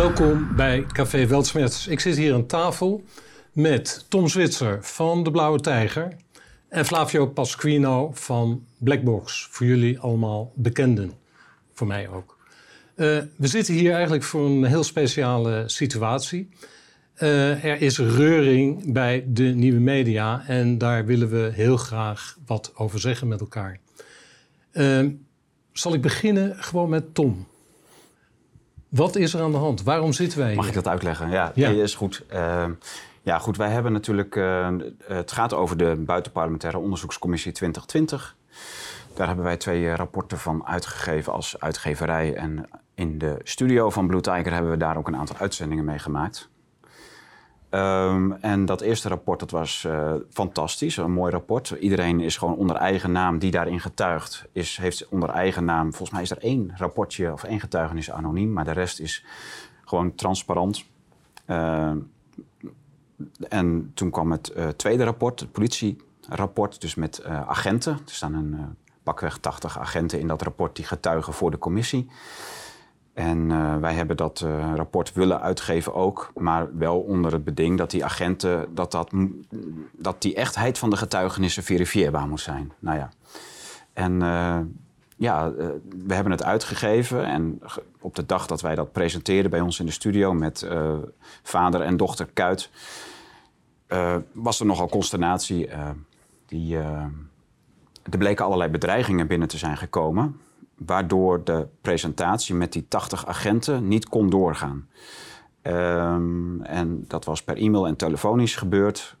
Welkom 0.00 0.56
bij 0.56 0.84
Café 0.92 1.26
Weltsmerts. 1.26 1.86
Ik 1.86 2.00
zit 2.00 2.16
hier 2.16 2.34
aan 2.34 2.46
tafel 2.46 3.04
met 3.52 4.06
Tom 4.08 4.28
Zwitser 4.28 4.78
van 4.84 5.22
De 5.22 5.30
Blauwe 5.30 5.60
Tijger 5.60 6.16
en 6.68 6.84
Flavio 6.84 7.26
Pasquino 7.26 8.10
van 8.14 8.64
Blackbox. 8.78 9.48
Voor 9.50 9.66
jullie 9.66 9.98
allemaal 9.98 10.52
bekenden, 10.54 11.12
voor 11.72 11.86
mij 11.86 12.08
ook. 12.08 12.38
Uh, 12.96 13.18
we 13.36 13.46
zitten 13.46 13.74
hier 13.74 13.92
eigenlijk 13.92 14.22
voor 14.22 14.46
een 14.46 14.64
heel 14.64 14.84
speciale 14.84 15.62
situatie. 15.66 16.48
Uh, 17.18 17.64
er 17.64 17.80
is 17.80 17.98
reuring 17.98 18.92
bij 18.92 19.24
de 19.26 19.44
nieuwe 19.44 19.80
media 19.80 20.44
en 20.46 20.78
daar 20.78 21.04
willen 21.06 21.28
we 21.28 21.50
heel 21.54 21.76
graag 21.76 22.38
wat 22.46 22.72
over 22.74 23.00
zeggen 23.00 23.28
met 23.28 23.40
elkaar. 23.40 23.80
Uh, 24.72 25.06
zal 25.72 25.94
ik 25.94 26.00
beginnen 26.00 26.56
gewoon 26.62 26.88
met 26.88 27.14
Tom? 27.14 27.46
Wat 28.90 29.16
is 29.16 29.34
er 29.34 29.42
aan 29.42 29.50
de 29.50 29.56
hand? 29.56 29.82
Waarom 29.82 30.12
zitten 30.12 30.38
wij 30.38 30.46
hier? 30.46 30.56
Mag 30.56 30.68
ik 30.68 30.74
dat 30.74 30.88
uitleggen? 30.88 31.30
Ja, 31.30 31.52
ja. 31.54 31.68
is 31.68 31.94
goed. 31.94 32.24
Uh, 32.32 32.64
ja, 33.22 33.38
goed. 33.38 33.56
Wij 33.56 33.70
hebben 33.70 33.92
natuurlijk... 33.92 34.34
Uh, 34.34 34.68
het 35.04 35.32
gaat 35.32 35.54
over 35.54 35.76
de 35.76 35.94
Buitenparlementaire 35.96 36.78
Onderzoekscommissie 36.78 37.52
2020. 37.52 38.36
Daar 39.14 39.26
hebben 39.26 39.44
wij 39.44 39.56
twee 39.56 39.94
rapporten 39.94 40.38
van 40.38 40.66
uitgegeven 40.66 41.32
als 41.32 41.60
uitgeverij. 41.60 42.34
En 42.34 42.68
in 42.94 43.18
de 43.18 43.40
studio 43.42 43.90
van 43.90 44.06
Blue 44.06 44.20
Tiger 44.20 44.52
hebben 44.52 44.70
we 44.70 44.76
daar 44.76 44.96
ook 44.96 45.08
een 45.08 45.16
aantal 45.16 45.36
uitzendingen 45.36 45.84
mee 45.84 45.98
gemaakt. 45.98 46.48
Um, 47.70 48.32
en 48.32 48.64
dat 48.64 48.80
eerste 48.80 49.08
rapport 49.08 49.40
dat 49.40 49.50
was 49.50 49.84
uh, 49.86 50.14
fantastisch, 50.30 50.96
een 50.96 51.12
mooi 51.12 51.32
rapport. 51.32 51.70
Iedereen 51.70 52.20
is 52.20 52.36
gewoon 52.36 52.56
onder 52.56 52.76
eigen 52.76 53.12
naam 53.12 53.38
die 53.38 53.50
daarin 53.50 53.80
getuigt. 53.80 54.44
Is, 54.52 54.76
heeft 54.76 55.08
onder 55.08 55.28
eigen 55.28 55.64
naam, 55.64 55.88
volgens 55.88 56.10
mij 56.10 56.22
is 56.22 56.30
er 56.30 56.38
één 56.38 56.72
rapportje 56.76 57.32
of 57.32 57.44
één 57.44 57.60
getuigenis 57.60 58.10
anoniem, 58.10 58.52
maar 58.52 58.64
de 58.64 58.72
rest 58.72 59.00
is 59.00 59.24
gewoon 59.84 60.14
transparant. 60.14 60.84
Uh, 61.46 61.92
en 63.48 63.90
toen 63.94 64.10
kwam 64.10 64.30
het 64.30 64.52
uh, 64.56 64.68
tweede 64.68 65.04
rapport, 65.04 65.40
het 65.40 65.52
politierapport, 65.52 66.80
dus 66.80 66.94
met 66.94 67.24
agenten. 67.24 67.92
Er 67.92 68.00
staan 68.04 68.34
een 68.34 68.76
pakweg 69.02 69.38
80 69.38 69.78
agenten 69.78 70.20
in 70.20 70.26
dat 70.26 70.42
rapport 70.42 70.76
die 70.76 70.84
getuigen 70.84 71.32
voor 71.32 71.50
de 71.50 71.58
commissie. 71.58 72.10
En 73.20 73.50
uh, 73.50 73.76
wij 73.76 73.94
hebben 73.94 74.16
dat 74.16 74.42
uh, 74.44 74.72
rapport 74.74 75.12
willen 75.12 75.40
uitgeven 75.40 75.94
ook, 75.94 76.32
maar 76.36 76.76
wel 76.78 77.00
onder 77.00 77.32
het 77.32 77.44
beding 77.44 77.78
dat 77.78 77.90
die 77.90 78.04
agenten, 78.04 78.74
dat, 78.74 78.90
dat, 78.90 79.10
dat 79.92 80.22
die 80.22 80.34
echtheid 80.34 80.78
van 80.78 80.90
de 80.90 80.96
getuigenissen 80.96 81.62
verifieerbaar 81.62 82.28
moet 82.28 82.40
zijn. 82.40 82.72
Nou 82.78 82.98
ja. 82.98 83.10
En 83.92 84.12
uh, 84.12 84.58
ja, 85.16 85.52
we 86.06 86.14
hebben 86.14 86.32
het 86.32 86.44
uitgegeven 86.44 87.24
en 87.24 87.60
op 88.00 88.14
de 88.14 88.26
dag 88.26 88.46
dat 88.46 88.60
wij 88.60 88.74
dat 88.74 88.92
presenteerden 88.92 89.50
bij 89.50 89.60
ons 89.60 89.80
in 89.80 89.86
de 89.86 89.92
studio 89.92 90.32
met 90.32 90.68
vader 91.42 91.80
en 91.80 91.96
dochter 91.96 92.26
Kuit, 92.32 92.70
was 94.32 94.60
er 94.60 94.66
nogal 94.66 94.88
consternatie. 94.88 95.68
die, 96.46 96.76
er 96.76 98.18
bleken 98.18 98.44
allerlei 98.44 98.70
bedreigingen 98.70 99.26
binnen 99.26 99.48
te 99.48 99.58
zijn 99.58 99.76
gekomen 99.76 100.40
waardoor 100.86 101.44
de 101.44 101.66
presentatie 101.80 102.54
met 102.54 102.72
die 102.72 102.88
80 102.88 103.26
agenten 103.26 103.88
niet 103.88 104.08
kon 104.08 104.30
doorgaan. 104.30 104.88
Um, 105.62 106.62
en 106.62 107.04
dat 107.08 107.24
was 107.24 107.42
per 107.42 107.56
e-mail 107.56 107.86
en 107.86 107.96
telefonisch 107.96 108.56
gebeurd. 108.56 109.16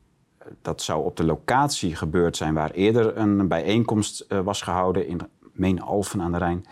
Dat 0.62 0.82
zou 0.82 1.04
op 1.04 1.16
de 1.16 1.24
locatie 1.24 1.96
gebeurd 1.96 2.36
zijn 2.36 2.54
waar 2.54 2.70
eerder 2.70 3.16
een 3.16 3.48
bijeenkomst 3.48 4.26
uh, 4.28 4.40
was 4.40 4.62
gehouden 4.62 5.06
in 5.06 5.20
Meen 5.52 5.82
Alphen 5.82 6.22
aan 6.22 6.32
de 6.32 6.38
Rijn. 6.38 6.66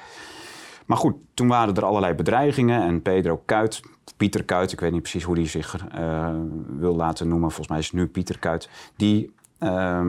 Maar 0.86 0.97
goed, 0.97 1.14
toen 1.34 1.48
waren 1.48 1.75
er 1.75 1.84
allerlei 1.84 2.14
bedreigingen 2.14 2.83
en 2.83 3.03
Pedro 3.03 3.42
Kuit, 3.44 3.81
Pieter 4.16 4.44
Kuit, 4.44 4.72
ik 4.72 4.81
weet 4.81 4.92
niet 4.92 5.03
precies 5.03 5.22
hoe 5.22 5.36
hij 5.36 5.47
zich 5.47 5.77
uh, 5.94 6.31
wil 6.78 6.97
laten 6.97 7.28
noemen, 7.28 7.48
volgens 7.48 7.69
mij 7.69 7.78
is 7.78 7.87
het 7.87 7.94
nu 7.94 8.06
Pieter 8.06 8.38
Kuit, 8.38 8.69
die, 8.97 9.34
uh, 9.60 10.06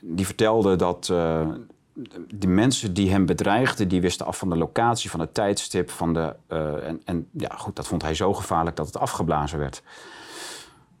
die 0.00 0.26
vertelde 0.26 0.76
dat, 0.76 1.12
de 2.28 2.46
mensen 2.46 2.94
die 2.94 3.10
hem 3.10 3.26
bedreigden, 3.26 3.88
die 3.88 4.00
wisten 4.00 4.26
af 4.26 4.38
van 4.38 4.48
de 4.48 4.56
locatie, 4.56 5.10
van 5.10 5.20
het 5.20 5.34
tijdstip. 5.34 5.90
Van 5.90 6.14
de, 6.14 6.36
uh, 6.48 6.88
en, 6.88 7.02
en 7.04 7.28
ja, 7.30 7.54
goed, 7.56 7.76
dat 7.76 7.86
vond 7.86 8.02
hij 8.02 8.14
zo 8.14 8.34
gevaarlijk 8.34 8.76
dat 8.76 8.86
het 8.86 8.98
afgeblazen 8.98 9.58
werd. 9.58 9.82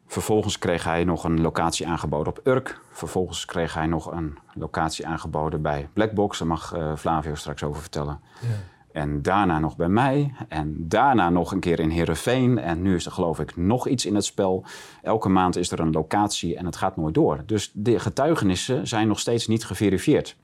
Vervolgens 0.06 0.58
kreeg 0.58 0.84
hij 0.84 1.04
nog 1.04 1.24
een 1.24 1.40
locatie 1.40 1.86
aangeboden 1.86 2.32
op 2.32 2.40
Urk. 2.46 2.80
Vervolgens 2.90 3.44
kreeg 3.44 3.74
hij 3.74 3.86
nog 3.86 4.12
een 4.12 4.38
locatie 4.54 5.06
aangeboden 5.06 5.62
bij 5.62 5.88
Blackbox. 5.92 6.38
Daar 6.38 6.48
mag 6.48 6.74
uh, 6.76 6.96
Flavio 6.96 7.34
straks 7.34 7.62
over 7.62 7.80
vertellen. 7.80 8.20
Ja. 8.40 8.48
En 8.92 9.22
daarna 9.22 9.58
nog 9.58 9.76
bij 9.76 9.88
mij. 9.88 10.34
En 10.48 10.88
daarna 10.88 11.30
nog 11.30 11.52
een 11.52 11.60
keer 11.60 11.80
in 11.80 11.90
Heerenveen. 11.90 12.58
En 12.58 12.82
nu 12.82 12.94
is 12.94 13.06
er 13.06 13.12
geloof 13.12 13.40
ik 13.40 13.56
nog 13.56 13.88
iets 13.88 14.06
in 14.06 14.14
het 14.14 14.24
spel. 14.24 14.64
Elke 15.02 15.28
maand 15.28 15.56
is 15.56 15.70
er 15.70 15.80
een 15.80 15.92
locatie 15.92 16.56
en 16.56 16.66
het 16.66 16.76
gaat 16.76 16.96
nooit 16.96 17.14
door. 17.14 17.42
Dus 17.46 17.70
de 17.74 17.98
getuigenissen 17.98 18.88
zijn 18.88 19.08
nog 19.08 19.18
steeds 19.18 19.46
niet 19.46 19.64
geverifieerd. 19.64 20.36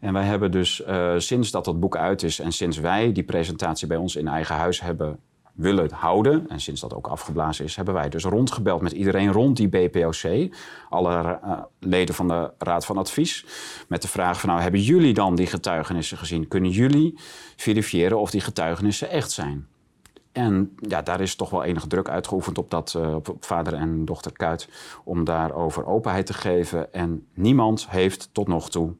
En 0.00 0.12
wij 0.12 0.24
hebben 0.24 0.50
dus 0.50 0.82
uh, 0.88 1.14
sinds 1.16 1.50
dat 1.50 1.64
dat 1.64 1.80
boek 1.80 1.96
uit 1.96 2.22
is 2.22 2.38
en 2.38 2.52
sinds 2.52 2.78
wij 2.78 3.12
die 3.12 3.22
presentatie 3.22 3.86
bij 3.86 3.96
ons 3.96 4.16
in 4.16 4.28
eigen 4.28 4.54
huis 4.54 4.80
hebben 4.80 5.18
willen 5.56 5.90
houden, 5.92 6.48
en 6.48 6.60
sinds 6.60 6.80
dat 6.80 6.94
ook 6.94 7.06
afgeblazen 7.06 7.64
is, 7.64 7.76
hebben 7.76 7.94
wij 7.94 8.08
dus 8.08 8.24
rondgebeld 8.24 8.80
met 8.80 8.92
iedereen 8.92 9.32
rond 9.32 9.56
die 9.56 9.68
BPOC, 9.68 10.54
alle 10.88 11.40
uh, 11.44 11.58
leden 11.80 12.14
van 12.14 12.28
de 12.28 12.50
Raad 12.58 12.86
van 12.86 12.96
Advies, 12.96 13.44
met 13.88 14.02
de 14.02 14.08
vraag 14.08 14.40
van 14.40 14.48
nou, 14.48 14.60
hebben 14.60 14.80
jullie 14.80 15.14
dan 15.14 15.34
die 15.34 15.46
getuigenissen 15.46 16.18
gezien? 16.18 16.48
Kunnen 16.48 16.70
jullie 16.70 17.18
verifiëren 17.56 18.18
of 18.18 18.30
die 18.30 18.40
getuigenissen 18.40 19.10
echt 19.10 19.30
zijn? 19.30 19.66
En 20.32 20.76
ja, 20.80 21.02
daar 21.02 21.20
is 21.20 21.36
toch 21.36 21.50
wel 21.50 21.64
enige 21.64 21.86
druk 21.86 22.08
uitgeoefend 22.08 22.58
op, 22.58 22.70
dat, 22.70 22.94
uh, 22.96 23.14
op 23.14 23.36
vader 23.40 23.74
en 23.74 24.04
dochter 24.04 24.32
Kuit 24.32 24.68
om 25.04 25.24
daarover 25.24 25.86
openheid 25.86 26.26
te 26.26 26.34
geven. 26.34 26.92
En 26.92 27.26
niemand 27.34 27.90
heeft 27.90 28.28
tot 28.32 28.48
nog 28.48 28.70
toe 28.70 28.94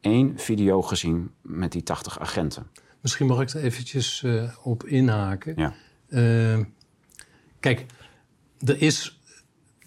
één 0.00 0.38
video 0.38 0.82
gezien 0.82 1.30
met 1.42 1.72
die 1.72 1.82
80 1.82 2.20
agenten. 2.20 2.66
Misschien 3.00 3.26
mag 3.26 3.40
ik 3.40 3.50
er 3.50 3.62
eventjes 3.62 4.22
uh, 4.22 4.50
op 4.62 4.86
inhaken. 4.86 5.54
Ja. 5.56 5.74
Uh, 6.08 6.64
kijk, 7.60 7.86
er 8.66 8.82
is, 8.82 9.20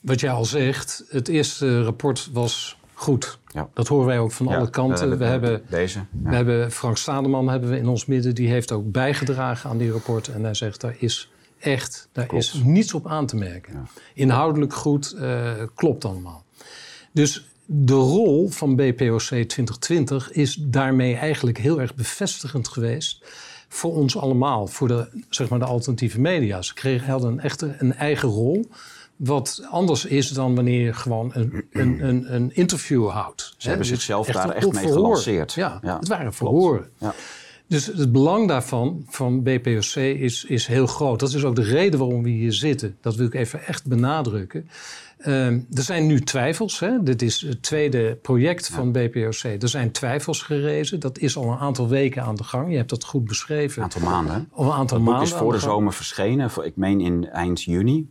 wat 0.01 0.19
jij 0.19 0.31
al 0.31 0.45
zegt, 0.45 1.03
het 1.09 1.27
eerste 1.27 1.83
rapport 1.83 2.29
was 2.33 2.79
goed. 2.93 3.39
Ja. 3.47 3.69
Dat 3.73 3.87
horen 3.87 4.05
wij 4.05 4.19
ook 4.19 4.31
van 4.31 4.47
ja, 4.47 4.57
alle 4.57 4.69
kanten. 4.69 5.17
We, 5.17 5.25
hebben, 5.25 5.63
deze, 5.69 6.05
we 6.23 6.35
hebben 6.35 6.71
Frank 6.71 6.97
Stademan 6.97 7.49
hebben 7.49 7.69
we 7.69 7.77
in 7.77 7.87
ons 7.87 8.05
midden. 8.05 8.35
Die 8.35 8.49
heeft 8.49 8.71
ook 8.71 8.91
bijgedragen 8.91 9.69
aan 9.69 9.77
die 9.77 9.91
rapport. 9.91 10.27
En 10.27 10.43
hij 10.43 10.53
zegt, 10.53 10.81
daar 10.81 10.95
is 10.97 11.31
echt 11.59 12.09
daar 12.11 12.25
klopt. 12.25 12.43
is 12.43 12.61
niets 12.63 12.93
op 12.93 13.07
aan 13.07 13.25
te 13.25 13.35
merken. 13.35 13.87
Inhoudelijk 14.13 14.73
goed, 14.73 15.15
uh, 15.17 15.51
klopt 15.75 16.05
allemaal. 16.05 16.43
Dus 17.11 17.50
de 17.73 17.93
rol 17.93 18.49
van 18.49 18.75
BPOC 18.75 19.19
2020 19.19 20.31
is 20.31 20.55
daarmee 20.55 21.15
eigenlijk 21.15 21.57
heel 21.57 21.81
erg 21.81 21.95
bevestigend 21.95 22.67
geweest 22.67 23.23
voor 23.67 23.95
ons 23.95 24.17
allemaal, 24.17 24.67
voor 24.67 24.87
de, 24.87 25.23
zeg 25.29 25.49
maar 25.49 25.59
de 25.59 25.65
alternatieve 25.65 26.19
media. 26.19 26.61
Ze 26.61 26.73
kregen, 26.73 27.09
hadden 27.09 27.39
echt 27.39 27.61
een 27.61 27.93
eigen 27.93 28.29
rol. 28.29 28.69
Wat 29.15 29.63
anders 29.69 30.05
is 30.05 30.29
dan 30.29 30.55
wanneer 30.55 30.81
je 30.85 30.93
gewoon 30.93 31.31
een, 31.33 31.65
een, 31.71 32.07
een, 32.07 32.33
een 32.33 32.55
interview 32.55 33.09
houdt. 33.09 33.53
Ze 33.57 33.67
hebben 33.67 33.87
dus 33.87 33.95
zichzelf 33.95 34.27
daar 34.27 34.49
echt 34.49 34.71
mee 34.71 34.91
gelanceerd. 34.91 35.53
Ja, 35.53 35.79
ja, 35.81 35.97
het 35.99 36.07
waren 36.07 36.33
verhoren. 36.33 36.89
Ja. 36.97 37.13
Dus 37.67 37.85
het 37.85 38.11
belang 38.11 38.47
daarvan, 38.47 39.05
van 39.07 39.43
BPOC, 39.43 39.95
is, 39.95 40.43
is 40.43 40.67
heel 40.67 40.87
groot. 40.87 41.19
Dat 41.19 41.33
is 41.33 41.43
ook 41.43 41.55
de 41.55 41.63
reden 41.63 41.99
waarom 41.99 42.23
we 42.23 42.29
hier 42.29 42.53
zitten. 42.53 42.97
Dat 43.01 43.15
wil 43.15 43.25
ik 43.25 43.33
even 43.33 43.65
echt 43.65 43.85
benadrukken. 43.85 44.69
Uh, 45.25 45.47
er 45.47 45.63
zijn 45.83 46.05
nu 46.05 46.21
twijfels. 46.21 46.79
Hè? 46.79 47.03
Dit 47.03 47.21
is 47.21 47.41
het 47.41 47.63
tweede 47.63 48.17
project 48.21 48.67
ja. 48.67 48.75
van 48.75 48.91
BPOC. 48.91 49.43
Er 49.43 49.69
zijn 49.69 49.91
twijfels 49.91 50.41
gerezen. 50.41 50.99
Dat 50.99 51.17
is 51.17 51.37
al 51.37 51.51
een 51.51 51.57
aantal 51.57 51.87
weken 51.87 52.23
aan 52.23 52.35
de 52.35 52.43
gang. 52.43 52.71
Je 52.71 52.77
hebt 52.77 52.89
dat 52.89 53.03
goed 53.03 53.25
beschreven. 53.25 53.77
Een 53.77 53.83
aantal 53.83 54.09
maanden. 54.09 54.49
Of 54.51 54.65
een 54.65 54.71
aantal 54.71 54.97
het 54.97 55.05
maanden. 55.05 55.23
boek 55.23 55.33
is 55.33 55.39
voor 55.39 55.51
de, 55.51 55.57
de 55.57 55.63
zomer 55.63 55.93
verschenen. 55.93 56.51
Ik 56.63 56.75
meen 56.75 57.01
in 57.01 57.29
eind 57.29 57.63
juni. 57.63 58.09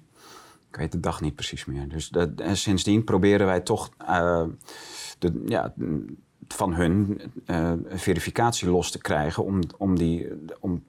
Ik 0.70 0.76
weet 0.76 0.92
de 0.92 1.00
dag 1.00 1.20
niet 1.20 1.34
precies 1.34 1.64
meer. 1.64 1.88
Dus 1.88 2.08
dat, 2.08 2.28
en 2.36 2.56
sindsdien 2.56 3.04
proberen 3.04 3.46
wij 3.46 3.60
toch 3.60 3.90
uh, 4.02 4.42
de, 5.18 5.42
ja, 5.46 5.72
van 6.48 6.74
hun 6.74 7.20
uh, 7.46 7.72
verificatie 7.88 8.68
los 8.68 8.90
te 8.90 8.98
krijgen. 8.98 9.44
Om, 9.44 9.60
om, 9.78 9.98
die, 9.98 10.28
om 10.60 10.82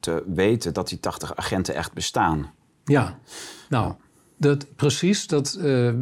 te 0.00 0.22
weten 0.26 0.74
dat 0.74 0.88
die 0.88 1.00
80 1.00 1.36
agenten 1.36 1.74
echt 1.74 1.92
bestaan. 1.92 2.52
Ja, 2.84 3.18
nou. 3.68 3.94
Dat, 4.44 4.76
precies. 4.76 5.26
Dat, 5.26 5.58
uh, 5.60 5.92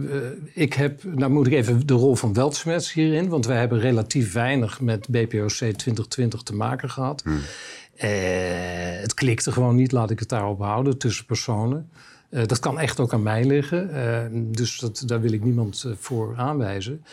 ik 0.55 0.73
heb, 0.73 1.05
nou 1.05 1.33
moet 1.33 1.47
ik 1.47 1.53
even 1.53 1.87
de 1.87 1.95
rol 1.95 2.15
van 2.15 2.33
Weltsmerts 2.33 2.93
hierin, 2.93 3.29
want 3.29 3.47
wij 3.47 3.59
hebben 3.59 3.81
relatief 3.81 4.33
weinig 4.33 4.81
met 4.81 5.09
BPOC 5.09 5.49
2020 5.49 6.43
te 6.43 6.55
maken 6.55 6.91
gehad. 6.91 7.23
Hmm. 7.23 7.35
Uh, 7.35 7.41
het 9.01 9.15
klikte 9.15 9.53
gewoon 9.53 9.75
niet, 9.75 9.93
laat 9.93 10.11
ik 10.11 10.19
het 10.19 10.29
daarop 10.29 10.59
houden, 10.59 10.99
tussen 10.99 11.25
personen. 11.25 11.91
Uh, 12.31 12.47
dat 12.47 12.59
kan 12.59 12.79
echt 12.79 13.01
ook 13.01 13.13
aan 13.13 13.23
mij 13.23 13.45
liggen, 13.45 14.53
dus 14.53 14.79
dat, 14.79 15.03
daar 15.07 15.21
wil 15.21 15.33
ik 15.33 15.45
niemand 15.45 15.87
voor 15.99 16.35
aanwijzen. 16.37 17.05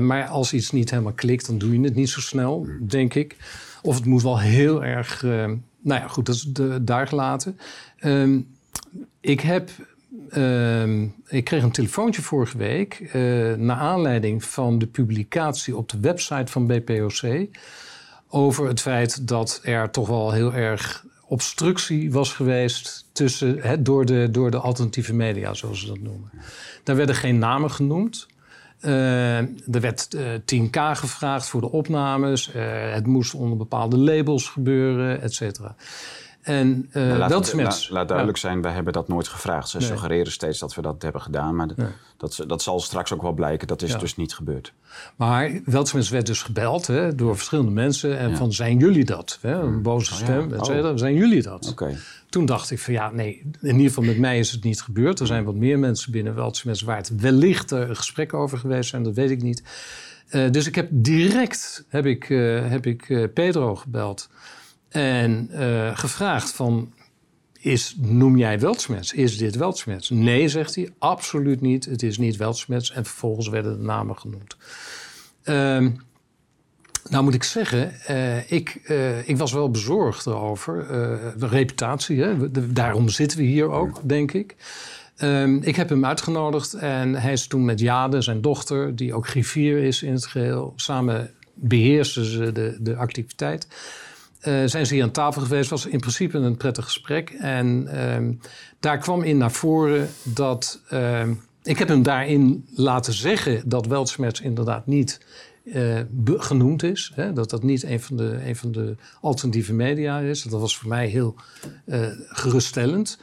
maar 0.00 0.26
als 0.26 0.52
iets 0.52 0.70
niet 0.70 0.90
helemaal 0.90 1.12
klikt, 1.12 1.46
dan 1.46 1.58
doe 1.58 1.72
je 1.72 1.84
het 1.84 1.94
niet 1.94 2.10
zo 2.10 2.20
snel, 2.20 2.64
hmm. 2.64 2.88
denk 2.88 3.14
ik. 3.14 3.36
Of 3.82 3.94
het 3.94 4.04
moet 4.04 4.22
wel 4.22 4.40
heel 4.40 4.84
erg 4.84 5.22
nou 5.80 6.00
ja, 6.00 6.08
goed, 6.08 6.26
dat 6.26 6.34
is 6.34 6.42
de, 6.42 6.84
daar 6.84 7.06
gelaten. 7.06 7.58
Ehm, 7.98 8.40
ik 9.20 9.40
heb 9.40 9.70
Ehm, 10.30 11.06
ik 11.26 11.44
kreeg 11.44 11.62
een 11.62 11.70
telefoontje 11.70 12.22
vorige 12.22 12.58
week. 12.58 13.10
Uh, 13.14 13.54
naar 13.54 13.76
aanleiding 13.76 14.44
van 14.44 14.78
de 14.78 14.86
publicatie 14.86 15.76
op 15.76 15.88
de 15.88 16.00
website 16.00 16.52
van 16.52 16.66
BPOC. 16.66 17.46
Over 18.28 18.68
het 18.68 18.80
feit 18.80 19.28
dat 19.28 19.60
er 19.62 19.90
toch 19.90 20.08
wel 20.08 20.32
heel 20.32 20.54
erg 20.54 21.04
obstructie 21.28 22.12
was 22.12 22.32
geweest 22.32 23.06
tussen, 23.12 23.84
door, 23.84 24.04
de, 24.06 24.28
door 24.30 24.50
de 24.50 24.58
alternatieve 24.58 25.14
media, 25.14 25.54
zoals 25.54 25.80
ze 25.80 25.86
dat 25.86 26.00
noemen. 26.00 26.30
Daar 26.82 26.96
werden 26.96 27.14
geen 27.14 27.38
namen 27.38 27.70
genoemd. 27.70 28.26
Uh, 28.80 29.38
er 29.38 29.80
werd 29.80 30.14
uh, 30.14 30.34
eh, 30.34 30.40
10k 30.40 30.98
gevraagd 30.98 31.48
voor 31.48 31.60
de 31.60 31.70
opnames. 31.70 32.50
het 32.92 33.06
moest 33.06 33.34
onder 33.34 33.56
bepaalde 33.58 33.98
labels 33.98 34.48
gebeuren, 34.48 35.20
et 35.20 35.34
cetera. 35.34 35.76
En 36.46 36.88
uh, 36.92 37.16
laat, 37.16 37.88
laat, 37.88 38.08
duidelijk 38.08 38.38
zijn, 38.38 38.62
wij 38.62 38.72
hebben 38.72 38.92
dat 38.92 39.08
nooit 39.08 39.28
gevraagd. 39.28 39.68
Ze 39.68 39.80
suggereren 39.80 40.32
steeds 40.32 40.58
dat 40.58 40.74
we 40.74 40.82
dat 40.82 41.02
hebben 41.02 41.20
gedaan. 41.20 41.56
Maar 41.56 41.68
dat, 42.16 42.44
dat 42.46 42.62
zal 42.62 42.80
straks 42.80 43.12
ook 43.12 43.22
wel 43.22 43.32
blijken. 43.32 43.66
Dat 43.66 43.82
is 43.82 43.98
dus 43.98 44.16
niet 44.16 44.34
gebeurd. 44.34 44.72
Maar 45.16 45.60
Weltsmets 45.64 46.08
werd 46.08 46.26
dus 46.26 46.42
gebeld 46.42 46.86
hè, 46.86 47.14
door 47.14 47.36
verschillende 47.36 47.70
mensen. 47.70 48.18
En 48.18 48.36
van, 48.36 48.52
zijn 48.52 48.78
jullie 48.78 49.04
dat? 49.04 49.38
Hè? 49.40 49.60
Een 49.60 49.82
boze 49.82 50.12
oh, 50.12 50.18
stem, 50.18 50.52
et 50.52 50.66
cetera. 50.66 50.90
Oh. 50.90 50.98
Zijn 50.98 51.14
jullie 51.14 51.42
dat? 51.42 51.68
Okay. 51.70 51.96
Toen 52.28 52.46
dacht 52.46 52.70
ik 52.70 52.78
van, 52.78 52.94
ja, 52.94 53.10
nee. 53.10 53.42
In 53.60 53.72
ieder 53.72 53.86
geval 53.86 54.04
met 54.04 54.18
mij 54.18 54.38
is 54.38 54.52
het 54.52 54.64
niet 54.64 54.82
gebeurd. 54.82 55.20
Er 55.20 55.26
zijn 55.26 55.44
wat 55.44 55.54
meer 55.54 55.78
mensen 55.78 56.12
binnen 56.12 56.34
Weltsmets... 56.34 56.82
waar 56.82 56.96
het 56.96 57.20
wellicht 57.20 57.70
een 57.70 57.96
gesprek 57.96 58.34
over 58.34 58.58
geweest 58.58 58.90
zijn. 58.90 59.02
Dat 59.02 59.14
weet 59.14 59.30
ik 59.30 59.42
niet. 59.42 59.62
Uh, 60.30 60.50
dus 60.50 60.66
ik 60.66 60.74
heb 60.74 60.88
direct 60.90 61.84
heb 61.88 62.06
ik, 62.06 62.28
uh, 62.28 62.68
heb 62.68 62.86
ik 62.86 63.30
Pedro 63.34 63.74
gebeld... 63.74 64.28
En 64.88 65.50
uh, 65.52 65.98
gevraagd 65.98 66.52
van, 66.52 66.92
is, 67.58 67.96
noem 67.98 68.36
jij 68.36 68.60
Weltsmets? 68.60 69.12
Is 69.12 69.38
dit 69.38 69.56
Weltsmets? 69.56 70.10
Nee, 70.10 70.48
zegt 70.48 70.74
hij, 70.74 70.90
absoluut 70.98 71.60
niet. 71.60 71.84
Het 71.84 72.02
is 72.02 72.18
niet 72.18 72.36
Weltsmets. 72.36 72.92
En 72.92 73.04
vervolgens 73.04 73.48
werden 73.48 73.78
de 73.78 73.84
namen 73.84 74.18
genoemd. 74.18 74.56
Uh, 75.44 75.86
nou 77.08 77.24
moet 77.24 77.34
ik 77.34 77.42
zeggen, 77.42 77.92
uh, 78.10 78.50
ik, 78.50 78.80
uh, 78.84 79.28
ik 79.28 79.36
was 79.36 79.52
wel 79.52 79.70
bezorgd 79.70 80.26
erover. 80.26 80.86
de 81.38 81.46
reputatie, 81.46 82.22
hè? 82.22 82.50
daarom 82.72 83.08
zitten 83.08 83.38
we 83.38 83.44
hier 83.44 83.70
ook, 83.70 84.00
denk 84.08 84.32
ik. 84.32 84.56
Ehm, 85.16 85.56
ik 85.62 85.76
heb 85.76 85.88
hem 85.88 86.04
uitgenodigd 86.04 86.74
en 86.74 87.14
hij 87.14 87.32
is 87.32 87.46
toen 87.46 87.64
met 87.64 87.80
Jade, 87.80 88.20
zijn 88.20 88.40
dochter, 88.40 88.96
die 88.96 89.14
ook 89.14 89.26
griffier 89.26 89.78
is 89.78 90.02
in 90.02 90.12
het 90.12 90.26
geheel, 90.26 90.72
samen 90.76 91.30
beheersen 91.54 92.24
ze 92.24 92.52
de, 92.52 92.76
de 92.80 92.96
activiteit. 92.96 93.66
Uh, 94.44 94.62
zijn 94.64 94.86
ze 94.86 94.94
hier 94.94 95.02
aan 95.02 95.10
tafel 95.10 95.42
geweest. 95.42 95.70
was 95.70 95.86
in 95.86 96.00
principe 96.00 96.38
een 96.38 96.56
prettig 96.56 96.84
gesprek. 96.84 97.30
En 97.30 97.88
uh, 97.94 98.36
daar 98.80 98.98
kwam 98.98 99.22
in 99.22 99.36
naar 99.36 99.52
voren 99.52 100.08
dat... 100.22 100.80
Uh, 100.92 101.28
ik 101.62 101.78
heb 101.78 101.88
hem 101.88 102.02
daarin 102.02 102.66
laten 102.74 103.12
zeggen 103.12 103.68
dat 103.68 103.86
Weltschmerz 103.86 104.40
inderdaad 104.40 104.86
niet 104.86 105.20
uh, 105.64 106.00
genoemd 106.24 106.82
is. 106.82 107.12
Hè? 107.14 107.32
Dat 107.32 107.50
dat 107.50 107.62
niet 107.62 107.82
een 107.82 108.00
van, 108.00 108.16
de, 108.16 108.38
een 108.44 108.56
van 108.56 108.72
de 108.72 108.96
alternatieve 109.20 109.72
media 109.72 110.18
is. 110.18 110.42
Dat 110.42 110.60
was 110.60 110.76
voor 110.78 110.88
mij 110.88 111.06
heel 111.06 111.34
geruststellend. 112.28 113.18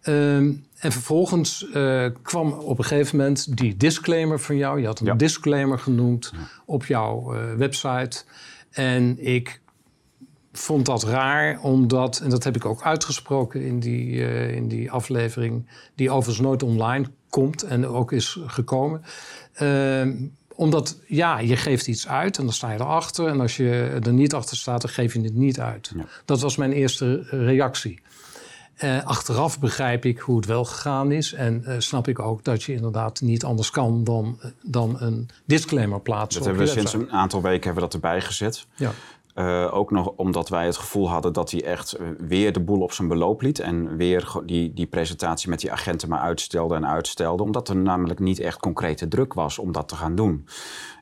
Ehm, 0.00 0.52
en 0.78 0.92
vervolgens 0.92 1.66
kwam 2.22 2.52
op 2.52 2.78
een 2.78 2.84
gegeven 2.84 3.16
moment 3.16 3.56
die 3.56 3.76
disclaimer 3.76 4.40
van 4.40 4.56
jou. 4.56 4.80
Je 4.80 4.86
had 4.86 5.00
een 5.00 5.16
disclaimer 5.16 5.78
genoemd 5.78 6.32
op 6.64 6.84
jouw 6.84 7.34
website. 7.56 8.22
En 8.70 9.26
ik 9.26 9.60
vond 10.58 10.86
dat 10.86 11.02
raar, 11.02 11.60
omdat, 11.60 12.18
en 12.18 12.30
dat 12.30 12.44
heb 12.44 12.56
ik 12.56 12.64
ook 12.64 12.82
uitgesproken 12.82 13.62
in 13.62 13.80
die, 13.80 14.06
uh, 14.06 14.54
in 14.54 14.68
die 14.68 14.90
aflevering, 14.90 15.68
die 15.94 16.10
overigens 16.10 16.46
nooit 16.46 16.62
online 16.62 17.06
komt 17.30 17.62
en 17.62 17.86
ook 17.86 18.12
is 18.12 18.38
gekomen. 18.46 19.02
Uh, 19.62 20.08
omdat, 20.56 20.98
ja, 21.06 21.38
je 21.38 21.56
geeft 21.56 21.86
iets 21.86 22.08
uit 22.08 22.38
en 22.38 22.44
dan 22.44 22.52
sta 22.52 22.72
je 22.72 22.80
erachter. 22.80 23.26
En 23.26 23.40
als 23.40 23.56
je 23.56 24.00
er 24.02 24.12
niet 24.12 24.34
achter 24.34 24.56
staat, 24.56 24.80
dan 24.80 24.90
geef 24.90 25.14
je 25.14 25.20
het 25.20 25.34
niet 25.34 25.60
uit. 25.60 25.92
Dat 26.24 26.40
was 26.40 26.56
mijn 26.56 26.72
eerste 26.72 27.26
reactie. 27.30 28.02
Uh, 28.82 29.04
achteraf 29.04 29.60
begrijp 29.60 30.04
ik 30.04 30.18
hoe 30.18 30.36
het 30.36 30.46
wel 30.46 30.64
gegaan 30.64 31.12
is. 31.12 31.32
En 31.32 31.64
uh, 31.66 31.74
snap 31.78 32.08
ik 32.08 32.18
ook 32.18 32.44
dat 32.44 32.62
je 32.62 32.72
inderdaad 32.72 33.20
niet 33.20 33.44
anders 33.44 33.70
kan 33.70 34.04
dan, 34.04 34.38
dan 34.62 34.96
een 35.00 35.28
disclaimer 35.44 36.00
plaatsen. 36.00 36.42
Dat 36.42 36.48
hebben 36.48 36.66
we 36.66 36.72
sinds 36.72 36.92
een 36.92 37.12
aantal 37.12 37.42
weken 37.42 37.64
hebben 37.64 37.74
we 37.74 37.88
dat 37.90 37.94
erbij 37.94 38.20
gezet. 38.20 38.66
Ja. 38.74 38.92
Uh, 39.34 39.74
ook 39.74 39.90
nog 39.90 40.12
omdat 40.16 40.48
wij 40.48 40.66
het 40.66 40.76
gevoel 40.76 41.08
hadden 41.08 41.32
dat 41.32 41.50
hij 41.50 41.64
echt 41.64 41.92
eh, 41.92 42.06
weer 42.18 42.52
de 42.52 42.60
boel 42.60 42.80
op 42.80 42.92
zijn 42.92 43.08
beloop 43.08 43.40
liet. 43.40 43.58
En 43.58 43.96
weer 43.96 44.32
die, 44.44 44.72
die 44.72 44.86
presentatie 44.86 45.48
met 45.48 45.60
die 45.60 45.72
agenten 45.72 46.08
maar 46.08 46.20
uitstelde 46.20 46.74
en 46.74 46.86
uitstelde. 46.86 47.42
Omdat 47.42 47.68
er 47.68 47.76
namelijk 47.76 48.20
niet 48.20 48.38
echt 48.38 48.58
concrete 48.58 49.08
druk 49.08 49.34
was 49.34 49.58
om 49.58 49.72
dat 49.72 49.88
te 49.88 49.96
gaan 49.96 50.14
doen. 50.14 50.46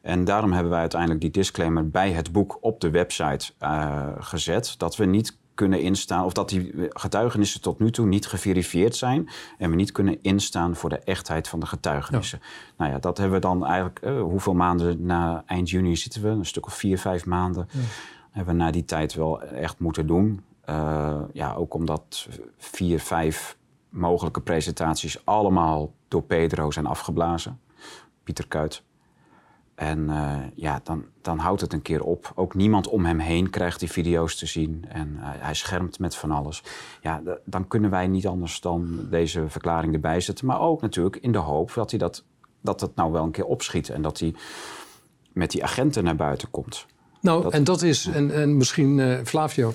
En 0.03 0.25
daarom 0.25 0.53
hebben 0.53 0.71
wij 0.71 0.81
uiteindelijk 0.81 1.21
die 1.21 1.31
disclaimer 1.31 1.91
bij 1.91 2.11
het 2.11 2.33
boek 2.33 2.59
op 2.61 2.81
de 2.81 2.91
website 2.91 3.53
uh, 3.63 4.07
gezet. 4.19 4.75
Dat 4.79 4.97
we 4.97 5.05
niet 5.05 5.41
kunnen 5.55 5.81
instaan, 5.81 6.25
of 6.25 6.33
dat 6.33 6.49
die 6.49 6.73
getuigenissen 6.89 7.61
tot 7.61 7.79
nu 7.79 7.91
toe 7.91 8.07
niet 8.07 8.27
geverifieerd 8.27 8.97
zijn 8.97 9.29
en 9.59 9.71
we 9.71 9.77
niet 9.77 9.93
kunnen 9.93 10.19
instaan 10.23 10.77
voor 10.77 10.91
de 10.91 10.99
echtheid 10.99 11.49
van 11.49 11.61
de 11.61 11.67
getuigenissen. 11.67 12.41
Nou 12.77 12.91
ja, 12.91 12.99
dat 12.99 13.19
hebben 13.19 13.37
we 13.37 13.47
dan 13.47 13.67
eigenlijk, 13.67 14.01
uh, 14.05 14.21
hoeveel 14.21 14.55
maanden 14.55 15.07
na 15.07 15.43
eind 15.47 15.71
juni 15.71 15.97
zitten 15.97 16.23
we? 16.23 16.29
Een 16.29 16.47
stuk 16.47 16.67
of 16.67 16.75
vier, 16.75 16.99
vijf 16.99 17.27
maanden. 17.27 17.69
Ja 17.71 17.81
hebben 18.33 18.55
we 18.57 18.63
na 18.63 18.71
die 18.71 18.85
tijd 18.85 19.15
wel 19.15 19.43
echt 19.43 19.79
moeten 19.79 20.07
doen. 20.07 20.45
Uh, 20.69 21.21
ja, 21.33 21.55
ook 21.55 21.75
omdat 21.75 22.29
vier, 22.57 23.01
vijf 23.01 23.57
mogelijke 23.89 24.41
presentaties 24.41 25.27
allemaal 25.27 25.93
door 26.09 26.23
Pedro 26.23 26.71
zijn 26.71 26.87
afgeblazen. 26.87 27.61
Pieter 28.23 28.49
Kuit. 28.49 28.83
En 29.75 29.99
uh, 30.09 30.39
ja, 30.55 30.81
dan, 30.83 31.05
dan 31.21 31.39
houdt 31.39 31.61
het 31.61 31.73
een 31.73 31.83
keer 31.83 32.03
op. 32.03 32.33
Ook 32.35 32.55
niemand 32.55 32.89
om 32.89 33.05
hem 33.05 33.19
heen 33.19 33.51
krijgt 33.51 33.81
die 33.81 33.91
video's 33.91 34.37
te 34.37 34.47
zien. 34.47 34.85
En 34.89 35.09
uh, 35.09 35.23
hij 35.25 35.55
schermt 35.55 35.99
met 35.99 36.17
van 36.17 36.31
alles. 36.31 36.63
Ja, 37.01 37.23
dan 37.45 37.69
kunnen 37.69 37.91
wij 37.91 38.07
niet 38.07 38.27
anders 38.27 38.61
dan 38.61 39.07
deze 39.11 39.49
verklaring 39.49 39.95
erbij 39.95 40.21
zetten. 40.21 40.47
Maar 40.47 40.61
ook 40.61 40.81
natuurlijk 40.81 41.17
in 41.17 41.33
de 41.33 41.39
hoop 41.39 41.73
dat 41.75 41.91
hij 41.91 41.99
dat, 41.99 42.25
dat 42.61 42.81
het 42.81 42.95
nou 42.95 43.13
wel 43.13 43.25
een 43.25 43.31
keer 43.31 43.45
opschiet. 43.45 43.89
En 43.89 44.03
dat 44.03 44.19
hij 44.19 44.35
met 45.33 45.51
die 45.51 45.65
agenten 45.65 46.05
naar 46.05 46.17
buiten 46.17 46.51
komt. 46.51 46.87
Nou, 47.23 47.51
en 47.51 47.65
dat 47.65 47.83
is, 47.83 48.07
en, 48.07 48.35
en 48.35 48.57
misschien 48.57 48.99
uh, 48.99 49.19
Flavio, 49.25 49.75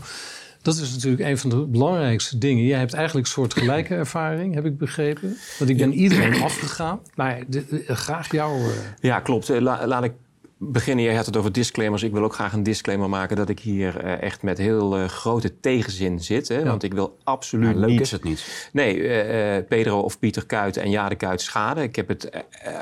dat 0.62 0.75
is 0.75 0.92
natuurlijk 0.92 1.30
een 1.30 1.38
van 1.38 1.50
de 1.50 1.66
belangrijkste 1.66 2.38
dingen. 2.38 2.63
Jij 2.66 2.80
hebt 2.80 2.94
eigenlijk 2.94 3.27
een 3.27 3.34
soort 3.34 3.54
gelijke 3.54 3.96
ervaring, 3.96 4.54
heb 4.54 4.66
ik 4.66 4.77
begrepen. 4.77 5.38
Want 5.58 5.70
ik 5.70 5.77
ben 5.77 5.94
iedereen 5.94 6.42
afgegaan. 6.42 7.00
Maar 7.16 7.44
de, 7.48 7.84
graag 7.88 8.32
jou. 8.32 8.60
Uh... 8.60 8.70
Ja, 9.00 9.20
klopt. 9.20 9.50
Eh, 9.50 9.62
laat 9.62 10.04
ik 10.04 10.13
beginnen. 10.58 11.06
Jij 11.06 11.16
had 11.16 11.26
het 11.26 11.38
over 11.38 11.52
disclaimers. 11.52 12.04
Ik 12.04 12.12
wil 12.12 12.24
ook 12.24 12.34
graag 12.34 12.54
een 12.54 12.64
disclaimer 12.64 13.10
maken 13.10 13.36
dat 13.36 13.50
ik 13.50 13.60
hier 13.60 14.04
uh, 14.04 14.22
echt 14.22 14.42
met 14.42 14.58
heel 14.58 15.00
uh, 15.00 15.06
grote 15.06 15.60
tegenzin 15.60 16.20
zit. 16.20 16.48
Hè? 16.48 16.64
Want 16.64 16.84
ik 16.84 16.94
wil 16.94 17.18
absoluut 17.24 17.76
leuk 17.76 17.90
niet... 17.90 18.02
is 18.02 18.12
het 18.12 18.24
niet. 18.24 18.70
Nee, 18.74 18.98
uh, 18.98 19.68
Pedro 19.68 20.00
of 20.00 20.20
Pieter 20.20 20.46
Kuit 20.46 20.78
en 20.78 20.90
Jade 20.90 21.16
Kuit 21.16 21.42
schade. 21.42 21.84
Ik 21.84 21.96
heb 21.96 22.08
het 22.08 22.30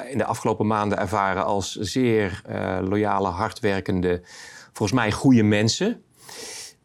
in 0.10 0.17
de 0.17 0.25
afgelopen 0.25 0.67
maanden 0.67 0.98
ervaren 0.98 1.46
als 1.46 1.75
zeer 1.75 2.41
loyale, 2.82 3.27
hardwerkende 3.27 4.22
volgens 4.72 5.00
mij 5.00 5.12
goede 5.12 5.44
mensen. 5.44 6.03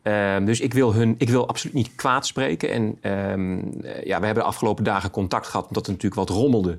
Ehm, 0.02 0.44
dus 0.44 0.60
ik 0.60 0.74
wil, 0.74 0.94
hun, 0.94 1.14
ik 1.18 1.28
wil 1.28 1.48
absoluut 1.48 1.74
niet 1.74 1.94
kwaad 1.94 2.26
spreken. 2.26 2.70
En 2.70 2.98
ehm, 3.00 3.58
eh, 3.82 4.04
ja, 4.04 4.18
we 4.20 4.24
hebben 4.26 4.42
de 4.42 4.48
afgelopen 4.48 4.84
dagen 4.84 5.10
contact 5.10 5.46
gehad 5.46 5.66
omdat 5.68 5.86
er 5.86 5.92
natuurlijk 5.92 6.28
wat 6.28 6.38
rommelde. 6.38 6.78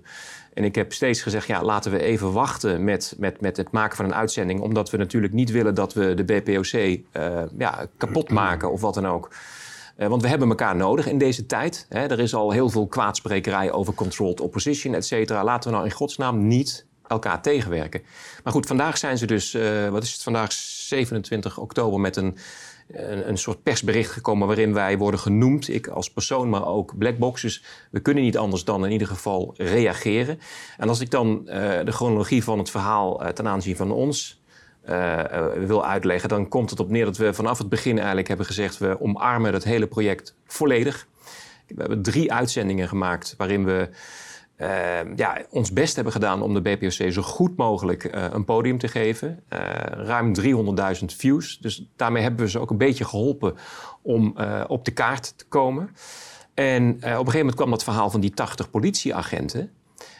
En 0.53 0.63
ik 0.63 0.75
heb 0.75 0.93
steeds 0.93 1.21
gezegd, 1.21 1.47
ja, 1.47 1.63
laten 1.63 1.91
we 1.91 2.01
even 2.01 2.33
wachten 2.33 2.83
met, 2.83 3.15
met, 3.17 3.41
met 3.41 3.57
het 3.57 3.71
maken 3.71 3.95
van 3.95 4.05
een 4.05 4.13
uitzending. 4.13 4.61
Omdat 4.61 4.89
we 4.89 4.97
natuurlijk 4.97 5.33
niet 5.33 5.51
willen 5.51 5.75
dat 5.75 5.93
we 5.93 6.13
de 6.13 6.23
BPOC 6.23 6.73
uh, 6.73 6.93
eh, 7.11 7.43
ja, 7.57 7.85
kapot 7.97 8.29
maken 8.29 8.71
of 8.71 8.81
wat 8.81 8.93
dan 8.93 9.07
ook. 9.07 9.31
Uh, 9.97 10.07
want 10.07 10.21
we 10.21 10.27
hebben 10.27 10.49
elkaar 10.49 10.75
nodig 10.75 11.07
in 11.07 11.17
deze 11.17 11.45
tijd. 11.45 11.85
Hè. 11.89 12.07
Er 12.07 12.19
is 12.19 12.35
al 12.35 12.51
heel 12.51 12.69
veel 12.69 12.87
kwaadsprekerij 12.87 13.71
over 13.71 13.93
controlled 13.93 14.41
opposition, 14.41 14.93
et 14.93 15.05
cetera. 15.05 15.43
Laten 15.43 15.69
we 15.69 15.75
nou 15.75 15.87
in 15.87 15.95
godsnaam 15.95 16.47
niet 16.47 16.85
elkaar 17.07 17.41
tegenwerken. 17.41 18.01
Maar 18.43 18.53
goed, 18.53 18.65
vandaag 18.65 18.97
zijn 18.97 19.17
ze 19.17 19.25
dus, 19.25 19.53
uh, 19.53 19.89
wat 19.89 20.03
is 20.03 20.11
het 20.11 20.23
vandaag, 20.23 20.51
27 20.51 21.57
oktober, 21.57 21.99
met 21.99 22.15
een, 22.15 22.37
een, 22.91 23.29
een, 23.29 23.37
soort 23.37 23.63
persbericht 23.63 24.11
gekomen 24.11 24.47
waarin 24.47 24.73
wij 24.73 24.97
worden 24.97 25.19
genoemd. 25.19 25.69
Ik 25.69 25.87
als 25.87 26.11
persoon, 26.11 26.49
maar 26.49 26.65
ook 26.65 26.97
Blackbox. 26.97 27.41
Dus 27.41 27.63
we 27.91 27.99
kunnen 27.99 28.23
niet 28.23 28.37
anders 28.37 28.63
dan 28.63 28.85
in 28.85 28.91
ieder 28.91 29.07
geval 29.07 29.53
reageren. 29.57 30.39
En 30.77 30.89
als 30.89 30.99
ik 30.99 31.11
dan 31.11 31.41
uh, 31.45 31.53
de 31.85 31.91
chronologie 31.91 32.43
van 32.43 32.57
het 32.57 32.69
verhaal 32.69 33.23
uh, 33.23 33.29
ten 33.29 33.47
aanzien 33.47 33.75
van 33.75 33.91
ons 33.91 34.39
wil 35.55 35.85
uitleggen, 35.85 36.29
dan 36.29 36.47
komt 36.47 36.69
het 36.69 36.79
op 36.79 36.89
neer 36.89 37.05
dat 37.05 37.17
we 37.17 37.33
vanaf 37.33 37.57
het 37.57 37.69
begin 37.69 37.97
eigenlijk 37.97 38.27
hebben 38.27 38.45
gezegd: 38.45 38.77
we 38.77 39.01
omarmen 39.01 39.53
het 39.53 39.63
hele 39.63 39.87
project 39.87 40.35
volledig. 40.45 41.07
We 41.67 41.81
hebben 41.81 42.01
drie 42.01 42.33
uitzendingen 42.33 42.87
gemaakt 42.87 43.33
waarin 43.37 43.65
we 43.65 43.89
ja, 45.15 45.41
ons 45.49 45.73
best 45.73 45.95
hebben 45.95 46.13
gedaan 46.13 46.41
om 46.41 46.53
de 46.53 46.61
BPOC 46.61 47.11
zo 47.11 47.21
goed 47.21 47.57
mogelijk 47.57 48.09
een 48.11 48.45
podium 48.45 48.77
te 48.77 48.87
geven. 48.87 49.43
ruim 49.89 50.33
300.000 50.41 51.05
views. 51.05 51.57
Dus 51.57 51.89
daarmee 51.95 52.23
hebben 52.23 52.45
we 52.45 52.51
ze 52.51 52.59
ook 52.59 52.69
een 52.69 52.77
beetje 52.77 53.05
geholpen 53.05 53.55
om 54.01 54.35
op 54.67 54.85
de 54.85 54.91
kaart 54.91 55.37
te 55.37 55.45
komen. 55.45 55.89
En 56.53 56.93
op 56.93 57.01
een 57.01 57.09
gegeven 57.09 57.37
moment 57.37 57.55
kwam 57.55 57.69
dat 57.69 57.83
verhaal 57.83 58.09
van 58.09 58.21
die 58.21 58.31
80 58.33 58.69
politieagenten. 58.69 59.71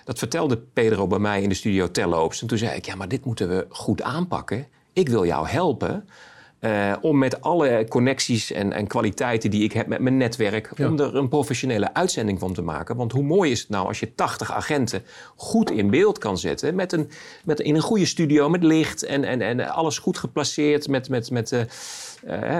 Dat 0.04 0.20
vertelde 0.20 0.58
Pedro 0.58 1.08
bij 1.08 1.20
mij 1.20 1.42
in 1.42 1.50
de 1.50 1.56
studio 1.56 1.92
terloops. 1.92 2.42
En 2.42 2.48
toen 2.48 2.58
zei 2.58 2.76
ik, 2.76 2.86
ja, 2.86 2.96
maar 2.96 3.08
dit 3.08 3.26
moeten 3.26 3.50
we 3.50 3.66
goed 3.70 4.02
aanpakken. 4.02 4.68
Ik 4.94 5.10
wil 5.10 5.26
jou 5.26 5.48
helpen. 5.48 6.08
Uh, 6.62 6.94
om 7.02 7.18
met 7.18 7.42
alle 7.42 7.86
connecties 7.90 8.52
en, 8.52 8.74
en, 8.74 8.88
kwaliteiten 8.88 9.50
die 9.50 9.64
ik 9.64 9.72
heb 9.72 9.88
met 9.88 10.00
mijn 10.00 10.18
netwerk, 10.18 10.72
om 10.80 11.00
er 11.00 11.16
een 11.16 11.28
professionele 11.28 11.94
uitzending 11.94 12.40
van 12.40 12.54
te 12.54 12.62
maken. 12.62 12.96
Want 12.96 13.12
hoe 13.12 13.24
mooi 13.24 13.52
is 13.52 13.60
het 13.60 13.70
nou 13.70 13.88
als 13.88 14.00
je 14.00 14.16
80 14.16 14.52
agenten 14.52 15.04
goed 15.36 15.72
in 15.72 15.90
beeld 15.90 16.18
kan 16.18 16.38
zetten, 16.38 16.76
met 16.76 16.94
een, 16.94 17.10
met, 17.44 17.60
in 17.60 17.76
een 17.76 17.82
goede 17.82 18.06
studio, 18.06 18.50
met 18.50 18.64
licht 18.64 19.04
en, 19.04 19.24
en, 19.24 19.42
en 19.42 19.70
alles 19.70 19.98
goed 19.98 20.18
geplaceerd. 20.18 20.88
Met, 20.88 21.10
met, 21.10 21.32
met, 21.32 21.52
uh, 21.52 21.60
uh, 21.60 21.66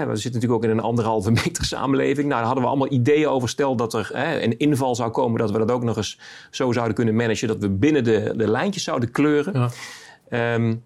we 0.06 0.16
zitten 0.16 0.40
natuurlijk 0.40 0.52
ook 0.52 0.64
in 0.64 0.70
een 0.70 0.80
anderhalve 0.80 1.30
meter 1.44 1.64
samenleving. 1.64 2.28
Nou, 2.28 2.38
daar 2.38 2.44
hadden 2.44 2.62
we 2.62 2.70
allemaal 2.70 2.92
ideeën 2.92 3.28
over. 3.28 3.48
Stel 3.48 3.76
dat 3.76 3.94
er 3.94 4.10
een 4.42 4.58
inval 4.58 4.94
zou 4.94 5.10
komen, 5.10 5.38
dat 5.38 5.50
we 5.50 5.58
dat 5.58 5.70
ook 5.70 5.82
nog 5.82 5.96
eens 5.96 6.18
zo 6.50 6.72
zouden 6.72 6.94
kunnen 6.94 7.16
managen, 7.16 7.48
dat 7.48 7.58
we 7.58 7.68
binnen 7.68 8.04
de, 8.04 8.32
de 8.36 8.48
lijntjes 8.48 8.84
zouden 8.84 9.10
kleuren. 9.10 9.70
Ja. 10.30 10.54
Um, 10.54 10.82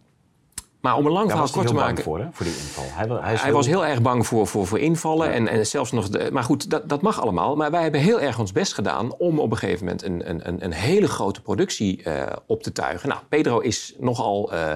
maar 0.87 0.97
om 0.97 1.07
een 1.07 1.12
lang 1.12 1.31
verhaal 1.31 1.49
kort 1.50 1.66
te 1.66 1.75
maken. 1.75 2.05
Voor, 2.05 2.19
hè, 2.19 2.26
voor 2.33 2.47
die 2.47 2.55
inval. 2.55 2.85
Hij, 2.88 3.07
hij, 3.07 3.35
hij 3.35 3.45
heel... 3.45 3.52
was 3.52 3.66
heel 3.66 3.87
erg 3.87 4.02
bang 4.02 4.26
voor, 4.26 4.47
voor, 4.47 4.66
voor 4.66 4.78
invallen. 4.78 5.33
En, 5.33 5.49
en 5.49 5.66
zelfs 5.66 5.93
nog. 5.93 6.09
De, 6.09 6.28
maar 6.33 6.43
goed, 6.43 6.71
dat, 6.71 6.88
dat 6.88 7.02
mag 7.02 7.21
allemaal. 7.21 7.57
Maar 7.57 7.71
wij 7.71 7.83
hebben 7.83 8.00
heel 8.00 8.21
erg 8.21 8.38
ons 8.38 8.52
best 8.52 8.75
gedaan 8.75 9.14
om 9.14 9.38
op 9.38 9.50
een 9.50 9.57
gegeven 9.57 9.85
moment 9.85 10.05
een, 10.05 10.49
een, 10.49 10.64
een 10.64 10.73
hele 10.73 11.09
grote 11.09 11.43
productie 11.43 12.02
uh, 12.05 12.23
op 12.47 12.62
te 12.62 12.73
tuigen. 12.73 13.09
Nou, 13.09 13.21
Pedro 13.28 13.59
is 13.59 13.95
nogal. 13.99 14.52
Uh, 14.55 14.71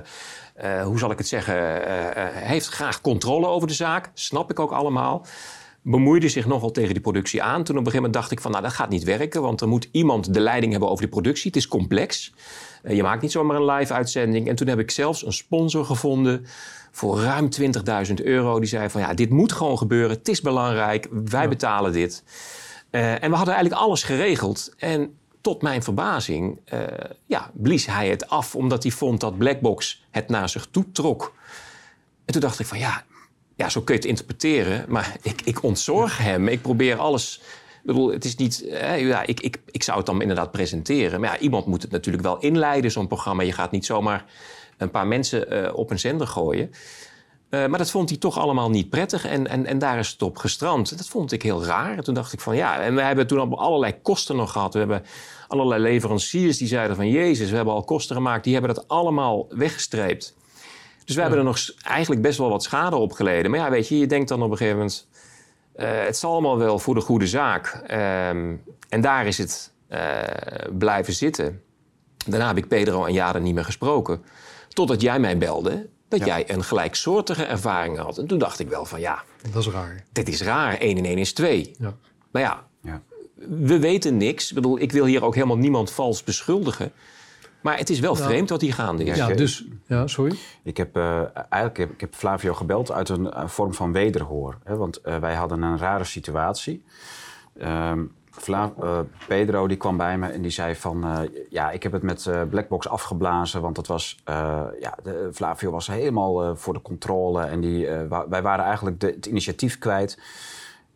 uh, 0.64 0.82
hoe 0.82 0.98
zal 0.98 1.10
ik 1.10 1.18
het 1.18 1.28
zeggen? 1.28 1.54
heeft 2.32 2.68
graag 2.68 3.00
controle 3.00 3.46
over 3.46 3.68
de 3.68 3.74
zaak. 3.74 4.10
Snap 4.14 4.50
ik 4.50 4.60
ook 4.60 4.72
allemaal 4.72 5.26
bemoeide 5.82 6.28
zich 6.28 6.46
nogal 6.46 6.70
tegen 6.70 6.92
die 6.92 7.02
productie 7.02 7.42
aan. 7.42 7.64
Toen 7.64 7.78
op 7.78 7.86
een 7.86 7.90
gegeven 7.90 7.96
moment 7.96 8.14
dacht 8.14 8.30
ik 8.30 8.40
van, 8.40 8.50
nou, 8.50 8.62
dat 8.62 8.72
gaat 8.72 8.90
niet 8.90 9.04
werken, 9.04 9.42
want 9.42 9.60
er 9.60 9.68
moet 9.68 9.88
iemand 9.92 10.34
de 10.34 10.40
leiding 10.40 10.72
hebben 10.72 10.90
over 10.90 11.02
die 11.02 11.12
productie. 11.12 11.46
Het 11.46 11.56
is 11.56 11.68
complex. 11.68 12.32
Eh, 12.82 12.96
je 12.96 13.02
maakt 13.02 13.22
niet 13.22 13.32
zomaar 13.32 13.56
een 13.56 13.64
live-uitzending. 13.64 14.48
En 14.48 14.56
toen 14.56 14.68
heb 14.68 14.78
ik 14.78 14.90
zelfs 14.90 15.26
een 15.26 15.32
sponsor 15.32 15.84
gevonden 15.84 16.46
voor 16.90 17.20
ruim 17.20 17.48
20.000 18.08 18.14
euro. 18.22 18.58
Die 18.58 18.68
zei 18.68 18.90
van 18.90 19.00
ja, 19.00 19.14
dit 19.14 19.30
moet 19.30 19.52
gewoon 19.52 19.78
gebeuren. 19.78 20.16
Het 20.16 20.28
is 20.28 20.40
belangrijk. 20.40 21.08
Wij 21.10 21.48
betalen 21.48 21.92
dit. 21.92 22.24
Uh, 22.90 23.22
en 23.22 23.30
we 23.30 23.36
hadden 23.36 23.54
eigenlijk 23.54 23.82
alles 23.82 24.02
geregeld. 24.02 24.74
En 24.78 25.18
tot 25.40 25.62
mijn 25.62 25.82
verbazing 25.82 26.60
uh, 26.74 26.80
ja, 27.26 27.50
blies 27.54 27.86
hij 27.86 28.08
het 28.08 28.28
af 28.28 28.54
omdat 28.54 28.82
hij 28.82 28.92
vond 28.92 29.20
dat 29.20 29.38
Blackbox 29.38 30.04
het 30.10 30.28
naar 30.28 30.48
zich 30.48 30.66
toe 30.70 30.92
trok. 30.92 31.34
En 32.24 32.32
toen 32.32 32.40
dacht 32.40 32.60
ik 32.60 32.66
van 32.66 32.78
ja, 32.78 33.04
ja 33.56 33.68
zo 33.68 33.80
kun 33.80 33.94
je 33.94 34.00
het 34.00 34.08
interpreteren. 34.08 34.84
Maar 34.88 35.16
ik, 35.22 35.40
ik 35.44 35.62
ontzorg 35.62 36.18
hem. 36.18 36.48
Ik 36.48 36.62
probeer 36.62 36.96
alles 36.96 37.40
bedoel, 37.82 38.12
het 38.12 38.24
is 38.24 38.36
niet. 38.36 38.64
ja, 38.96 39.26
ik, 39.26 39.40
ik, 39.40 39.60
ik 39.70 39.82
zou 39.82 39.96
het 39.96 40.06
dan 40.06 40.20
inderdaad 40.20 40.50
presenteren. 40.50 41.20
Maar 41.20 41.32
ja, 41.32 41.38
iemand 41.38 41.66
moet 41.66 41.82
het 41.82 41.90
natuurlijk 41.90 42.24
wel 42.24 42.38
inleiden, 42.38 42.90
zo'n 42.90 43.06
programma. 43.06 43.42
Je 43.42 43.52
gaat 43.52 43.70
niet 43.70 43.86
zomaar 43.86 44.24
een 44.76 44.90
paar 44.90 45.06
mensen 45.06 45.52
uh, 45.52 45.70
op 45.74 45.90
een 45.90 45.98
zender 45.98 46.26
gooien. 46.26 46.70
Uh, 47.50 47.66
maar 47.66 47.78
dat 47.78 47.90
vond 47.90 48.08
hij 48.08 48.18
toch 48.18 48.38
allemaal 48.38 48.70
niet 48.70 48.90
prettig 48.90 49.26
en, 49.26 49.46
en, 49.46 49.66
en 49.66 49.78
daar 49.78 49.98
is 49.98 50.08
het 50.08 50.22
op 50.22 50.36
gestrand. 50.36 50.96
Dat 50.98 51.08
vond 51.08 51.32
ik 51.32 51.42
heel 51.42 51.64
raar. 51.64 51.96
En 51.96 52.04
toen 52.04 52.14
dacht 52.14 52.32
ik 52.32 52.40
van 52.40 52.56
ja, 52.56 52.80
en 52.80 52.94
we 52.94 53.02
hebben 53.02 53.26
toen 53.26 53.54
allerlei 53.54 54.00
kosten 54.02 54.36
nog 54.36 54.52
gehad. 54.52 54.72
We 54.72 54.78
hebben 54.78 55.02
allerlei 55.48 55.82
leveranciers 55.82 56.58
die 56.58 56.68
zeiden 56.68 56.96
van 56.96 57.08
Jezus, 57.08 57.50
we 57.50 57.56
hebben 57.56 57.74
al 57.74 57.84
kosten 57.84 58.16
gemaakt. 58.16 58.44
Die 58.44 58.54
hebben 58.54 58.74
dat 58.74 58.88
allemaal 58.88 59.46
weggestreept. 59.48 60.34
Dus 61.04 61.14
we 61.14 61.20
hebben 61.20 61.38
er 61.38 61.44
nog 61.44 61.58
eigenlijk 61.82 62.22
best 62.22 62.38
wel 62.38 62.48
wat 62.48 62.62
schade 62.62 62.96
op 62.96 63.12
geleden. 63.12 63.50
Maar 63.50 63.60
ja, 63.60 63.70
weet 63.70 63.88
je, 63.88 63.98
je 63.98 64.06
denkt 64.06 64.28
dan 64.28 64.42
op 64.42 64.50
een 64.50 64.56
gegeven 64.56 64.78
moment... 64.78 65.08
Uh, 65.80 66.04
het 66.04 66.16
zal 66.16 66.32
allemaal 66.32 66.58
wel 66.58 66.78
voor 66.78 66.94
de 66.94 67.00
goede 67.00 67.26
zaak. 67.26 67.82
Um, 67.82 68.62
en 68.88 69.00
daar 69.00 69.26
is 69.26 69.38
het 69.38 69.72
uh, 69.90 69.98
blijven 70.78 71.12
zitten. 71.12 71.62
Daarna 72.26 72.46
heb 72.46 72.56
ik 72.56 72.68
Pedro 72.68 73.04
en 73.04 73.12
jaren 73.12 73.42
niet 73.42 73.54
meer 73.54 73.64
gesproken. 73.64 74.24
Totdat 74.68 75.00
jij 75.00 75.20
mij 75.20 75.38
belde 75.38 75.88
dat 76.08 76.18
ja. 76.18 76.26
jij 76.26 76.50
een 76.50 76.64
gelijksoortige 76.64 77.44
ervaring 77.44 77.98
had. 77.98 78.18
En 78.18 78.26
toen 78.26 78.38
dacht 78.38 78.58
ik 78.58 78.68
wel 78.68 78.84
van 78.84 79.00
ja... 79.00 79.22
Dat 79.52 79.66
is 79.66 79.72
raar. 79.72 80.04
Dit 80.12 80.28
is 80.28 80.42
raar. 80.42 80.78
1 80.78 80.96
in 80.96 81.04
1 81.04 81.18
is 81.18 81.32
2. 81.32 81.74
Ja. 81.78 81.94
Maar 82.30 82.42
ja, 82.42 82.66
ja, 82.82 83.02
we 83.34 83.78
weten 83.78 84.16
niks. 84.16 84.48
Ik 84.48 84.54
bedoel, 84.54 84.80
ik 84.80 84.92
wil 84.92 85.04
hier 85.04 85.24
ook 85.24 85.34
helemaal 85.34 85.58
niemand 85.58 85.90
vals 85.90 86.24
beschuldigen. 86.24 86.92
Maar 87.62 87.78
het 87.78 87.90
is 87.90 88.00
wel 88.00 88.14
vreemd 88.14 88.50
wat 88.50 88.60
hier 88.60 88.74
gaande 88.74 89.04
is. 89.04 89.16
Ja, 89.16 89.28
dus, 89.28 89.66
ja 89.86 90.06
sorry. 90.06 90.36
Ik 90.62 90.76
heb, 90.76 90.96
uh, 90.96 91.20
eigenlijk 91.34 91.76
heb, 91.76 91.90
ik 91.90 92.00
heb 92.00 92.14
Flavio 92.14 92.54
gebeld 92.54 92.92
uit 92.92 93.08
een 93.08 93.24
uh, 93.24 93.46
vorm 93.46 93.74
van 93.74 93.92
wederhoor. 93.92 94.58
Hè, 94.64 94.76
want 94.76 95.00
uh, 95.04 95.16
wij 95.16 95.34
hadden 95.34 95.62
een 95.62 95.78
rare 95.78 96.04
situatie. 96.04 96.84
Ehm, 97.58 98.04
Fla 98.30 98.72
Pedro 99.26 99.66
die 99.68 99.76
kwam 99.76 99.96
bij 99.96 100.18
me 100.18 100.28
en 100.28 100.42
die 100.42 100.50
zei 100.50 100.74
van... 100.74 101.28
ja, 101.48 101.70
ik 101.70 101.82
heb 101.82 101.92
het 101.92 102.02
met 102.02 102.30
Blackbox 102.50 102.88
afgeblazen, 102.88 103.60
want 103.60 103.76
het 103.76 103.86
was... 103.86 104.22
ja, 104.80 104.98
de, 105.02 105.30
Flavio 105.32 105.70
was 105.70 105.86
helemaal 105.86 106.56
voor 106.56 106.74
de 106.74 106.82
controle 106.82 107.42
en 107.42 107.60
die, 107.60 107.86
wij 108.28 108.42
waren 108.42 108.64
eigenlijk 108.64 109.00
de, 109.00 109.06
het 109.06 109.26
initiatief 109.26 109.78
kwijt. 109.78 110.18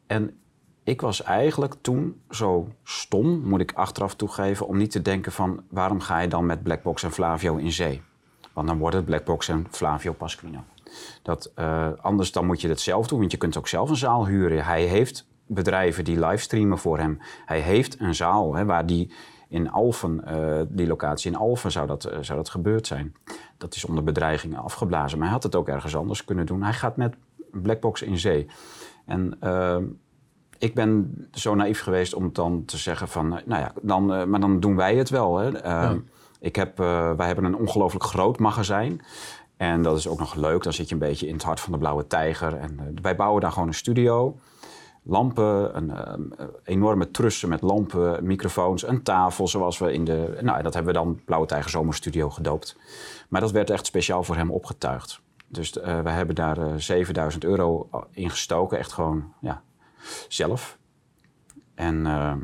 En 0.06 0.38
ik 0.84 1.00
was 1.00 1.22
eigenlijk 1.22 1.74
toen 1.80 2.20
zo 2.30 2.68
stom, 2.82 3.40
moet 3.40 3.60
ik 3.60 3.72
achteraf 3.72 4.14
toegeven, 4.14 4.66
om 4.66 4.76
niet 4.76 4.90
te 4.90 5.02
denken 5.02 5.32
van 5.32 5.62
waarom 5.68 6.00
ga 6.00 6.18
je 6.18 6.28
dan 6.28 6.46
met 6.46 6.62
Blackbox 6.62 7.02
en 7.02 7.12
Flavio 7.12 7.56
in 7.56 7.72
zee? 7.72 8.02
Want 8.52 8.68
dan 8.68 8.78
wordt 8.78 8.96
het 8.96 9.04
Blackbox 9.04 9.48
en 9.48 9.66
Flavio 9.70 10.12
Pasquino. 10.12 10.64
Dat, 11.22 11.52
uh, 11.58 11.88
anders 12.00 12.32
dan 12.32 12.46
moet 12.46 12.60
je 12.60 12.68
het 12.68 12.80
zelf 12.80 13.06
doen, 13.06 13.18
want 13.18 13.30
je 13.30 13.36
kunt 13.36 13.56
ook 13.56 13.68
zelf 13.68 13.90
een 13.90 13.96
zaal 13.96 14.26
huren. 14.26 14.64
Hij 14.64 14.82
heeft 14.82 15.26
bedrijven 15.46 16.04
die 16.04 16.18
livestreamen 16.18 16.78
voor 16.78 16.98
hem. 16.98 17.18
Hij 17.46 17.60
heeft 17.60 18.00
een 18.00 18.14
zaal 18.14 18.54
hè, 18.54 18.64
waar 18.64 18.86
die 18.86 19.12
in 19.48 19.70
Alphen, 19.70 20.24
uh, 20.28 20.60
die 20.68 20.86
locatie 20.86 21.30
in 21.30 21.36
Alphen 21.36 21.72
zou 21.72 21.86
dat, 21.86 22.06
uh, 22.06 22.18
zou 22.20 22.38
dat 22.38 22.48
gebeurd 22.48 22.86
zijn. 22.86 23.14
Dat 23.56 23.74
is 23.74 23.84
onder 23.84 24.04
bedreigingen 24.04 24.58
afgeblazen. 24.58 25.18
Maar 25.18 25.26
hij 25.26 25.36
had 25.36 25.42
het 25.42 25.54
ook 25.54 25.68
ergens 25.68 25.96
anders 25.96 26.24
kunnen 26.24 26.46
doen. 26.46 26.62
Hij 26.62 26.72
gaat 26.72 26.96
met 26.96 27.14
Blackbox 27.50 28.02
in 28.02 28.18
zee. 28.18 28.46
En 29.06 29.38
ik 30.58 30.74
ben 30.74 31.14
zo 31.32 31.54
naïef 31.54 31.80
geweest 31.80 32.14
om 32.14 32.30
dan 32.32 32.64
te 32.64 32.76
zeggen 32.76 33.08
van, 33.08 33.36
eh, 33.36 33.46
nou 33.46 33.60
ja, 33.60 33.72
dan, 33.82 34.14
uh, 34.14 34.24
maar 34.24 34.40
dan 34.40 34.60
doen 34.60 34.76
wij 34.76 34.96
het 34.96 35.10
wel. 35.10 35.36
Hè. 35.36 35.48
Uh, 35.48 35.60
ja. 35.62 35.96
ik 36.40 36.56
heb, 36.56 36.80
uh, 36.80 37.12
wij 37.12 37.26
hebben 37.26 37.44
een 37.44 37.56
ongelooflijk 37.56 38.04
groot 38.04 38.38
magazijn. 38.38 39.00
En 39.56 39.82
dat 39.82 39.98
is 39.98 40.08
ook 40.08 40.18
nog 40.18 40.34
leuk. 40.34 40.62
Dan 40.62 40.72
zit 40.72 40.88
je 40.88 40.94
een 40.94 41.00
beetje 41.00 41.26
in 41.26 41.34
het 41.34 41.42
hart 41.42 41.60
van 41.60 41.72
de 41.72 41.78
blauwe 41.78 42.06
tijger. 42.06 42.56
En 42.56 42.96
wij 43.02 43.16
bouwen 43.16 43.40
daar 43.40 43.52
gewoon 43.52 43.68
een 43.68 43.74
studio. 43.74 44.36
Lampen, 45.02 45.76
een 45.76 45.92
enorme 46.64 47.10
trussen 47.10 47.48
met 47.48 47.62
lampen, 47.62 48.26
microfoons, 48.26 48.86
een 48.86 49.02
tafel 49.02 49.48
zoals 49.48 49.78
we 49.78 49.92
in 49.92 50.04
de... 50.04 50.38
Nou, 50.40 50.62
dat 50.62 50.74
hebben 50.74 50.92
we 50.92 50.98
dan 50.98 51.20
Blauwe 51.24 51.46
Tijger 51.46 51.70
Zomerstudio 51.70 52.30
gedoopt. 52.30 52.76
Maar 53.28 53.40
dat 53.40 53.50
werd 53.50 53.70
echt 53.70 53.86
speciaal 53.86 54.22
voor 54.22 54.36
hem 54.36 54.50
opgetuigd. 54.50 55.20
Dus 55.46 55.72
we 55.72 56.10
hebben 56.10 56.34
daar 56.34 56.80
7000 56.80 57.44
euro 57.44 57.88
in 58.10 58.30
gestoken. 58.30 58.78
Echt 58.78 58.92
gewoon, 58.92 59.32
ja, 59.40 59.62
zelf. 60.28 60.78
En 61.74 62.06
uh, 62.06 62.34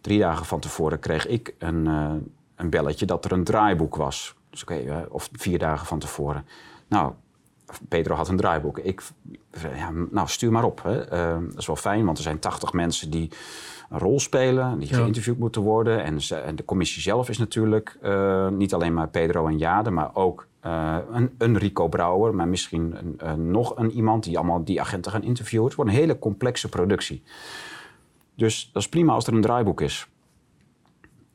drie 0.00 0.18
dagen 0.18 0.46
van 0.46 0.60
tevoren 0.60 0.98
kreeg 0.98 1.26
ik 1.26 1.54
een, 1.58 1.86
uh, 1.86 2.12
een 2.54 2.70
belletje 2.70 3.06
dat 3.06 3.24
er 3.24 3.32
een 3.32 3.44
draaiboek 3.44 3.96
was. 3.96 4.34
Dus 4.50 4.62
oké, 4.62 4.82
uh, 4.82 4.98
of 5.08 5.28
vier 5.32 5.58
dagen 5.58 5.86
van 5.86 5.98
tevoren. 5.98 6.46
Nou, 6.88 7.12
Pedro 7.88 8.14
had 8.14 8.28
een 8.28 8.36
draaiboek. 8.36 8.78
Ik, 8.78 9.02
ja, 9.74 9.90
nou, 10.10 10.28
stuur 10.28 10.52
maar 10.52 10.64
op. 10.64 10.82
Hè. 10.82 11.08
dat 11.48 11.58
is 11.58 11.66
wel 11.66 11.76
fijn, 11.76 12.04
want 12.04 12.16
er 12.16 12.22
zijn 12.22 12.38
80 12.38 12.72
mensen 12.72 13.10
die 13.10 13.30
een 13.92 13.98
rol 13.98 14.20
spelen, 14.20 14.78
die 14.78 14.88
ja. 14.88 14.96
geïnterviewd 14.96 15.38
moeten 15.38 15.62
worden. 15.62 16.04
En, 16.04 16.18
en, 16.44 16.56
de 16.56 16.64
commissie 16.64 17.02
zelf 17.02 17.28
is 17.28 17.38
natuurlijk 17.38 17.98
niet 18.50 18.74
alleen 18.74 18.94
maar 18.94 19.08
Pedro 19.08 19.46
en 19.46 19.58
Jade, 19.58 19.90
maar 19.90 20.14
ook 20.14 20.46
uh, 20.66 20.98
een, 21.12 21.34
een, 21.38 21.58
Rico 21.58 21.88
Brouwer, 21.88 22.34
maar 22.34 22.48
misschien 22.48 22.94
een, 22.98 23.14
een, 23.16 23.50
nog 23.50 23.76
een 23.76 23.90
iemand 23.90 24.24
die 24.24 24.38
allemaal 24.38 24.64
die 24.64 24.80
agenten 24.80 25.12
gaan 25.12 25.22
interviewen. 25.22 25.66
Het 25.66 25.76
wordt 25.76 25.90
een 25.90 25.96
hele 25.96 26.18
complexe 26.18 26.68
productie. 26.68 27.22
Dus 28.34 28.70
dat 28.72 28.82
is 28.82 28.88
prima 28.88 29.12
als 29.12 29.26
er 29.26 29.32
een 29.34 29.40
draaiboek 29.40 29.80
is. 29.80 30.06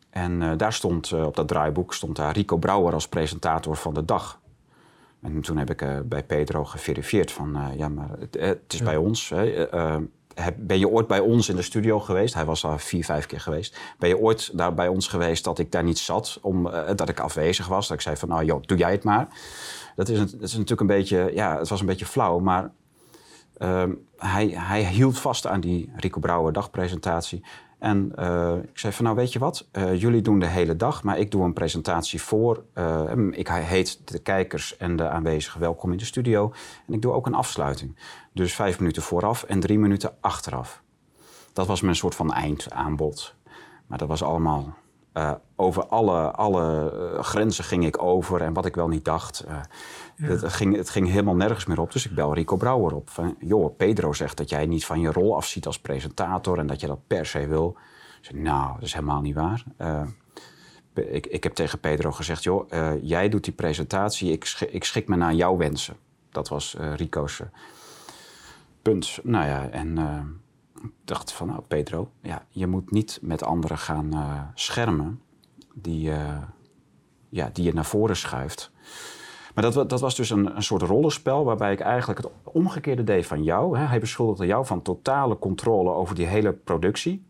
En 0.10 0.42
uh, 0.42 0.52
daar 0.58 0.74
stond, 0.74 1.14
op 1.14 1.36
dat 1.36 1.48
draaiboek 1.48 1.94
stond 1.94 2.16
daar 2.16 2.34
Rico 2.34 2.58
Brouwer 2.58 2.94
als 2.94 3.08
presentator 3.08 3.76
van 3.76 3.94
de 3.94 4.06
dag. 4.06 4.40
En 5.22 5.42
toen 5.42 5.58
heb 5.58 5.70
ik 5.70 6.10
bij 6.10 6.24
Pedro 6.24 6.66
geverifieerd 6.66 7.32
van, 7.32 7.58
ja, 7.78 7.90
maar 7.90 8.10
het, 8.20 8.38
het 8.40 8.74
is 8.74 8.80
ja. 8.80 8.86
bij 8.86 8.98
ons. 8.98 9.30
Hè, 9.30 9.68
ben 10.58 10.79
je 10.79 10.89
ooit 10.89 11.08
bij 11.08 11.20
ons 11.20 11.50
in 11.50 11.56
de 11.56 11.62
studio 11.62 12.00
geweest? 12.00 12.34
Hij 12.34 12.46
was 12.46 12.62
daar 12.62 12.79
vier, 12.79 13.06
vijf 13.06 13.25
keer 13.25 13.39
geweest. 13.39 13.77
Ben 14.00 14.10
je 14.10 14.17
ooit 14.17 14.58
daar 14.58 14.74
bij 14.74 14.88
ons 14.88 15.08
geweest 15.08 15.44
dat 15.44 15.60
ik 15.60 15.72
daar 15.72 15.84
niet 15.84 16.00
zat, 16.00 16.39
om, 16.41 16.67
uh, 16.67 16.88
dat 16.96 17.10
ik 17.10 17.20
afwezig 17.20 17.67
was? 17.67 17.88
Dat 17.88 17.98
ik 17.98 18.03
zei 18.03 18.15
van, 18.17 18.29
nou 18.29 18.46
joh, 18.46 18.62
doe 18.65 18.77
jij 18.77 18.91
het 18.91 19.03
maar. 19.03 19.27
Dat 19.96 20.10
is, 20.10 20.20
dat 20.20 20.41
is 20.41 20.51
natuurlijk 20.51 20.82
een 20.82 20.88
beetje, 20.88 21.32
ja, 21.34 21.58
het 21.58 21.70
was 21.70 21.79
een 21.79 21.86
beetje 21.86 22.06
flauw, 22.06 22.39
maar 22.39 22.72
uh, 23.58 23.84
hij, 24.17 24.48
hij 24.48 24.86
hield 24.86 25.20
vast 25.20 25.48
aan 25.48 25.60
die 25.60 25.91
Rico 25.96 26.20
Brouwer 26.20 26.53
dagpresentatie. 26.53 27.44
En 27.79 28.12
uh, 28.19 28.55
ik 28.63 28.79
zei 28.79 28.93
van 28.93 29.05
nou 29.05 29.15
weet 29.15 29.34
je 29.34 29.39
wat, 29.39 29.67
uh, 29.72 30.01
jullie 30.01 30.22
doen 30.22 30.39
de 30.39 30.48
hele 30.48 30.75
dag, 30.75 31.03
maar 31.03 31.19
ik 31.19 31.31
doe 31.31 31.43
een 31.43 31.53
presentatie 31.53 32.22
voor. 32.22 32.63
Uh, 32.74 33.12
ik 33.31 33.48
heet 33.48 34.07
de 34.07 34.19
kijkers 34.19 34.77
en 34.77 34.96
de 34.96 35.10
aanwezigen 35.10 35.60
welkom 35.60 35.91
in 35.91 35.98
de 35.98 36.05
studio. 36.05 36.53
En 36.88 36.93
ik 36.93 37.01
doe 37.01 37.13
ook 37.13 37.25
een 37.25 37.34
afsluiting. 37.34 37.96
Dus 38.34 38.55
vijf 38.55 38.79
minuten 38.79 39.01
vooraf 39.01 39.43
en 39.43 39.60
drie 39.60 39.79
minuten 39.79 40.15
achteraf. 40.19 40.81
Dat 41.53 41.67
was 41.67 41.81
mijn 41.81 41.96
soort 41.96 42.15
van 42.15 42.34
eindaanbod. 42.34 43.36
Maar 43.88 43.98
dat 43.98 44.07
was 44.07 44.24
allemaal 44.24 44.77
over 45.56 45.86
alle, 45.86 46.32
alle 46.32 46.92
grenzen 47.22 47.64
ging 47.64 47.86
ik 47.86 48.04
over 48.04 48.42
en 48.42 48.54
wat 48.54 48.66
ik 48.66 48.76
wel 48.76 48.88
niet 48.88 49.06
dacht. 49.06 49.44
Het, 50.16 50.54
ging, 50.54 50.76
het 50.76 50.90
ging 50.90 51.08
helemaal 51.08 51.36
nergens 51.36 51.66
meer 51.66 51.80
op. 51.80 51.92
Dus 51.92 52.06
ik 52.06 52.16
bel 52.16 52.34
Rico 52.34 52.56
Brouwer 52.58 52.96
op. 52.96 53.10
Van, 53.10 53.36
joh, 53.40 53.78
Pedro 53.78 54.14
zegt 54.14 54.38
dat 54.38 54.50
jij 54.50 54.66
niet 54.66 54.86
van 54.86 55.00
je 55.00 55.12
rol 55.12 55.36
afziet 55.36 55.66
als 55.66 55.80
presentator 55.80 56.60
en 56.60 56.68
dat 56.68 56.80
je 56.80 56.88
dat 56.88 57.08
per 57.08 57.26
se 57.26 57.48
wil. 57.48 57.78
Ik 58.20 58.26
zei, 58.26 58.42
nou, 58.42 58.74
dat 58.74 58.84
is 58.84 58.94
helemaal 58.94 59.22
niet 59.22 59.36
waar. 59.36 59.64
Ik, 60.94 61.28
ik 61.28 61.44
heb 61.44 61.54
tegen 61.54 61.80
Pedro 61.80 62.12
gezegd, 62.12 62.44
joh, 62.44 62.72
jij 63.02 63.30
doet 63.30 63.44
die 63.44 63.54
presentatie, 63.54 64.32
ik, 64.32 64.46
schik, 64.46 64.72
ik 64.72 64.84
schik 64.84 65.08
me 65.08 65.16
naar 65.16 65.34
jouw 65.34 65.58
wensen. 65.58 65.96
Dat 66.32 66.48
was 66.48 66.76
Rico's 66.96 67.42
punt. 68.82 69.20
Nou 69.24 69.46
ja, 69.46 69.70
en 69.70 69.98
dacht 71.03 71.31
van, 71.31 71.48
nou, 71.48 71.62
Pedro, 71.67 72.12
ja, 72.22 72.46
je 72.50 72.67
moet 72.67 72.91
niet 72.91 73.19
met 73.22 73.43
anderen 73.43 73.77
gaan 73.77 74.12
schermen 74.53 75.22
die, 75.74 76.12
ja, 77.29 77.50
die 77.53 77.63
je 77.63 77.74
naar 77.74 77.86
voren 77.86 78.15
schuift. 78.15 78.72
Maar 79.57 79.72
dat, 79.72 79.89
dat 79.89 80.00
was 80.00 80.15
dus 80.15 80.29
een, 80.29 80.55
een 80.55 80.63
soort 80.63 80.81
rollenspel 80.81 81.43
waarbij 81.43 81.72
ik 81.72 81.79
eigenlijk 81.79 82.19
het 82.24 82.31
omgekeerde 82.43 83.03
deed 83.03 83.25
van 83.25 83.43
jou. 83.43 83.77
Hè. 83.77 83.86
Hij 83.86 84.00
beschuldigde 84.00 84.46
jou 84.46 84.65
van 84.65 84.81
totale 84.81 85.39
controle 85.39 85.89
over 85.91 86.15
die 86.15 86.25
hele 86.25 86.53
productie. 86.53 87.26